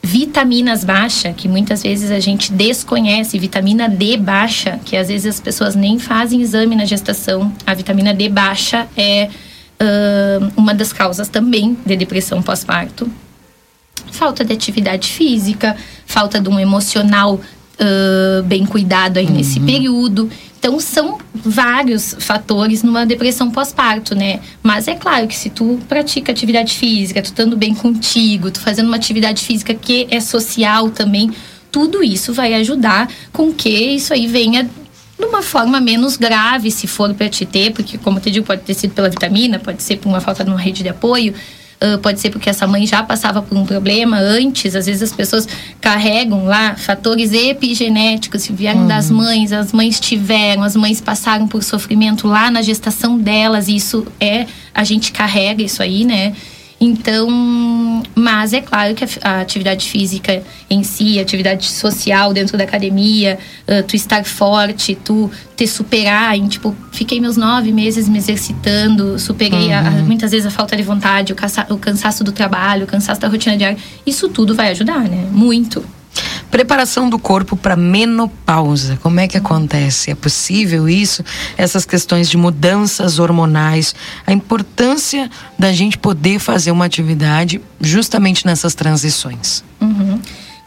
Vitaminas 0.00 0.84
baixa, 0.84 1.32
que 1.32 1.48
muitas 1.48 1.82
vezes 1.82 2.12
a 2.12 2.20
gente 2.20 2.52
desconhece, 2.52 3.36
vitamina 3.36 3.88
D 3.88 4.16
baixa, 4.16 4.78
que 4.84 4.96
às 4.96 5.08
vezes 5.08 5.26
as 5.34 5.40
pessoas 5.40 5.74
nem 5.74 5.98
fazem 5.98 6.40
exame 6.40 6.76
na 6.76 6.84
gestação. 6.84 7.52
A 7.66 7.74
vitamina 7.74 8.14
D 8.14 8.28
baixa 8.28 8.86
é 8.96 9.28
ah, 9.80 10.50
uma 10.56 10.74
das 10.74 10.92
causas 10.92 11.28
também 11.28 11.76
de 11.86 11.96
depressão 11.96 12.42
pós-parto. 12.42 13.10
Falta 14.12 14.44
de 14.44 14.52
atividade 14.52 15.08
física, 15.08 15.76
falta 16.06 16.40
de 16.40 16.48
um 16.48 16.60
emocional 16.60 17.40
ah, 17.78 18.42
bem 18.44 18.66
cuidado 18.66 19.16
aí 19.16 19.30
nesse 19.30 19.58
período. 19.58 20.30
Então, 20.58 20.78
são 20.78 21.16
vários 21.34 22.14
fatores 22.18 22.82
numa 22.82 23.06
depressão 23.06 23.50
pós-parto, 23.50 24.14
né? 24.14 24.40
Mas 24.62 24.86
é 24.86 24.94
claro 24.94 25.26
que 25.26 25.34
se 25.34 25.48
tu 25.48 25.80
pratica 25.88 26.30
atividade 26.30 26.74
física, 26.74 27.22
tu 27.22 27.26
estando 27.26 27.56
bem 27.56 27.74
contigo, 27.74 28.50
tu 28.50 28.60
fazendo 28.60 28.88
uma 28.88 28.96
atividade 28.96 29.42
física 29.42 29.72
que 29.72 30.06
é 30.10 30.20
social 30.20 30.90
também, 30.90 31.32
tudo 31.72 32.04
isso 32.04 32.34
vai 32.34 32.52
ajudar 32.54 33.08
com 33.32 33.50
que 33.50 33.70
isso 33.70 34.12
aí 34.12 34.26
venha 34.26 34.68
de 35.20 35.26
uma 35.26 35.42
forma 35.42 35.80
menos 35.80 36.16
grave, 36.16 36.70
se 36.70 36.86
for 36.86 37.14
para 37.14 37.28
te 37.28 37.46
ter, 37.46 37.72
porque, 37.72 37.98
como 37.98 38.18
eu 38.18 38.22
te 38.22 38.30
digo, 38.30 38.46
pode 38.46 38.62
ter 38.62 38.74
sido 38.74 38.92
pela 38.92 39.08
vitamina, 39.08 39.58
pode 39.58 39.82
ser 39.82 39.98
por 39.98 40.08
uma 40.08 40.20
falta 40.20 40.42
de 40.42 40.50
uma 40.50 40.58
rede 40.58 40.82
de 40.82 40.88
apoio, 40.88 41.34
pode 42.02 42.20
ser 42.20 42.28
porque 42.28 42.50
essa 42.50 42.66
mãe 42.66 42.86
já 42.86 43.02
passava 43.02 43.40
por 43.40 43.56
um 43.56 43.64
problema 43.64 44.18
antes. 44.18 44.76
Às 44.76 44.84
vezes 44.84 45.02
as 45.02 45.12
pessoas 45.12 45.48
carregam 45.80 46.44
lá 46.44 46.76
fatores 46.76 47.32
epigenéticos 47.32 48.46
que 48.46 48.52
vieram 48.52 48.86
das 48.86 49.10
mães, 49.10 49.50
as 49.50 49.72
mães 49.72 49.98
tiveram, 49.98 50.62
as 50.62 50.76
mães 50.76 51.00
passaram 51.00 51.48
por 51.48 51.62
sofrimento 51.62 52.28
lá 52.28 52.50
na 52.50 52.60
gestação 52.60 53.18
delas, 53.18 53.66
e 53.68 53.76
isso 53.76 54.06
é, 54.20 54.46
a 54.74 54.84
gente 54.84 55.10
carrega 55.10 55.62
isso 55.62 55.82
aí, 55.82 56.04
né? 56.04 56.34
Então, 56.80 57.28
mas 58.14 58.54
é 58.54 58.60
claro 58.62 58.94
que 58.94 59.04
a, 59.22 59.40
atividade 59.40 59.86
física 59.88 60.42
em 60.70 60.82
si, 60.82 61.18
a 61.18 61.22
atividade 61.22 61.66
social 61.66 62.32
dentro 62.32 62.56
da 62.56 62.64
academia, 62.64 63.38
ah, 63.68 63.82
tu 63.86 63.94
estar 63.96 64.24
forte, 64.24 64.94
tu 64.94 65.30
te 65.54 65.66
superar, 65.66 66.34
em, 66.36 66.48
tipo, 66.48 66.74
fiquei 66.90 67.20
meus 67.20 67.36
nove 67.36 67.70
meses 67.70 68.08
me 68.08 68.16
exercitando, 68.16 69.18
superei 69.18 69.72
a- 69.72 69.80
a- 69.80 69.90
muitas 70.02 70.30
vezes 70.30 70.46
a 70.46 70.50
falta 70.50 70.74
de 70.74 70.82
vontade, 70.82 71.32
o, 71.32 71.36
cansa- 71.36 71.66
o 71.68 71.76
cansaço 71.76 72.24
do 72.24 72.32
trabalho, 72.32 72.84
o 72.84 72.86
cansaço 72.86 73.20
da 73.20 73.28
rotina 73.28 73.56
diária, 73.58 73.76
isso 74.06 74.28
tudo 74.30 74.54
vai 74.54 74.70
ajudar, 74.70 75.00
né? 75.06 75.26
Muito. 75.30 75.84
Preparação 76.50 77.08
do 77.08 77.18
corpo 77.18 77.56
para 77.56 77.76
menopausa. 77.76 78.98
Como 79.02 79.20
é 79.20 79.28
que 79.28 79.36
acontece? 79.36 80.10
É 80.10 80.14
possível 80.14 80.88
isso? 80.88 81.24
Essas 81.56 81.84
questões 81.84 82.28
de 82.28 82.36
mudanças 82.36 83.18
hormonais, 83.18 83.94
a 84.26 84.32
importância 84.32 85.30
da 85.58 85.72
gente 85.72 85.96
poder 85.96 86.40
fazer 86.40 86.72
uma 86.72 86.84
atividade 86.84 87.60
justamente 87.80 88.44
nessas 88.44 88.74
transições. 88.74 89.62
Uhum. 89.80 90.20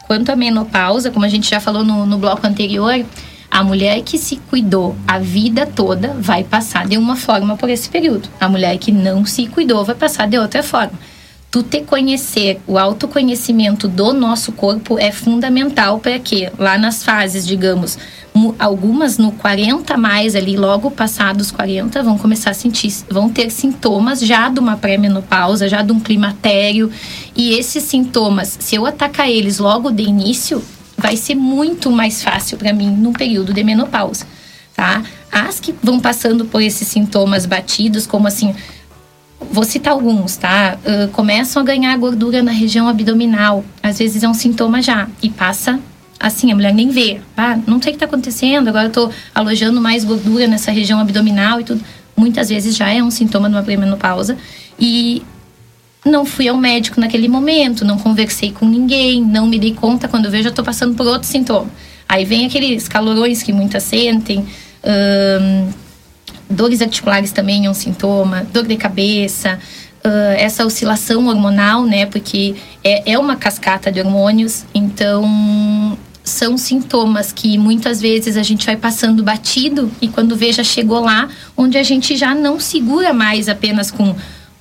Quanto 0.06 0.30
à 0.30 0.36
menopausa, 0.36 1.10
como 1.10 1.24
a 1.24 1.28
gente 1.28 1.50
já 1.50 1.60
falou 1.60 1.84
no, 1.84 2.06
no 2.06 2.18
bloco 2.18 2.46
anterior, 2.46 3.04
a 3.50 3.62
mulher 3.62 4.02
que 4.02 4.18
se 4.18 4.36
cuidou 4.36 4.96
a 5.06 5.18
vida 5.18 5.66
toda 5.66 6.16
vai 6.18 6.42
passar 6.42 6.88
de 6.88 6.96
uma 6.96 7.14
forma 7.14 7.56
por 7.56 7.70
esse 7.70 7.88
período. 7.88 8.28
A 8.40 8.48
mulher 8.48 8.76
que 8.78 8.90
não 8.90 9.24
se 9.24 9.46
cuidou 9.46 9.84
vai 9.84 9.94
passar 9.94 10.26
de 10.26 10.36
outra 10.38 10.62
forma. 10.62 10.98
Tu 11.54 11.62
te 11.62 11.82
conhecer, 11.82 12.60
o 12.66 12.76
autoconhecimento 12.76 13.86
do 13.86 14.12
nosso 14.12 14.50
corpo 14.50 14.98
é 14.98 15.12
fundamental 15.12 16.00
para 16.00 16.18
que 16.18 16.50
lá 16.58 16.76
nas 16.76 17.04
fases, 17.04 17.46
digamos, 17.46 17.96
algumas 18.58 19.18
no 19.18 19.30
40 19.30 19.96
mais 19.96 20.34
ali, 20.34 20.56
logo 20.56 20.90
passados 20.90 21.52
40, 21.52 22.02
vão 22.02 22.18
começar 22.18 22.50
a 22.50 22.54
sentir, 22.54 22.92
vão 23.08 23.28
ter 23.28 23.50
sintomas 23.50 24.18
já 24.18 24.48
de 24.48 24.58
uma 24.58 24.76
pré-menopausa, 24.76 25.68
já 25.68 25.80
de 25.80 25.92
um 25.92 26.00
climatério. 26.00 26.90
E 27.36 27.52
esses 27.52 27.84
sintomas, 27.84 28.56
se 28.58 28.74
eu 28.74 28.84
atacar 28.84 29.30
eles 29.30 29.58
logo 29.58 29.92
de 29.92 30.02
início, 30.02 30.60
vai 30.98 31.16
ser 31.16 31.36
muito 31.36 31.88
mais 31.88 32.20
fácil 32.20 32.58
para 32.58 32.72
mim 32.72 32.90
no 32.90 33.12
período 33.12 33.52
de 33.52 33.62
menopausa, 33.62 34.26
tá? 34.74 35.04
As 35.30 35.60
que 35.60 35.72
vão 35.80 36.00
passando 36.00 36.46
por 36.46 36.60
esses 36.60 36.88
sintomas 36.88 37.46
batidos, 37.46 38.08
como 38.08 38.26
assim, 38.26 38.52
vou 39.50 39.64
citar 39.64 39.92
alguns, 39.92 40.36
tá? 40.36 40.78
Ah, 40.84 41.08
começam 41.12 41.62
a 41.62 41.64
ganhar 41.64 41.96
gordura 41.96 42.42
na 42.42 42.52
região 42.52 42.88
abdominal. 42.88 43.64
Às 43.82 43.98
vezes 43.98 44.22
é 44.22 44.28
um 44.28 44.34
sintoma 44.34 44.82
já. 44.82 45.08
E 45.22 45.30
passa 45.30 45.80
assim, 46.18 46.50
a 46.50 46.54
mulher 46.54 46.72
nem 46.72 46.88
vê. 46.88 47.20
Ah, 47.36 47.58
não 47.66 47.80
sei 47.80 47.92
o 47.92 47.96
que 47.96 48.04
está 48.04 48.06
acontecendo, 48.06 48.68
agora 48.68 48.86
eu 48.86 48.92
tô 48.92 49.10
alojando 49.34 49.80
mais 49.80 50.04
gordura 50.04 50.46
nessa 50.46 50.70
região 50.70 50.98
abdominal 50.98 51.60
e 51.60 51.64
tudo. 51.64 51.82
Muitas 52.16 52.48
vezes 52.48 52.76
já 52.76 52.88
é 52.88 53.02
um 53.02 53.10
sintoma 53.10 53.48
de 53.48 53.54
uma 53.54 53.62
pré-menopausa. 53.62 54.36
E 54.78 55.22
não 56.04 56.24
fui 56.24 56.48
ao 56.48 56.56
médico 56.56 57.00
naquele 57.00 57.28
momento, 57.28 57.84
não 57.84 57.98
conversei 57.98 58.52
com 58.52 58.66
ninguém, 58.66 59.22
não 59.22 59.46
me 59.46 59.58
dei 59.58 59.74
conta 59.74 60.06
quando 60.06 60.26
eu 60.26 60.30
vejo 60.30 60.48
eu 60.48 60.52
tô 60.52 60.62
passando 60.62 60.94
por 60.94 61.06
outro 61.06 61.28
sintoma. 61.28 61.70
Aí 62.08 62.24
vem 62.24 62.46
aqueles 62.46 62.86
calorões 62.86 63.42
que 63.42 63.52
muitas 63.52 63.82
sentem, 63.82 64.44
dores 66.54 66.80
articulares 66.80 67.32
também 67.32 67.66
é 67.66 67.70
um 67.70 67.74
sintoma, 67.74 68.46
dor 68.52 68.66
de 68.66 68.76
cabeça, 68.76 69.58
ah, 70.04 70.34
essa 70.36 70.66
oscilação 70.66 71.26
hormonal, 71.28 71.84
né? 71.84 72.04
Porque 72.04 72.54
é, 72.84 73.12
é 73.12 73.18
uma 73.18 73.36
cascata 73.36 73.90
de 73.90 74.00
hormônios, 74.00 74.64
então 74.74 75.96
são 76.22 76.56
sintomas 76.56 77.32
que 77.32 77.56
muitas 77.58 78.00
vezes 78.00 78.36
a 78.36 78.42
gente 78.42 78.64
vai 78.64 78.76
passando 78.76 79.22
batido 79.22 79.90
e 80.00 80.08
quando 80.08 80.36
vê 80.36 80.52
já 80.52 80.64
chegou 80.64 81.00
lá, 81.00 81.28
onde 81.56 81.76
a 81.76 81.82
gente 81.82 82.16
já 82.16 82.34
não 82.34 82.60
segura 82.60 83.12
mais 83.12 83.48
apenas 83.48 83.90
com 83.90 84.14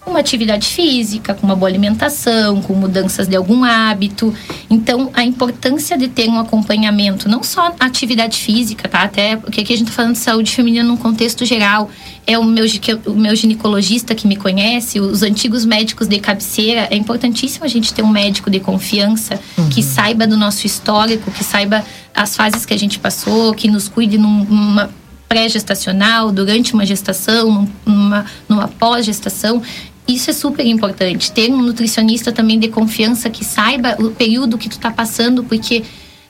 uma 0.06 0.20
atividade 0.20 0.68
física, 0.68 1.34
com 1.34 1.46
uma 1.48 1.56
boa 1.56 1.70
alimentação, 1.70 2.62
com 2.62 2.74
mudanças 2.74 3.28
de 3.28 3.36
algum 3.36 3.64
hábito. 3.64 4.34
Então, 4.70 5.10
a 5.14 5.24
importância 5.24 5.98
de 5.98 6.08
ter 6.08 6.28
um 6.30 6.38
acompanhamento, 6.38 7.30
não 7.30 7.42
só 7.42 7.74
atividade 7.80 8.38
física, 8.38 8.88
tá? 8.90 9.04
Até 9.04 9.38
porque 9.38 9.62
aqui 9.62 9.74
a 9.74 9.78
gente 9.78 9.88
tá 9.88 9.94
falando 9.94 10.14
de 10.14 10.20
saúde 10.20 10.52
feminina 10.52 10.84
num 10.84 10.98
contexto 10.98 11.46
geral. 11.46 11.90
É 12.28 12.38
o 12.38 12.44
meu, 12.44 12.66
o 13.08 13.12
meu 13.14 13.36
ginecologista 13.36 14.14
que 14.14 14.28
me 14.28 14.36
conhece, 14.36 15.00
os 15.00 15.24
antigos 15.24 15.64
médicos 15.66 16.08
de 16.08 16.20
cabeceira. 16.20 16.88
É 16.92 16.96
importantíssimo 16.96 17.64
a 17.66 17.70
gente 17.70 17.94
ter 17.94 18.04
um 18.04 18.08
médico 18.10 18.50
de 18.50 18.60
confiança 18.60 19.40
que 19.72 19.82
saiba 19.82 20.28
do 20.28 20.36
nosso 20.38 20.68
histórico, 20.68 21.32
que 21.32 21.44
saiba 21.44 21.84
as 22.14 22.36
fases 22.36 22.66
que 22.66 22.74
a 22.74 22.78
gente 22.78 23.00
passou, 23.00 23.54
que 23.54 23.70
nos 23.70 23.88
cuide 23.88 24.18
num- 24.18 24.44
numa 24.46 24.90
pré-gestacional, 25.30 26.32
durante 26.32 26.74
uma 26.74 26.86
gestação, 26.86 27.52
num- 27.52 27.68
numa, 27.86 28.26
numa 28.48 28.68
pós-gestação. 28.68 29.62
Isso 30.08 30.30
é 30.30 30.34
super 30.34 30.66
importante. 30.66 31.32
Ter 31.32 31.52
um 31.52 31.62
nutricionista 31.62 32.32
também 32.32 32.60
de 32.60 32.68
confiança 32.68 33.30
que 33.30 33.46
saiba 33.46 33.96
o 34.00 34.12
período 34.12 34.58
que 34.58 34.70
tu 34.70 34.78
tá 34.78 34.92
passando, 34.92 35.44
porque 35.44 35.84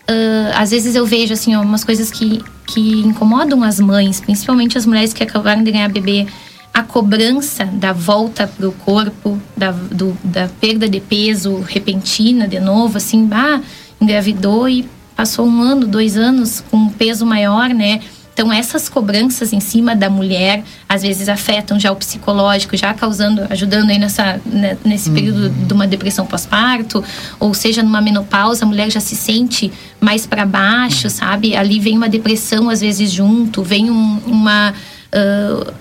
ah, 0.08 0.62
às 0.62 0.72
vezes 0.72 0.96
eu 0.96 1.06
vejo 1.06 1.34
assim 1.34 1.56
ó, 1.56 1.62
umas 1.62 1.84
coisas 1.84 2.12
que, 2.12 2.44
que 2.68 3.02
incomodam 3.02 3.64
as 3.64 3.80
mães, 3.80 4.20
principalmente 4.20 4.78
as 4.78 4.86
mulheres 4.86 5.14
que 5.14 5.24
acabaram 5.24 5.64
de 5.64 5.72
ganhar 5.72 5.90
bebê. 5.90 6.28
a 6.74 6.82
cobrança 6.82 7.66
da 7.66 7.94
volta 7.94 8.48
para 8.48 8.68
o 8.68 8.72
corpo, 8.72 9.40
da, 9.56 9.72
do, 9.72 10.18
da 10.24 10.50
perda 10.60 10.90
de 10.90 11.00
peso 11.00 11.60
repentina 11.62 12.48
de 12.48 12.60
novo, 12.60 12.98
assim, 12.98 13.30
ah, 13.32 13.62
engravidou 14.02 14.68
e 14.68 14.84
passou 15.16 15.46
um 15.46 15.62
ano, 15.62 15.86
dois 15.86 16.18
anos 16.18 16.64
com 16.72 16.78
um 16.78 16.90
peso 16.90 17.26
maior, 17.26 17.70
né? 17.70 18.02
Então, 18.34 18.52
essas 18.52 18.90
cobranças 18.90 19.54
em 19.54 19.60
cima 19.60 19.96
da 19.96 20.10
mulher, 20.10 20.64
às 20.90 21.04
vezes 21.04 21.30
afetam 21.30 21.80
já 21.80 21.92
o 21.92 21.96
psicológico, 21.96 22.76
já 22.76 22.92
causando, 22.92 23.46
ajudando 23.48 23.92
aí 23.92 24.00
nessa, 24.00 24.42
né, 24.44 24.76
nesse 24.84 25.10
uhum. 25.10 25.16
período 25.16 25.50
de 25.50 25.72
uma 25.72 25.86
depressão 25.86 26.26
pós-parto, 26.26 27.04
ou 27.40 27.54
seja, 27.54 27.84
numa 27.84 28.02
menopausa, 28.02 28.66
a 28.66 28.68
mulher 28.68 28.90
já 28.90 29.00
se 29.00 29.16
sente 29.16 29.72
mais 30.02 30.26
para 30.26 30.48
baixo, 30.48 31.12
sabe? 31.12 31.56
Ali 31.56 31.80
vem 31.80 31.96
uma 31.96 32.10
depressão, 32.10 32.72
às 32.72 32.82
vezes, 32.82 33.12
junto, 33.12 33.62
vem 33.62 33.92
um, 33.92 34.20
uma. 34.26 34.74
Uh, 35.14 35.72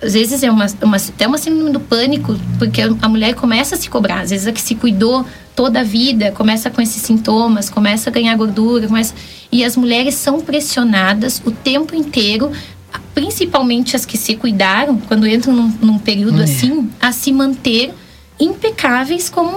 às 0.00 0.14
vezes 0.14 0.42
é 0.42 0.50
uma, 0.50 0.66
uma, 0.82 0.96
até 0.96 1.26
uma 1.26 1.38
síndrome 1.38 1.70
do 1.70 1.78
pânico, 1.78 2.36
porque 2.58 2.80
a 2.80 3.08
mulher 3.08 3.34
começa 3.34 3.76
a 3.76 3.78
se 3.78 3.88
cobrar. 3.88 4.20
Às 4.20 4.30
vezes 4.30 4.46
a 4.46 4.52
que 4.52 4.60
se 4.60 4.74
cuidou 4.74 5.24
toda 5.54 5.80
a 5.80 5.84
vida 5.84 6.32
começa 6.32 6.70
com 6.70 6.80
esses 6.80 7.02
sintomas, 7.02 7.68
começa 7.68 8.10
a 8.10 8.12
ganhar 8.12 8.36
gordura, 8.36 8.86
começa... 8.86 9.14
e 9.50 9.64
as 9.64 9.76
mulheres 9.76 10.14
são 10.14 10.40
pressionadas 10.40 11.42
o 11.44 11.50
tempo 11.50 11.94
inteiro, 11.94 12.50
principalmente 13.14 13.94
as 13.94 14.04
que 14.04 14.16
se 14.16 14.36
cuidaram, 14.36 14.98
quando 14.98 15.26
entram 15.26 15.54
num, 15.54 15.68
num 15.80 15.98
período 15.98 16.40
é. 16.40 16.44
assim, 16.44 16.90
a 17.00 17.12
se 17.12 17.32
manter 17.32 17.92
impecáveis 18.38 19.30
como 19.30 19.56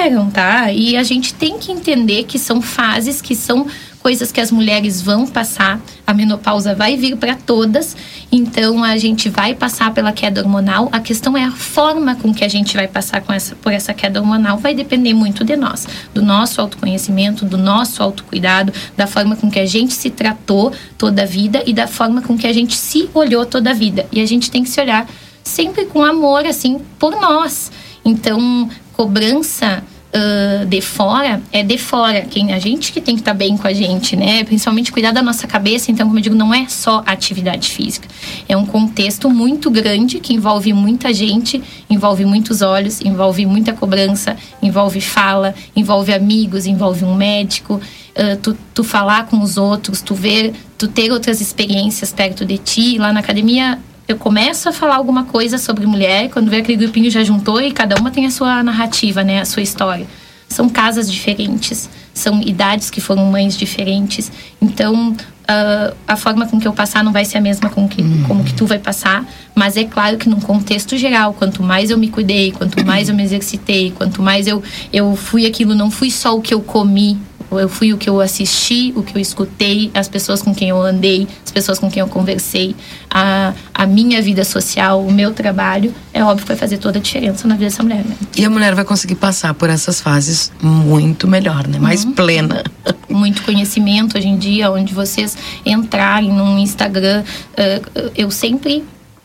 eram, 0.00 0.30
tá? 0.30 0.72
E 0.72 0.96
a 0.96 1.02
gente 1.02 1.34
tem 1.34 1.58
que 1.58 1.72
entender 1.72 2.24
que 2.24 2.38
são 2.38 2.60
fases 2.60 3.20
que 3.20 3.34
são 3.34 3.66
coisas 4.04 4.30
que 4.30 4.38
as 4.38 4.50
mulheres 4.50 5.00
vão 5.00 5.26
passar. 5.26 5.80
A 6.06 6.12
menopausa 6.12 6.74
vai 6.74 6.94
vir 6.94 7.16
para 7.16 7.34
todas, 7.34 7.96
então 8.30 8.84
a 8.84 8.98
gente 8.98 9.30
vai 9.30 9.54
passar 9.54 9.94
pela 9.94 10.12
queda 10.12 10.42
hormonal. 10.42 10.90
A 10.92 11.00
questão 11.00 11.34
é 11.34 11.42
a 11.42 11.50
forma 11.50 12.14
com 12.14 12.34
que 12.34 12.44
a 12.44 12.48
gente 12.48 12.76
vai 12.76 12.86
passar 12.86 13.22
com 13.22 13.32
essa, 13.32 13.56
por 13.56 13.72
essa 13.72 13.94
queda 13.94 14.20
hormonal, 14.20 14.58
vai 14.58 14.74
depender 14.74 15.14
muito 15.14 15.42
de 15.42 15.56
nós, 15.56 15.88
do 16.12 16.20
nosso 16.20 16.60
autoconhecimento, 16.60 17.46
do 17.46 17.56
nosso 17.56 18.02
autocuidado, 18.02 18.74
da 18.94 19.06
forma 19.06 19.36
com 19.36 19.50
que 19.50 19.58
a 19.58 19.66
gente 19.66 19.94
se 19.94 20.10
tratou 20.10 20.70
toda 20.98 21.22
a 21.22 21.26
vida 21.26 21.62
e 21.66 21.72
da 21.72 21.86
forma 21.86 22.20
com 22.20 22.36
que 22.36 22.46
a 22.46 22.52
gente 22.52 22.76
se 22.76 23.08
olhou 23.14 23.46
toda 23.46 23.70
a 23.70 23.74
vida. 23.74 24.06
E 24.12 24.20
a 24.20 24.26
gente 24.26 24.50
tem 24.50 24.62
que 24.62 24.68
se 24.68 24.80
olhar 24.82 25.08
sempre 25.42 25.86
com 25.86 26.04
amor, 26.04 26.44
assim, 26.44 26.78
por 26.98 27.18
nós. 27.18 27.72
Então, 28.04 28.68
cobrança 28.92 29.82
uh, 30.14 30.64
de 30.66 30.80
fora 30.80 31.42
é 31.52 31.62
de 31.62 31.76
fora. 31.76 32.22
Quem, 32.22 32.52
a 32.52 32.58
gente 32.58 32.92
que 32.92 33.00
tem 33.00 33.14
que 33.16 33.20
estar 33.20 33.32
tá 33.32 33.36
bem 33.36 33.56
com 33.56 33.66
a 33.66 33.72
gente, 33.72 34.14
né? 34.14 34.44
Principalmente 34.44 34.92
cuidar 34.92 35.12
da 35.12 35.22
nossa 35.22 35.46
cabeça. 35.46 35.90
Então, 35.90 36.06
como 36.06 36.18
eu 36.18 36.22
digo, 36.22 36.34
não 36.34 36.54
é 36.54 36.68
só 36.68 37.02
atividade 37.04 37.70
física. 37.70 38.08
É 38.48 38.56
um 38.56 38.64
contexto 38.64 39.28
muito 39.28 39.70
grande 39.70 40.20
que 40.20 40.32
envolve 40.32 40.72
muita 40.72 41.12
gente, 41.12 41.62
envolve 41.90 42.24
muitos 42.24 42.62
olhos, 42.62 43.00
envolve 43.00 43.44
muita 43.44 43.72
cobrança, 43.72 44.36
envolve 44.62 45.00
fala, 45.00 45.54
envolve 45.74 46.12
amigos, 46.12 46.66
envolve 46.66 47.04
um 47.04 47.14
médico. 47.14 47.80
Uh, 48.14 48.36
tu, 48.40 48.56
tu 48.72 48.84
falar 48.84 49.26
com 49.26 49.40
os 49.40 49.56
outros, 49.56 50.00
tu 50.00 50.14
ver, 50.14 50.52
tu 50.78 50.86
ter 50.86 51.10
outras 51.10 51.40
experiências 51.40 52.12
perto 52.12 52.44
de 52.44 52.58
ti. 52.58 52.98
Lá 52.98 53.12
na 53.12 53.20
academia 53.20 53.78
eu 54.06 54.16
começo 54.16 54.68
a 54.68 54.72
falar 54.72 54.96
alguma 54.96 55.24
coisa 55.24 55.56
sobre 55.56 55.86
mulher, 55.86 56.28
quando 56.30 56.50
vê 56.50 56.58
aquele 56.58 56.78
grupinho 56.78 57.10
já 57.10 57.24
juntou 57.24 57.60
e 57.60 57.72
cada 57.72 57.96
uma 57.96 58.10
tem 58.10 58.26
a 58.26 58.30
sua 58.30 58.62
narrativa, 58.62 59.24
né, 59.24 59.40
a 59.40 59.44
sua 59.44 59.62
história. 59.62 60.06
São 60.48 60.68
casas 60.68 61.10
diferentes, 61.10 61.88
são 62.12 62.40
idades 62.42 62.90
que 62.90 63.00
foram 63.00 63.24
mães 63.26 63.56
diferentes. 63.56 64.30
Então, 64.60 65.10
uh, 65.44 65.96
a 66.06 66.16
forma 66.16 66.46
com 66.46 66.60
que 66.60 66.68
eu 66.68 66.72
passar 66.72 67.02
não 67.02 67.12
vai 67.12 67.24
ser 67.24 67.38
a 67.38 67.40
mesma 67.40 67.70
com 67.70 67.88
que, 67.88 68.02
uhum. 68.02 68.24
como 68.28 68.44
que 68.44 68.52
tu 68.52 68.66
vai 68.66 68.78
passar, 68.78 69.24
mas 69.54 69.76
é 69.76 69.84
claro 69.84 70.16
que 70.18 70.28
num 70.28 70.40
contexto 70.40 70.96
geral, 70.96 71.32
quanto 71.32 71.62
mais 71.62 71.90
eu 71.90 71.98
me 71.98 72.08
cuidei, 72.08 72.52
quanto 72.52 72.84
mais 72.84 73.08
eu 73.08 73.14
me 73.14 73.22
exercitei, 73.22 73.90
quanto 73.90 74.22
mais 74.22 74.46
eu, 74.46 74.62
eu 74.92 75.16
fui 75.16 75.46
aquilo, 75.46 75.74
não 75.74 75.90
fui 75.90 76.10
só 76.10 76.36
o 76.36 76.42
que 76.42 76.52
eu 76.52 76.60
comi, 76.60 77.18
eu 77.58 77.68
fui 77.68 77.92
o 77.92 77.98
que 77.98 78.08
eu 78.08 78.20
assisti, 78.20 78.92
o 78.96 79.02
que 79.02 79.16
eu 79.16 79.20
escutei, 79.20 79.90
as 79.94 80.08
pessoas 80.08 80.42
com 80.42 80.54
quem 80.54 80.68
eu 80.68 80.80
andei, 80.80 81.26
as 81.44 81.52
pessoas 81.52 81.78
com 81.78 81.90
quem 81.90 82.00
eu 82.00 82.08
conversei, 82.08 82.74
a, 83.10 83.52
a 83.72 83.86
minha 83.86 84.20
vida 84.22 84.44
social, 84.44 85.04
o 85.04 85.12
meu 85.12 85.32
trabalho, 85.32 85.94
é 86.12 86.22
óbvio 86.22 86.42
que 86.42 86.48
vai 86.48 86.56
fazer 86.56 86.78
toda 86.78 86.98
a 86.98 87.02
diferença 87.02 87.46
na 87.46 87.54
vida 87.54 87.66
dessa 87.66 87.82
mulher. 87.82 88.04
Né? 88.04 88.16
E 88.36 88.44
a 88.44 88.50
mulher 88.50 88.74
vai 88.74 88.84
conseguir 88.84 89.16
passar 89.16 89.54
por 89.54 89.70
essas 89.70 90.00
fases 90.00 90.52
muito 90.62 91.26
melhor, 91.26 91.66
né? 91.66 91.78
Mais 91.78 92.04
uhum. 92.04 92.12
plena. 92.12 92.64
Muito 93.08 93.44
conhecimento 93.44 94.18
hoje 94.18 94.26
em 94.26 94.36
dia, 94.36 94.72
onde 94.72 94.92
vocês 94.92 95.36
entrarem 95.64 96.32
no 96.32 96.58
Instagram, 96.58 97.22
uh, 97.22 98.10
eu 98.16 98.28
sempre 98.28 98.78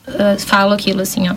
uh, 0.07 0.39
falo 0.39 0.73
aquilo 0.73 1.01
assim, 1.01 1.27
ó. 1.27 1.33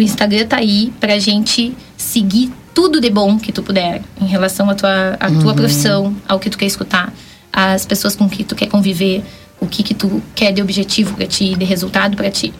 O 0.00 0.02
Instagram 0.02 0.46
tá 0.46 0.56
aí 0.56 0.90
pra 0.98 1.18
gente 1.18 1.76
seguir 1.94 2.50
tudo 2.72 3.02
de 3.02 3.10
bom 3.10 3.38
que 3.38 3.52
tu 3.52 3.62
puder 3.62 4.00
em 4.18 4.24
relação 4.24 4.70
à 4.70 4.74
tua, 4.74 5.10
à 5.20 5.30
tua 5.30 5.50
uhum. 5.50 5.54
profissão, 5.54 6.16
ao 6.26 6.38
que 6.40 6.48
tu 6.48 6.56
quer 6.56 6.64
escutar, 6.64 7.12
às 7.52 7.84
pessoas 7.84 8.16
com 8.16 8.26
que 8.26 8.42
tu 8.42 8.54
quer 8.54 8.66
conviver, 8.66 9.22
o 9.60 9.66
que 9.66 9.82
que 9.82 9.92
tu 9.92 10.22
quer 10.34 10.52
de 10.52 10.62
objetivo 10.62 11.14
para 11.14 11.26
ti, 11.26 11.54
de 11.54 11.66
resultado 11.66 12.16
para 12.16 12.30
ti 12.30 12.50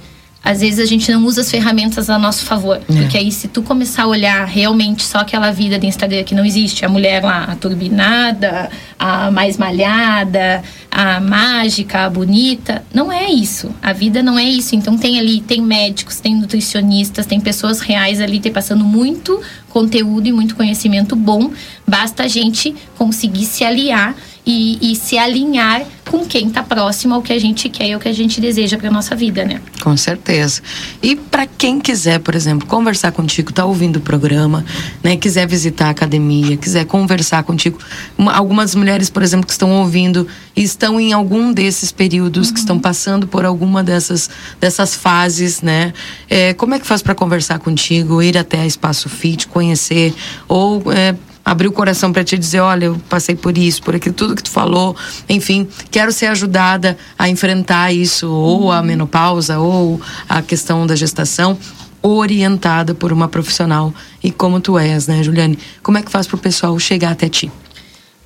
às 0.43 0.61
vezes 0.61 0.79
a 0.79 0.87
gente 0.87 1.11
não 1.13 1.25
usa 1.27 1.43
as 1.43 1.51
ferramentas 1.51 2.09
a 2.09 2.19
nosso 2.19 2.45
favor. 2.45 2.77
É. 2.77 3.01
Porque 3.01 3.19
aí, 3.19 3.31
se 3.31 3.47
tu 3.47 3.63
começar 3.63 4.05
a 4.05 4.07
olhar 4.07 4.45
realmente 4.47 5.05
só 5.05 5.19
aquela 5.19 5.51
vida 5.51 5.79
do 5.79 5.85
Instagram 5.85 6.25
que 6.25 6.35
não 6.35 6.45
existe, 6.45 6.85
a 6.85 6.89
mulher 6.89 7.23
lá, 7.23 7.45
a 7.45 7.57
turbinada, 7.57 8.71
a 8.99 9.31
mais 9.31 9.59
malhada, 9.59 10.63
a 10.91 11.21
mágica, 11.21 12.07
a 12.07 12.11
bonita, 12.11 12.83
não 12.93 13.13
é 13.13 13.31
isso. 13.31 13.71
A 13.83 13.93
vida 13.93 14.23
não 14.23 14.39
é 14.39 14.45
isso. 14.45 14.75
Então, 14.75 14.97
tem 14.97 15.19
ali, 15.19 15.43
tem 15.43 15.61
médicos, 15.61 16.21
tem 16.21 16.35
nutricionistas, 16.35 17.27
tem 17.27 17.39
pessoas 17.39 17.81
reais 17.81 18.21
ali 18.21 18.41
te 18.41 18.51
passando 18.51 18.85
muito 18.85 19.41
conteúdo 19.69 20.27
e 20.27 20.33
muito 20.33 20.57
conhecimento 20.57 21.15
bom. 21.15 21.51
Basta 21.87 22.25
a 22.25 22.29
gente 22.29 22.75
conseguir 22.97 23.45
se 23.45 23.63
aliar 23.63 24.17
e, 24.51 24.79
e 24.93 24.97
se 24.97 25.17
alinhar 25.17 25.85
com 26.11 26.27
quem 26.27 26.49
está 26.49 26.61
próximo 26.61 27.15
ao 27.15 27.23
que 27.23 27.33
a 27.33 27.39
gente 27.39 27.69
quer 27.69 27.87
e 27.87 27.93
ao 27.93 28.01
que 28.01 28.09
a 28.09 28.13
gente 28.13 28.41
deseja 28.41 28.77
para 28.77 28.91
nossa 28.91 29.15
vida, 29.15 29.45
né? 29.45 29.61
Com 29.81 29.97
certeza. 29.97 30.61
E 31.01 31.15
para 31.15 31.47
quem 31.47 31.79
quiser, 31.79 32.19
por 32.19 32.35
exemplo, 32.35 32.67
conversar 32.67 33.13
contigo, 33.13 33.53
tá 33.53 33.65
ouvindo 33.65 33.97
o 33.97 34.01
programa, 34.01 34.65
né, 35.05 35.17
quiser 35.17 35.47
visitar 35.47 35.87
a 35.87 35.91
academia, 35.91 36.57
quiser 36.57 36.85
conversar 36.85 37.45
contigo, 37.45 37.79
uma, 38.19 38.33
algumas 38.33 38.75
mulheres, 38.75 39.09
por 39.09 39.23
exemplo, 39.23 39.47
que 39.47 39.53
estão 39.53 39.71
ouvindo 39.71 40.27
e 40.57 40.65
estão 40.65 40.99
em 40.99 41.13
algum 41.13 41.53
desses 41.53 41.93
períodos, 41.93 42.49
uhum. 42.49 42.55
que 42.55 42.59
estão 42.59 42.79
passando 42.81 43.29
por 43.29 43.45
alguma 43.45 43.85
dessas 43.85 44.29
dessas 44.59 44.97
fases, 44.97 45.63
né? 45.63 45.93
É, 46.29 46.55
como 46.55 46.75
é 46.75 46.81
que 46.81 46.87
faz 46.87 47.03
para 47.03 47.15
conversar 47.15 47.61
contigo, 47.61 48.21
ir 48.21 48.37
até 48.37 48.61
a 48.61 48.67
Espaço 48.67 49.09
Fit, 49.09 49.47
conhecer 49.47 50.13
ou 50.49 50.83
é, 50.93 51.15
abrir 51.45 51.69
o 51.69 51.73
coração 51.73 52.13
para 52.13 52.23
te 52.25 52.37
dizer, 52.39 52.61
olha, 52.61 52.87
eu 52.87 53.01
passei 53.09 53.35
por 53.35 53.57
isso, 53.57 53.83
por 53.83 53.95
aquilo, 53.95 54.15
tudo 54.15 54.37
que 54.37 54.43
tu 54.43 54.51
falou, 54.51 54.97
enfim, 55.29 55.67
quero 55.91 56.13
ser 56.13 56.27
ajudada 56.27 56.97
a 57.19 57.29
enfrentar 57.29 57.93
isso, 57.93 58.31
ou 58.31 58.71
a 58.71 58.83
menopausa, 58.83 59.59
ou 59.59 60.01
a 60.29 60.43
questão 60.43 60.87
da 60.87 60.95
gestação, 60.95 61.59
orientada 62.03 62.95
por 62.95 63.13
uma 63.13 63.29
profissional. 63.29 63.93
E 64.23 64.31
como 64.31 64.61
tu 64.61 64.79
és, 64.79 65.07
né, 65.07 65.23
Juliane? 65.23 65.59
Como 65.83 65.99
é 65.99 66.03
que 66.03 66.11
faz 66.11 66.27
para 66.27 66.37
o 66.37 66.39
pessoal 66.39 66.79
chegar 66.79 67.13
até 67.13 67.29
ti? 67.29 67.51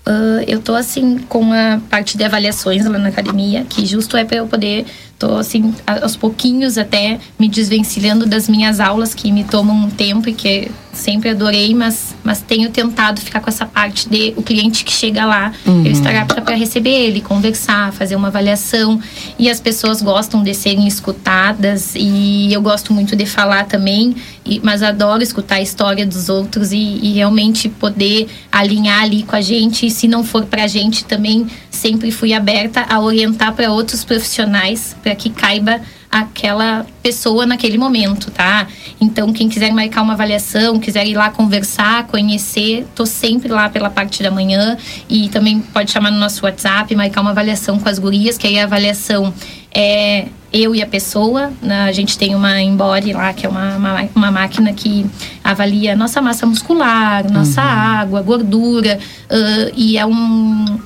Uh, 0.07 0.45
eu 0.47 0.61
tô 0.61 0.75
assim 0.75 1.19
com 1.31 1.51
a 1.51 1.81
parte 1.89 2.19
de 2.19 2.25
avaliações 2.25 2.85
lá 2.85 2.99
na 2.99 3.09
academia, 3.09 3.65
que 3.65 3.87
justo 3.87 4.19
é 4.19 4.25
para 4.25 4.37
eu 4.37 4.47
poder 4.47 4.85
tô 5.19 5.37
assim 5.37 5.75
aos 5.87 6.17
pouquinhos 6.17 6.77
até 6.77 7.19
me 7.39 7.49
desvencilhando 7.49 8.27
das 8.27 8.49
minhas 8.49 8.81
aulas 8.81 9.15
que 9.15 9.31
me 9.31 9.45
tomam 9.45 9.77
um 9.77 9.91
tempo 9.91 10.29
e 10.29 10.35
que 10.35 10.71
sempre 10.93 11.31
adorei, 11.31 11.75
mas 11.75 12.15
mas 12.23 12.41
tenho 12.41 12.71
tentado 12.71 13.21
ficar 13.21 13.41
com 13.41 13.51
essa 13.51 13.67
parte 13.67 14.09
de 14.09 14.33
o 14.37 14.43
cliente 14.43 14.85
que 14.85 14.93
chega 14.93 15.27
lá, 15.27 15.53
uhum. 15.67 15.85
eu 15.85 15.93
estar 15.93 16.15
apta 16.15 16.41
para 16.41 16.55
receber 16.55 16.91
ele, 16.91 17.21
conversar, 17.21 17.93
fazer 17.93 18.17
uma 18.17 18.29
avaliação 18.29 19.01
e 19.39 19.51
as 19.51 19.61
pessoas 19.61 20.01
gostam 20.01 20.43
de 20.43 20.55
serem 20.55 20.87
escutadas 20.87 21.95
e 21.95 22.53
eu 22.53 22.63
gosto 22.63 22.93
muito 22.93 23.15
de 23.15 23.27
falar 23.27 23.67
também, 23.67 24.15
e, 24.45 24.61
mas 24.63 24.83
adoro 24.83 25.23
escutar 25.23 25.57
a 25.57 25.61
história 25.61 26.07
dos 26.07 26.29
outros 26.29 26.73
e, 26.73 26.77
e 26.79 27.13
realmente 27.13 27.69
poder 27.69 28.29
alinhar 28.51 29.03
ali 29.03 29.23
com 29.23 29.37
a 29.37 29.41
gente, 29.41 29.87
e 29.87 29.91
se 29.91 30.09
não 30.09 30.25
for 30.25 30.45
para 30.47 30.65
a 30.65 30.69
gente 30.69 31.05
também 31.05 31.47
sempre 31.71 32.11
fui 32.11 32.33
aberta 32.33 32.87
a 32.89 33.01
orientar 33.01 33.53
para 33.53 33.71
outros 33.71 34.05
profissionais 34.05 34.97
para 35.03 35.14
que 35.15 35.31
caiba 35.31 35.81
aquela 36.11 36.87
pessoa 37.03 37.45
naquele 37.45 37.77
momento, 37.77 38.31
tá? 38.31 38.69
Então, 39.01 39.33
quem 39.33 39.49
quiser 39.49 39.73
marcar 39.73 40.03
uma 40.03 40.13
avaliação, 40.13 40.79
quiser 40.79 41.05
ir 41.07 41.15
lá 41.15 41.31
conversar, 41.31 42.07
conhecer, 42.07 42.87
tô 42.95 43.05
sempre 43.05 43.49
lá 43.49 43.69
pela 43.69 43.91
parte 43.91 44.23
da 44.23 44.31
manhã 44.31 44.77
e 45.09 45.29
também 45.29 45.61
pode 45.61 45.91
chamar 45.91 46.13
no 46.13 46.19
nosso 46.19 46.45
WhatsApp, 46.45 46.95
marcar 46.95 47.21
uma 47.21 47.31
avaliação 47.31 47.81
com 47.81 47.89
as 47.89 47.99
gurias, 47.99 48.39
que 48.39 48.47
aí 48.47 48.61
a 48.61 48.65
avaliação 48.65 49.35
é 49.75 50.27
eu 50.53 50.73
e 50.73 50.81
a 50.81 50.87
pessoa. 50.87 51.53
Né? 51.61 51.83
A 51.83 51.93
gente 51.93 52.17
tem 52.17 52.35
uma 52.37 52.63
Embody 52.63 53.13
lá, 53.13 53.33
que 53.33 53.45
é 53.45 53.49
uma, 53.49 53.77
uma, 53.77 54.09
uma 54.15 54.31
máquina 54.31 54.73
que 54.73 55.05
avalia 55.43 55.97
nossa 55.97 56.23
massa 56.23 56.47
muscular, 56.47 57.29
nossa 57.31 57.61
uhum. 57.61 57.69
água, 57.69 58.23
gordura, 58.23 59.01
uh, 59.29 59.73
e 59.77 59.99
é 59.99 60.07
um 60.07 60.79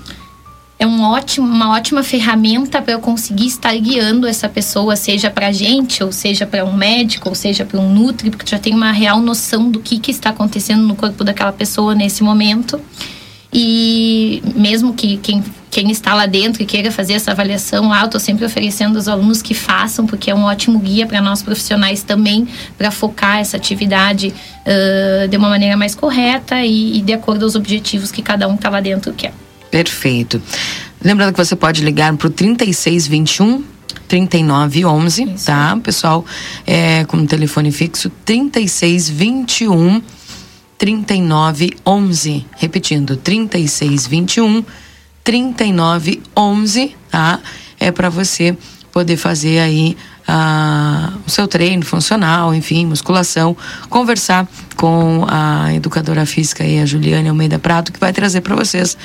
é 0.79 0.87
um 0.87 1.03
ótimo, 1.03 1.47
uma 1.47 1.73
ótima 1.73 2.05
ferramenta 2.05 2.81
para 2.81 2.93
eu 2.93 3.01
conseguir 3.01 3.47
estar 3.47 3.75
guiando 3.77 4.29
essa 4.29 4.49
pessoa, 4.49 4.95
seja 4.95 5.29
para 5.29 5.49
a 5.49 5.53
gente, 5.53 6.05
ou 6.05 6.13
seja 6.13 6.47
para 6.47 6.65
um 6.65 6.73
médico, 6.73 7.29
ou 7.29 7.35
seja 7.35 7.65
para 7.65 7.81
um 7.81 7.93
nutri, 7.93 8.31
porque 8.31 8.49
já 8.49 8.61
tem 8.61 8.75
uma 8.75 8.93
real 8.93 9.21
noção 9.21 9.69
do 9.71 9.81
que, 9.81 9.99
que 9.99 10.13
está 10.13 10.31
acontecendo 10.31 10.83
no 10.85 10.95
corpo 10.95 11.25
daquela 11.25 11.53
pessoa 11.53 11.97
nesse 11.97 12.23
momento. 12.23 12.81
E 13.53 14.41
mesmo 14.55 14.95
que 14.95 15.17
quem, 15.17 15.43
quem 15.69 15.91
está 15.91 16.15
lá 16.15 16.27
dentro 16.27 16.63
e 16.63 16.67
queira 16.67 16.93
fazer 16.93 17.15
essa 17.15 17.33
avaliação 17.33 17.89
lá, 17.89 18.03
eu 18.03 18.07
estou 18.07 18.21
sempre 18.21 18.45
oferecendo 18.45 18.97
aos 18.97 19.09
alunos 19.09 19.43
que 19.43 19.55
façam, 19.55 20.07
porque 20.07 20.31
é 20.31 20.35
um 20.35 20.45
ótimo 20.45 20.79
guia 20.79 21.07
para 21.07 21.21
nós 21.21 21.43
profissionais 21.43 22.05
também, 22.05 22.47
para 22.77 22.93
focar 22.93 23.39
essa 23.39 23.57
atividade 23.57 24.33
uh, 24.65 25.27
de 25.27 25.37
uma 25.37 25.49
maneira 25.49 25.77
mais 25.77 25.97
correta 25.97 26.61
e, 26.63 26.99
e 26.99 27.03
de 27.03 27.15
acordo 27.15 27.45
aos 27.45 27.57
objetivos 27.57 28.13
que 28.13 28.23
cada 28.23 28.47
um 28.47 28.55
está 28.55 28.69
lá 28.71 28.81
dentro 28.81 29.13
quer. 29.13 29.33
Perfeito. 29.71 30.41
Lembrando 31.03 31.33
que 31.33 31.45
você 31.45 31.55
pode 31.55 31.85
ligar 31.85 32.17
para 32.17 32.27
o 32.29 32.31
3621 32.31 33.65
3911, 34.09 35.23
Isso. 35.23 35.47
tá? 35.47 35.79
Pessoal, 35.83 36.25
é, 36.67 37.05
com 37.05 37.19
o 37.19 37.27
telefone 37.27 37.71
fixo 37.71 38.11
3621 38.25 40.03
3911. 40.79 42.47
Repetindo, 42.57 43.17
3621 43.17 44.65
3911, 45.23 46.97
tá? 47.11 47.41
É 47.79 47.93
para 47.93 48.09
você 48.09 48.57
poder 48.91 49.17
fazer 49.17 49.59
aí 49.59 49.97
ah, 50.29 51.15
o 51.27 51.31
seu 51.31 51.49
treino 51.49 51.85
funcional, 51.85 52.55
enfim, 52.55 52.85
musculação, 52.85 53.57
conversar 53.89 54.47
com 54.77 55.25
a 55.27 55.73
educadora 55.75 56.27
física 56.27 56.63
e 56.65 56.79
a 56.79 56.85
Juliane 56.85 57.31
Almeida 57.31 57.59
Prato, 57.59 57.91
que 57.91 57.99
vai 57.99 58.13
trazer 58.13 58.43
para 58.43 58.55
vocês 58.55 58.97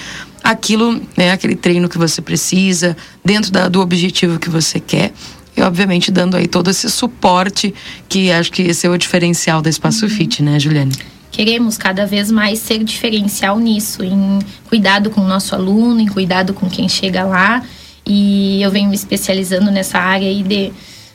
aquilo, 0.43 1.01
né, 1.15 1.32
aquele 1.32 1.55
treino 1.55 1.88
que 1.88 1.97
você 1.97 2.21
precisa, 2.21 2.97
dentro 3.24 3.51
da, 3.51 3.69
do 3.69 3.80
objetivo 3.80 4.38
que 4.38 4.49
você 4.49 4.82
quer. 4.82 5.13
E, 5.55 5.61
obviamente, 5.61 6.11
dando 6.11 6.36
aí 6.36 6.47
todo 6.47 6.69
esse 6.69 6.89
suporte, 6.89 7.74
que 8.09 8.32
acho 8.32 8.51
que 8.51 8.63
esse 8.63 8.86
é 8.86 8.89
o 8.89 8.97
diferencial 8.97 9.61
da 9.61 9.69
Espaço 9.69 10.05
uhum. 10.05 10.11
Fit, 10.11 10.43
né, 10.43 10.59
Juliane? 10.59 10.93
queremos 11.32 11.80
cada 11.80 12.05
vez 12.05 12.30
mais 12.30 12.59
ser 12.59 12.84
diferencial 12.84 13.57
nisso, 13.57 14.03
em 14.03 14.38
cuidado 14.69 15.09
com 15.09 15.19
o 15.19 15.28
nosso 15.28 15.55
aluno, 15.55 15.99
em 15.99 16.05
cuidado 16.07 16.53
com 16.53 16.69
quem 16.69 16.88
chega 16.88 17.24
lá. 17.24 17.63
E 18.05 18.61
eu 18.61 18.69
venho 18.69 18.88
me 18.88 18.95
especializando 18.95 19.71
nessa 19.71 19.97
área 19.97 20.28
aí 20.28 20.43
de, 20.43 20.71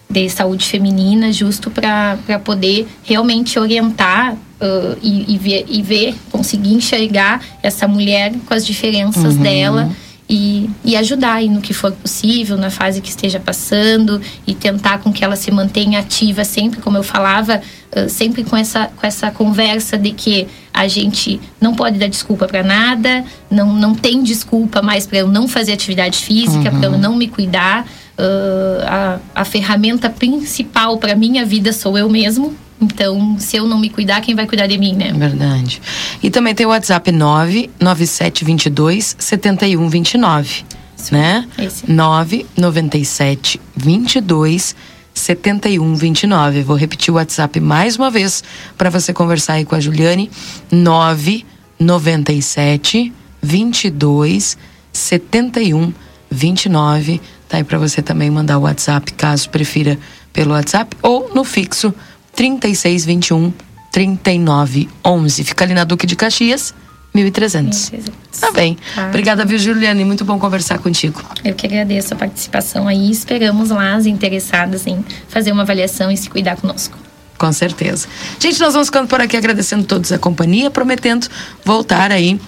de 0.08 0.28
saúde 0.30 0.64
feminina, 0.64 1.32
justo 1.32 1.70
para 1.70 2.16
poder 2.44 2.88
realmente 3.04 3.58
orientar 3.58 4.34
uh, 4.34 4.98
e, 5.02 5.34
e, 5.34 5.38
ver, 5.38 5.66
e 5.68 5.82
ver, 5.82 6.14
conseguir 6.30 6.74
enxergar 6.74 7.42
essa 7.62 7.86
mulher 7.86 8.32
com 8.46 8.54
as 8.54 8.64
diferenças 8.64 9.36
uhum. 9.36 9.42
dela 9.42 9.90
e, 10.28 10.68
e 10.84 10.94
ajudar 10.96 11.34
aí 11.34 11.48
no 11.48 11.60
que 11.60 11.72
for 11.72 11.92
possível, 11.92 12.56
na 12.56 12.70
fase 12.70 13.00
que 13.00 13.08
esteja 13.08 13.40
passando 13.40 14.20
e 14.46 14.54
tentar 14.54 14.98
com 14.98 15.12
que 15.12 15.24
ela 15.24 15.36
se 15.36 15.50
mantenha 15.50 16.00
ativa 16.00 16.44
sempre, 16.44 16.80
como 16.80 16.98
eu 16.98 17.02
falava, 17.02 17.62
sempre 18.08 18.44
com 18.44 18.56
essa, 18.56 18.90
com 18.94 19.06
essa 19.06 19.30
conversa 19.30 19.96
de 19.96 20.12
que 20.12 20.46
a 20.72 20.86
gente 20.86 21.40
não 21.60 21.74
pode 21.74 21.98
dar 21.98 22.08
desculpa 22.08 22.46
para 22.46 22.62
nada, 22.62 23.24
não, 23.50 23.72
não 23.72 23.94
tem 23.94 24.22
desculpa 24.22 24.82
mais 24.82 25.06
para 25.06 25.18
eu 25.18 25.28
não 25.28 25.48
fazer 25.48 25.72
atividade 25.72 26.18
física, 26.18 26.70
uhum. 26.70 26.78
para 26.78 26.88
eu 26.90 26.98
não 26.98 27.16
me 27.16 27.28
cuidar. 27.28 27.86
Uh, 28.18 28.82
a, 28.84 29.18
a 29.34 29.44
ferramenta 29.44 30.10
principal 30.10 30.98
para 30.98 31.14
minha 31.14 31.46
vida 31.46 31.72
sou 31.72 31.96
eu 31.96 32.08
mesmo, 32.08 32.56
então, 32.80 33.36
se 33.38 33.56
eu 33.56 33.66
não 33.66 33.78
me 33.78 33.90
cuidar, 33.90 34.20
quem 34.20 34.36
vai 34.36 34.46
cuidar 34.46 34.68
de 34.68 34.78
mim, 34.78 34.94
né? 34.94 35.12
Verdade. 35.12 35.82
E 36.22 36.30
também 36.30 36.54
tem 36.54 36.64
o 36.64 36.68
WhatsApp 36.68 37.10
99722 37.10 39.16
7129, 39.18 40.64
Isso, 40.96 41.12
né? 41.12 41.44
Esse. 41.58 41.90
997 41.90 43.60
22 43.76 44.76
7129. 45.12 46.62
Vou 46.62 46.76
repetir 46.76 47.12
o 47.12 47.16
WhatsApp 47.16 47.58
mais 47.58 47.96
uma 47.96 48.08
vez 48.10 48.44
para 48.76 48.90
você 48.90 49.12
conversar 49.12 49.54
aí 49.54 49.64
com 49.64 49.74
a 49.74 49.80
Juliane. 49.80 50.30
997 50.70 53.12
22 53.42 54.56
71 54.92 55.92
29. 56.30 57.20
Tá 57.48 57.56
aí 57.56 57.64
para 57.64 57.78
você 57.78 58.02
também 58.02 58.30
mandar 58.30 58.58
o 58.58 58.62
WhatsApp, 58.62 59.12
caso 59.14 59.48
prefira 59.48 59.98
pelo 60.32 60.52
WhatsApp 60.52 60.96
ou 61.02 61.30
no 61.34 61.44
fixo 61.44 61.94
3621 62.34 63.52
3911. 63.90 65.44
Fica 65.44 65.64
ali 65.64 65.74
na 65.74 65.84
Duque 65.84 66.06
de 66.06 66.14
Caxias, 66.14 66.74
1300. 67.14 67.92
Tá 68.38 68.52
bem. 68.52 68.76
Tá. 68.94 69.06
Obrigada, 69.08 69.44
viu, 69.44 69.58
Juliane? 69.58 70.04
Muito 70.04 70.24
bom 70.24 70.38
conversar 70.38 70.78
contigo. 70.78 71.22
Eu 71.44 71.54
que 71.54 71.66
agradeço 71.66 72.14
a 72.14 72.16
participação 72.16 72.86
aí. 72.86 73.10
Esperamos 73.10 73.70
lá 73.70 73.94
as 73.94 74.06
interessadas 74.06 74.86
em 74.86 75.04
fazer 75.28 75.50
uma 75.50 75.62
avaliação 75.62 76.10
e 76.10 76.16
se 76.16 76.28
cuidar 76.28 76.56
conosco. 76.56 76.96
Com 77.38 77.52
certeza. 77.52 78.08
Gente, 78.38 78.60
nós 78.60 78.72
vamos 78.72 78.88
ficando 78.88 79.08
por 79.08 79.20
aqui 79.20 79.36
agradecendo 79.36 79.84
todos 79.84 80.12
a 80.12 80.18
companhia, 80.18 80.70
prometendo 80.70 81.28
voltar 81.64 82.10
aí 82.10 82.38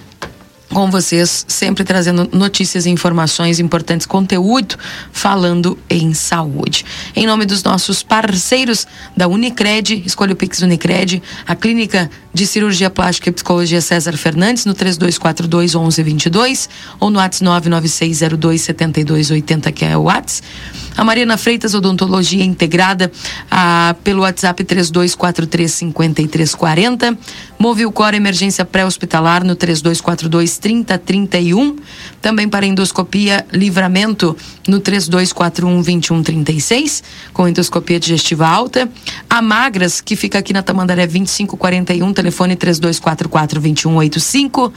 com 0.73 0.89
vocês, 0.89 1.45
sempre 1.47 1.83
trazendo 1.83 2.29
notícias 2.31 2.85
e 2.85 2.89
informações 2.89 3.59
importantes, 3.59 4.07
conteúdo 4.07 4.75
falando 5.11 5.77
em 5.89 6.13
saúde. 6.13 6.85
Em 7.15 7.27
nome 7.27 7.45
dos 7.45 7.63
nossos 7.63 8.01
parceiros 8.01 8.87
da 9.15 9.27
Unicred, 9.27 10.03
escolha 10.05 10.33
o 10.33 10.35
Pix 10.35 10.61
Unicred, 10.61 11.21
a 11.45 11.55
Clínica 11.55 12.09
de 12.33 12.47
Cirurgia 12.47 12.89
Plástica 12.89 13.29
e 13.29 13.33
Psicologia 13.33 13.81
César 13.81 14.15
Fernandes, 14.17 14.65
no 14.65 14.73
3242 14.73 15.75
1122 15.75 16.69
ou 16.99 17.09
no 17.09 17.19
WhatsApp 17.19 17.43
99602 17.43 18.61
7280, 18.61 19.71
que 19.71 19.85
é 19.85 19.97
o 19.97 20.03
WhatsApp. 20.03 20.47
A 20.95 21.03
Mariana 21.03 21.37
Freitas 21.37 21.73
Odontologia 21.73 22.43
Integrada, 22.43 23.11
a, 23.49 23.95
pelo 24.03 24.21
WhatsApp 24.21 24.63
3243 24.63 25.71
5340. 25.71 27.17
Movilcor 27.57 28.13
Emergência 28.13 28.65
Pré-Hospitalar 28.65 29.43
no 29.43 29.55
3242 29.55 30.57
3031. 30.57 31.77
Também 32.21 32.47
para 32.47 32.65
endoscopia 32.65 33.45
Livramento 33.51 34.35
no 34.67 34.79
3241 34.79 35.81
2136, 35.81 37.03
com 37.33 37.47
endoscopia 37.47 37.99
digestiva 37.99 38.47
alta. 38.47 38.89
A 39.29 39.41
Magras, 39.41 40.01
que 40.01 40.15
fica 40.15 40.39
aqui 40.39 40.53
na 40.53 40.61
Tamandaré 40.61 41.07
2541, 41.07 42.13
telefone 42.13 42.55
3244 42.55 43.59
2185. 43.59 44.73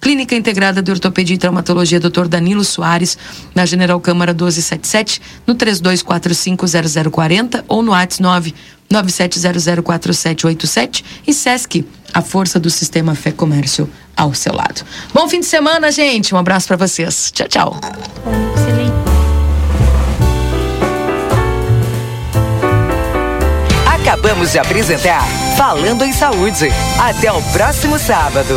Clínica 0.00 0.34
Integrada 0.34 0.82
de 0.82 0.90
Ortopedia 0.90 1.34
e 1.34 1.38
Traumatologia 1.38 2.00
Dr. 2.00 2.28
Danilo 2.28 2.64
Soares, 2.64 3.18
na 3.54 3.66
General 3.66 4.00
Câmara 4.00 4.32
1277, 4.32 5.20
no 5.46 5.54
32450040 5.54 7.64
ou 7.68 7.82
no 7.82 7.92
ATS 7.92 8.20
9 8.20 8.54
97004787 8.90 11.04
e 11.26 11.34
SESC, 11.34 11.84
a 12.12 12.20
força 12.22 12.58
do 12.58 12.70
sistema 12.70 13.14
Fé 13.14 13.30
Comércio 13.30 13.88
ao 14.16 14.34
seu 14.34 14.54
lado. 14.54 14.82
Bom 15.12 15.28
fim 15.28 15.40
de 15.40 15.46
semana, 15.46 15.92
gente. 15.92 16.34
Um 16.34 16.38
abraço 16.38 16.66
para 16.66 16.76
vocês. 16.76 17.30
Tchau, 17.30 17.48
tchau. 17.48 17.78
Acabamos 23.86 24.52
de 24.52 24.58
apresentar 24.58 25.22
Falando 25.56 26.02
em 26.02 26.12
Saúde. 26.12 26.68
Até 26.98 27.30
o 27.30 27.42
próximo 27.52 27.98
sábado. 27.98 28.54